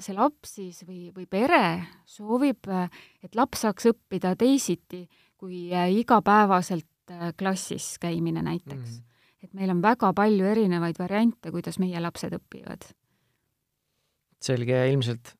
see 0.00 0.14
laps 0.14 0.54
siis 0.54 0.84
või, 0.86 1.10
või 1.14 1.26
pere 1.26 1.84
soovib, 2.06 2.68
et 3.22 3.34
laps 3.34 3.66
saaks 3.66 3.90
õppida 3.92 4.36
teisiti 4.36 5.08
kui 5.38 5.68
äh, 5.74 5.90
igapäevaselt 5.94 7.12
äh, 7.12 7.32
klassis 7.38 7.96
käimine 8.02 8.42
näiteks 8.42 8.98
mm. 8.98 9.02
-hmm. 9.02 9.44
et 9.44 9.54
meil 9.54 9.70
on 9.70 9.82
väga 9.82 10.12
palju 10.12 10.46
erinevaid 10.46 10.98
variante, 10.98 11.50
kuidas 11.54 11.78
meie 11.78 12.00
lapsed 12.00 12.34
õpivad. 12.34 12.90
selge 14.40 14.72
ja 14.72 14.86
ilmselt 14.86 15.34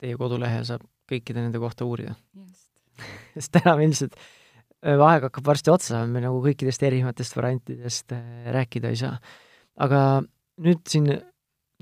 teie 0.00 0.16
kodulehel 0.20 0.64
saab 0.64 0.82
kõikide 1.08 1.40
nende 1.40 1.58
kohta 1.58 1.84
uurida. 1.84 2.14
sest 3.34 3.56
enam 3.62 3.80
ilmselt 3.80 4.16
äh, 4.16 4.98
aeg 4.98 5.28
hakkab 5.28 5.46
varsti 5.46 5.70
otsa, 5.70 6.06
me 6.06 6.20
nagu 6.20 6.40
kõikidest 6.44 6.82
erinevatest 6.82 7.36
variantidest 7.36 8.12
rääkida 8.56 8.88
ei 8.88 8.96
saa. 8.96 9.18
aga 9.76 10.22
nüüd 10.64 10.84
siin 10.88 11.08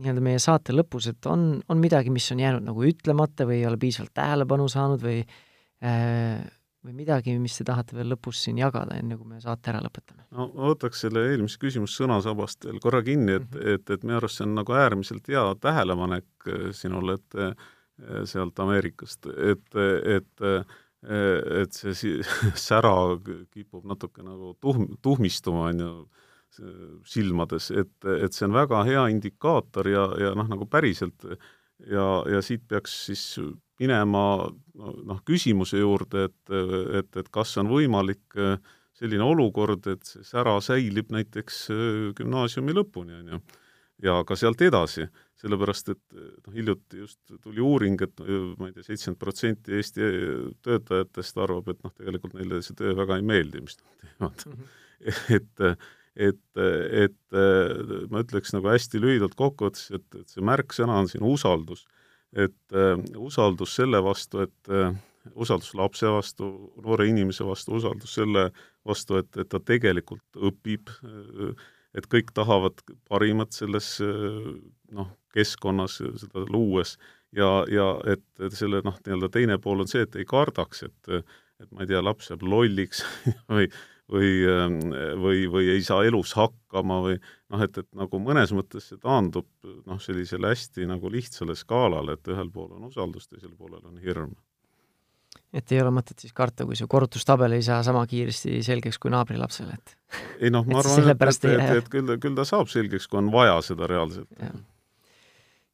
nii-öelda 0.03 0.25
meie 0.25 0.41
saate 0.43 0.75
lõpus, 0.75 1.09
et 1.11 1.27
on, 1.31 1.61
on 1.69 1.81
midagi, 1.81 2.11
mis 2.11 2.27
on 2.33 2.41
jäänud 2.41 2.65
nagu 2.65 2.85
ütlemata 2.89 3.47
või 3.49 3.61
ei 3.61 3.67
ole 3.69 3.79
piisavalt 3.81 4.15
tähelepanu 4.17 4.69
saanud 4.73 5.03
või 5.05 5.21
äh, 5.23 6.42
midagi, 7.03 7.35
mis 7.43 7.59
te 7.59 7.67
tahate 7.69 7.97
veel 7.99 8.13
lõpus 8.15 8.41
siin 8.47 8.61
jagada, 8.63 8.97
enne 8.99 9.19
kui 9.19 9.29
me 9.29 9.41
saate 9.43 9.73
ära 9.73 9.83
lõpetame? 9.85 10.25
no 10.31 10.49
ma 10.55 10.71
võtaks 10.73 11.05
selle 11.05 11.27
eelmise 11.33 11.61
küsimuse 11.63 12.01
sõnasabast 12.01 12.69
veel 12.69 12.81
korra 12.83 13.03
kinni, 13.07 13.37
et 13.41 13.49
mm, 13.49 13.59
-hmm. 13.59 13.75
et, 13.77 13.91
et 13.97 14.07
minu 14.07 14.19
arust 14.21 14.41
see 14.41 14.47
on 14.49 14.57
nagu 14.59 14.79
äärmiselt 14.79 15.29
hea 15.29 15.45
tähelepanek 15.61 16.49
äh, 16.49 16.71
sinule, 16.77 17.19
et 17.21 17.39
äh, 17.39 17.69
sealt 18.27 18.59
Ameerikast, 18.59 19.29
et, 19.53 19.69
et 20.17 20.49
et 21.03 21.73
see 21.75 21.95
si-, 21.99 22.19
sära 22.67 22.93
kipub 23.51 23.87
natuke 23.91 24.23
nagu 24.23 24.55
tuhm-, 24.63 24.93
tuhmistuma, 25.03 25.69
on 25.73 25.81
ju, 25.83 25.95
silmades, 27.09 27.71
et, 27.71 27.95
et 28.05 28.35
see 28.37 28.45
on 28.47 28.55
väga 28.55 28.83
hea 28.85 29.07
indikaator 29.15 29.89
ja, 29.89 30.05
ja 30.21 30.33
noh, 30.37 30.49
nagu 30.51 30.67
päriselt 30.71 31.25
ja, 31.91 32.07
ja 32.31 32.43
siit 32.45 32.65
peaks 32.69 32.95
siis 33.09 33.25
minema 33.83 34.25
noh, 34.75 35.23
küsimuse 35.27 35.81
juurde, 35.81 36.29
et, 36.29 36.55
et, 37.01 37.19
et 37.23 37.33
kas 37.35 37.57
on 37.63 37.71
võimalik 37.73 38.39
äh, 38.39 38.57
selline 38.97 39.25
olukord, 39.27 39.87
et 39.91 40.07
see 40.07 40.25
sära 40.27 40.59
säilib 40.63 41.13
näiteks 41.15 41.65
äh, 41.73 41.91
gümnaasiumi 42.19 42.77
lõpuni, 42.77 43.19
on 43.19 43.35
ju, 43.35 43.41
ja 44.07 44.19
ka 44.27 44.37
sealt 44.39 44.63
edasi, 44.63 45.07
sellepärast 45.43 45.93
et 45.95 46.17
noh, 46.17 46.53
hiljuti 46.55 47.03
just 47.03 47.35
tuli 47.43 47.63
uuring, 47.63 47.99
et 48.05 48.23
ma 48.59 48.69
ei 48.69 48.77
tea, 48.77 48.87
seitsekümmend 48.87 49.19
protsenti 49.19 49.75
Eesti 49.79 50.13
töötajatest 50.63 51.43
arvab, 51.43 51.73
et 51.73 51.83
noh, 51.83 51.95
tegelikult 51.99 52.37
neile 52.39 52.63
see 52.63 52.79
töö 52.79 52.95
väga 52.99 53.19
ei 53.19 53.27
meeldi, 53.27 53.65
mis 53.65 53.79
nad 53.81 54.07
teevad 54.07 54.47
mm. 54.47 54.63
-hmm. 54.63 54.79
et 55.39 55.67
et, 56.17 56.41
et 56.59 57.37
ma 58.13 58.21
ütleks 58.21 58.53
nagu 58.53 58.69
hästi 58.69 59.01
lühidalt 59.01 59.37
kokkuvõttes, 59.39 59.91
et, 59.97 60.05
et 60.19 60.29
see 60.29 60.45
märksõna 60.45 60.99
on 61.01 61.09
siin 61.11 61.25
usaldus. 61.27 61.87
et 62.33 62.73
uh, 62.73 62.97
usaldus 63.21 63.75
selle 63.77 64.01
vastu, 64.05 64.41
et 64.47 64.73
uh, 64.73 64.95
usaldus 65.37 65.75
lapse 65.77 66.09
vastu, 66.09 66.49
noore 66.85 67.07
inimese 67.09 67.45
vastu, 67.45 67.75
usaldus 67.77 68.15
selle 68.15 68.51
vastu, 68.89 69.19
et, 69.21 69.29
et 69.37 69.49
ta 69.49 69.61
tegelikult 69.61 70.41
õpib 70.51 70.93
uh,, 71.03 71.53
et 71.93 72.07
kõik 72.09 72.31
tahavad 72.33 72.79
parimat 73.05 73.53
selles 73.53 73.99
noh, 74.01 75.11
keskkonnas 75.37 75.99
seda 76.01 76.45
luues 76.49 76.95
ja, 77.37 77.51
ja 77.69 77.89
et, 78.09 78.25
et 78.41 78.57
selle 78.57 78.81
noh, 78.85 78.97
nii-öelda 79.05 79.29
teine 79.29 79.59
pool 79.61 79.85
on 79.85 79.91
see, 79.91 80.07
et 80.07 80.17
ei 80.17 80.25
kardaks, 80.29 80.87
et 80.89 81.13
et 81.63 81.71
ma 81.71 81.85
ei 81.85 81.91
tea, 81.91 82.03
laps 82.03 82.31
jääb 82.31 82.43
lolliks 82.47 83.05
või 83.53 83.69
või, 84.11 84.31
või, 85.23 85.45
või 85.51 85.69
ei 85.77 85.83
saa 85.87 86.03
elus 86.09 86.35
hakkama 86.39 87.01
või 87.05 87.19
noh, 87.19 87.65
et, 87.65 87.79
et 87.79 87.89
nagu 87.97 88.21
mõnes 88.23 88.55
mõttes 88.57 88.91
see 88.91 89.01
taandub 89.03 89.49
noh, 89.63 90.01
sellisele 90.03 90.53
hästi 90.53 90.89
nagu 90.91 91.11
lihtsale 91.13 91.57
skaalale, 91.59 92.19
et 92.19 92.33
ühel 92.33 92.51
pool 92.53 92.73
on 92.77 92.89
usaldus, 92.91 93.29
teisel 93.31 93.55
poolel 93.59 93.85
on 93.87 94.01
hirm 94.03 94.35
et 95.53 95.73
ei 95.73 95.81
ole 95.83 95.93
mõtet 95.93 96.21
siis 96.21 96.33
karta, 96.37 96.65
kui 96.69 96.77
see 96.79 96.89
korrutustabel 96.91 97.57
ei 97.57 97.65
saa 97.65 97.83
sama 97.85 98.05
kiiresti 98.09 98.63
selgeks 98.65 98.99
kui 99.01 99.13
naabrilapsele, 99.13 99.77
et 99.77 99.97
ei 100.41 100.53
noh, 100.53 100.65
ma 100.69 100.79
arvan, 100.83 101.13
et, 101.13 101.27
et, 101.29 101.47
et, 101.53 101.77
et 101.83 101.93
küll 101.93 102.09
ta, 102.09 102.17
küll 102.21 102.39
ta 102.39 102.47
saab 102.49 102.73
selgeks, 102.73 103.09
kui 103.09 103.21
on 103.21 103.31
vaja 103.35 103.59
seda 103.65 103.89
reaalselt. 103.91 104.33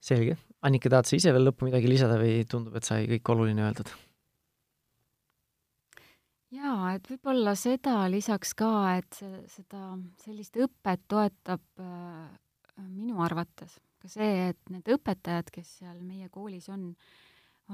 selge. 0.03 0.37
Annika, 0.67 0.91
tahad 0.91 1.07
sa 1.07 1.15
ise 1.15 1.31
veel 1.35 1.47
lõppu 1.47 1.69
midagi 1.69 1.91
lisada 1.91 2.19
või 2.19 2.43
tundub, 2.51 2.75
et 2.79 2.87
sai 2.87 3.07
kõik 3.07 3.35
oluline 3.35 3.69
öeldud? 3.69 3.95
Jaa, 6.55 6.95
et 6.95 7.11
võib-olla 7.11 7.55
seda 7.59 8.01
lisaks 8.11 8.55
ka, 8.59 8.73
et 9.01 9.21
see, 9.21 9.43
seda, 9.53 9.83
sellist 10.25 10.57
õpet 10.57 11.05
toetab 11.09 11.83
äh, 11.83 12.31
minu 12.89 13.21
arvates 13.25 13.79
ka 13.99 14.11
see, 14.11 14.51
et 14.53 14.73
need 14.73 14.87
õpetajad, 14.95 15.51
kes 15.53 15.79
seal 15.81 15.99
meie 16.07 16.29
koolis 16.33 16.69
on, 16.73 16.93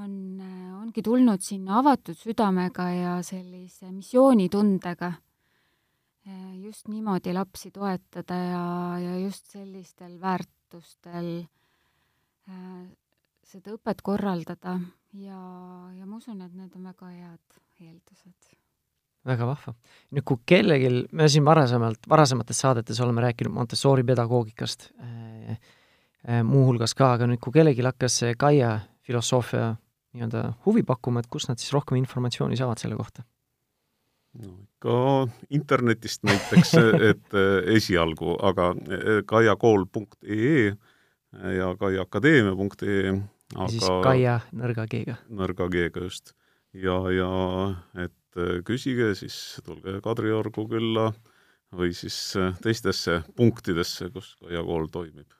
on, 0.00 0.14
äh, 0.40 0.72
ongi 0.80 1.04
tulnud 1.04 1.44
sinna 1.44 1.78
avatud 1.82 2.18
südamega 2.18 2.88
ja 2.92 3.14
sellise 3.26 3.90
missioonitundega 3.92 5.12
äh, 5.12 6.50
just 6.64 6.88
niimoodi 6.88 7.36
lapsi 7.36 7.70
toetada 7.74 8.40
ja, 8.40 8.64
ja 9.04 9.14
just 9.20 9.52
sellistel 9.52 10.16
väärtustel 10.20 11.30
äh, 12.48 12.84
seda 13.44 13.76
õpet 13.76 14.02
korraldada. 14.02 14.78
Ja, 15.14 15.38
ja 15.94 16.08
ma 16.08 16.18
usun, 16.18 16.40
et 16.42 16.54
need 16.58 16.74
on 16.74 16.88
väga 16.90 17.12
head 17.12 17.60
eeldused 17.84 18.54
väga 19.26 19.46
vahva. 19.48 19.74
nüüd, 20.14 20.24
kui 20.28 20.42
kellelgi, 20.46 20.90
me 21.12 21.28
siin 21.28 21.44
varasemalt, 21.46 22.08
varasemates 22.08 22.60
saadetes 22.64 23.00
oleme 23.00 23.24
rääkinud 23.24 23.54
Montessori 23.54 24.04
pedagoogikast 24.06 24.90
äh, 25.00 25.56
äh, 26.28 26.42
muuhulgas 26.44 26.94
ka, 26.94 27.14
aga 27.18 27.28
nüüd, 27.30 27.40
kui 27.42 27.54
kellelgi 27.54 27.84
hakkas 27.86 28.20
see 28.22 28.34
Kaia 28.38 28.78
filosoofia 29.04 29.74
nii-öelda 30.14 30.44
huvi 30.66 30.84
pakkuma, 30.86 31.20
et 31.20 31.30
kust 31.30 31.50
nad 31.50 31.60
siis 31.60 31.72
rohkem 31.74 31.98
informatsiooni 32.00 32.58
saavad 32.60 32.82
selle 32.82 32.98
kohta? 33.00 33.24
no 34.34 34.56
ikka 34.64 34.96
internetist 35.54 36.24
näiteks, 36.26 36.74
et 37.10 37.36
äh, 37.38 37.76
esialgu, 37.76 38.36
aga 38.42 38.72
äh, 38.74 39.22
kaiakool.ee 39.26 40.74
ja 41.58 41.70
kaiaakadeemia.ee 41.78 43.14
aga 43.54 43.68
siis 43.70 43.86
Kaia 44.04 44.40
nõrga 44.56 44.86
G-ga. 44.90 45.16
nõrga 45.30 45.68
G-ga 45.70 46.04
just. 46.06 46.34
ja, 46.72 46.98
ja 47.14 47.30
et 48.04 48.14
et 48.34 48.42
äh, 48.42 48.58
küsige, 48.66 49.12
siis 49.18 49.60
tulge 49.64 50.00
Kadriorgu 50.02 50.66
külla 50.70 51.10
või 51.74 51.94
siis 51.94 52.16
äh, 52.38 52.54
teistesse 52.62 53.22
punktidesse, 53.36 54.10
kus 54.14 54.34
Kaia 54.42 54.62
kool 54.64 54.88
toimib. 54.92 55.30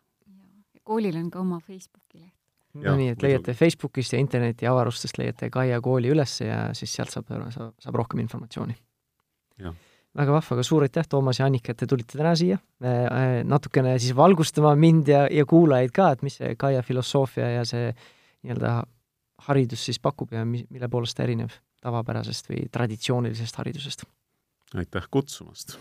koolil 0.85 1.17
on 1.17 1.31
ka 1.31 1.41
oma 1.41 1.61
Facebooki 1.61 2.21
leht. 2.21 2.35
no 2.75 2.97
nii, 2.97 3.15
et 3.15 3.23
leiate 3.23 3.55
Facebookist 3.55 4.13
ja 4.13 4.19
interneti 4.19 4.67
avarustest 4.67 5.19
leiate 5.19 5.51
Kaia 5.51 5.81
kooli 5.81 6.11
üles 6.11 6.41
ja 6.41 6.69
siis 6.75 6.95
sealt 6.95 7.11
saab, 7.11 7.27
saab, 7.51 7.75
saab 7.79 7.95
rohkem 7.95 8.21
informatsiooni. 8.21 8.77
väga 10.15 10.33
vahva, 10.33 10.57
aga 10.57 10.63
suur 10.63 10.83
aitäh, 10.83 11.07
Toomas 11.09 11.41
ja 11.41 11.47
Annika, 11.47 11.73
et 11.73 11.79
te 11.79 11.87
tulite 11.87 12.19
täna 12.19 12.35
siia 12.39 12.59
äh, 12.85 13.43
natukene 13.45 13.99
siis 13.99 14.17
valgustama 14.17 14.75
mind 14.75 15.09
ja, 15.09 15.27
ja 15.31 15.45
kuulajaid 15.47 15.91
ka, 15.95 16.13
et 16.13 16.23
mis 16.23 16.39
see 16.39 16.55
Kaia 16.57 16.83
filosoofia 16.83 17.51
ja 17.59 17.65
see 17.65 17.91
nii-öelda 18.45 18.83
haridus 19.49 19.85
siis 19.85 19.99
pakub 20.01 20.33
ja 20.33 20.45
mi-, 20.45 20.67
mille 20.71 20.89
poolest 20.89 21.17
ta 21.17 21.25
erineb 21.25 21.51
tavapärasest 21.85 22.49
või 22.53 22.69
traditsioonilisest 22.73 23.61
haridusest. 23.61 24.07
aitäh 24.75 25.11
kutsumast! 25.11 25.77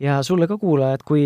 ja 0.00 0.22
sulle 0.22 0.46
ka, 0.46 0.58
kuulaja, 0.58 0.98
et 0.98 1.04
kui, 1.06 1.22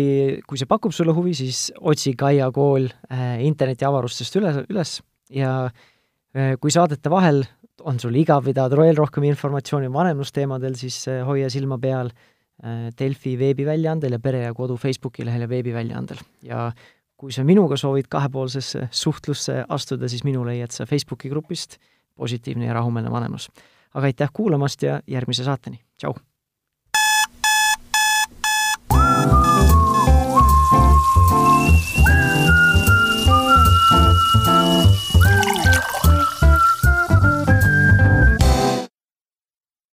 kui 0.47 0.59
see 0.59 0.69
pakub 0.69 0.93
sulle 0.95 1.13
huvi, 1.15 1.33
siis 1.37 1.67
otsi 1.79 2.15
Kaia 2.17 2.49
kool 2.53 2.89
äh, 2.89 3.41
internetiavarustest 3.45 4.39
üles, 4.41 4.61
üles 4.69 4.95
ja 5.33 5.53
äh, 5.67 6.55
kui 6.61 6.73
saadete 6.73 7.11
vahel 7.13 7.43
on 7.83 7.99
sul 7.99 8.15
igav 8.17 8.45
või 8.45 8.55
tahad 8.57 8.75
veel 8.77 8.97
rohkem 8.97 9.25
informatsiooni 9.29 9.91
vanemlusteemadel, 9.93 10.77
siis 10.79 11.03
äh, 11.11 11.21
hoia 11.27 11.49
silma 11.53 11.77
peal 11.81 12.11
äh, 12.11 12.89
Delfi 12.99 13.37
veebiväljaandel 13.39 14.17
ja 14.17 14.21
Pere 14.23 14.43
ja 14.47 14.53
Kodu 14.57 14.77
Facebooki 14.77 15.25
lehel 15.25 15.45
ja 15.45 15.49
veebiväljaandel. 15.49 16.21
ja 16.49 16.71
kui 17.17 17.31
sa 17.31 17.45
minuga 17.47 17.77
soovid 17.79 18.09
kahepoolsesse 18.11 18.89
suhtlusse 18.91 19.61
astuda, 19.69 20.09
siis 20.11 20.25
minu 20.27 20.43
leiad 20.45 20.73
sa 20.75 20.85
Facebooki 20.89 21.29
grupist 21.31 21.77
Positiivne 22.13 22.67
ja 22.67 22.73
rahumeelne 22.77 23.09
vanemlus 23.09 23.47
aga 23.93 24.09
aitäh 24.09 24.29
kuulamast 24.33 24.83
ja 24.83 25.01
järgmise 25.07 25.43
saateni, 25.43 25.81
tšau! 25.97 26.13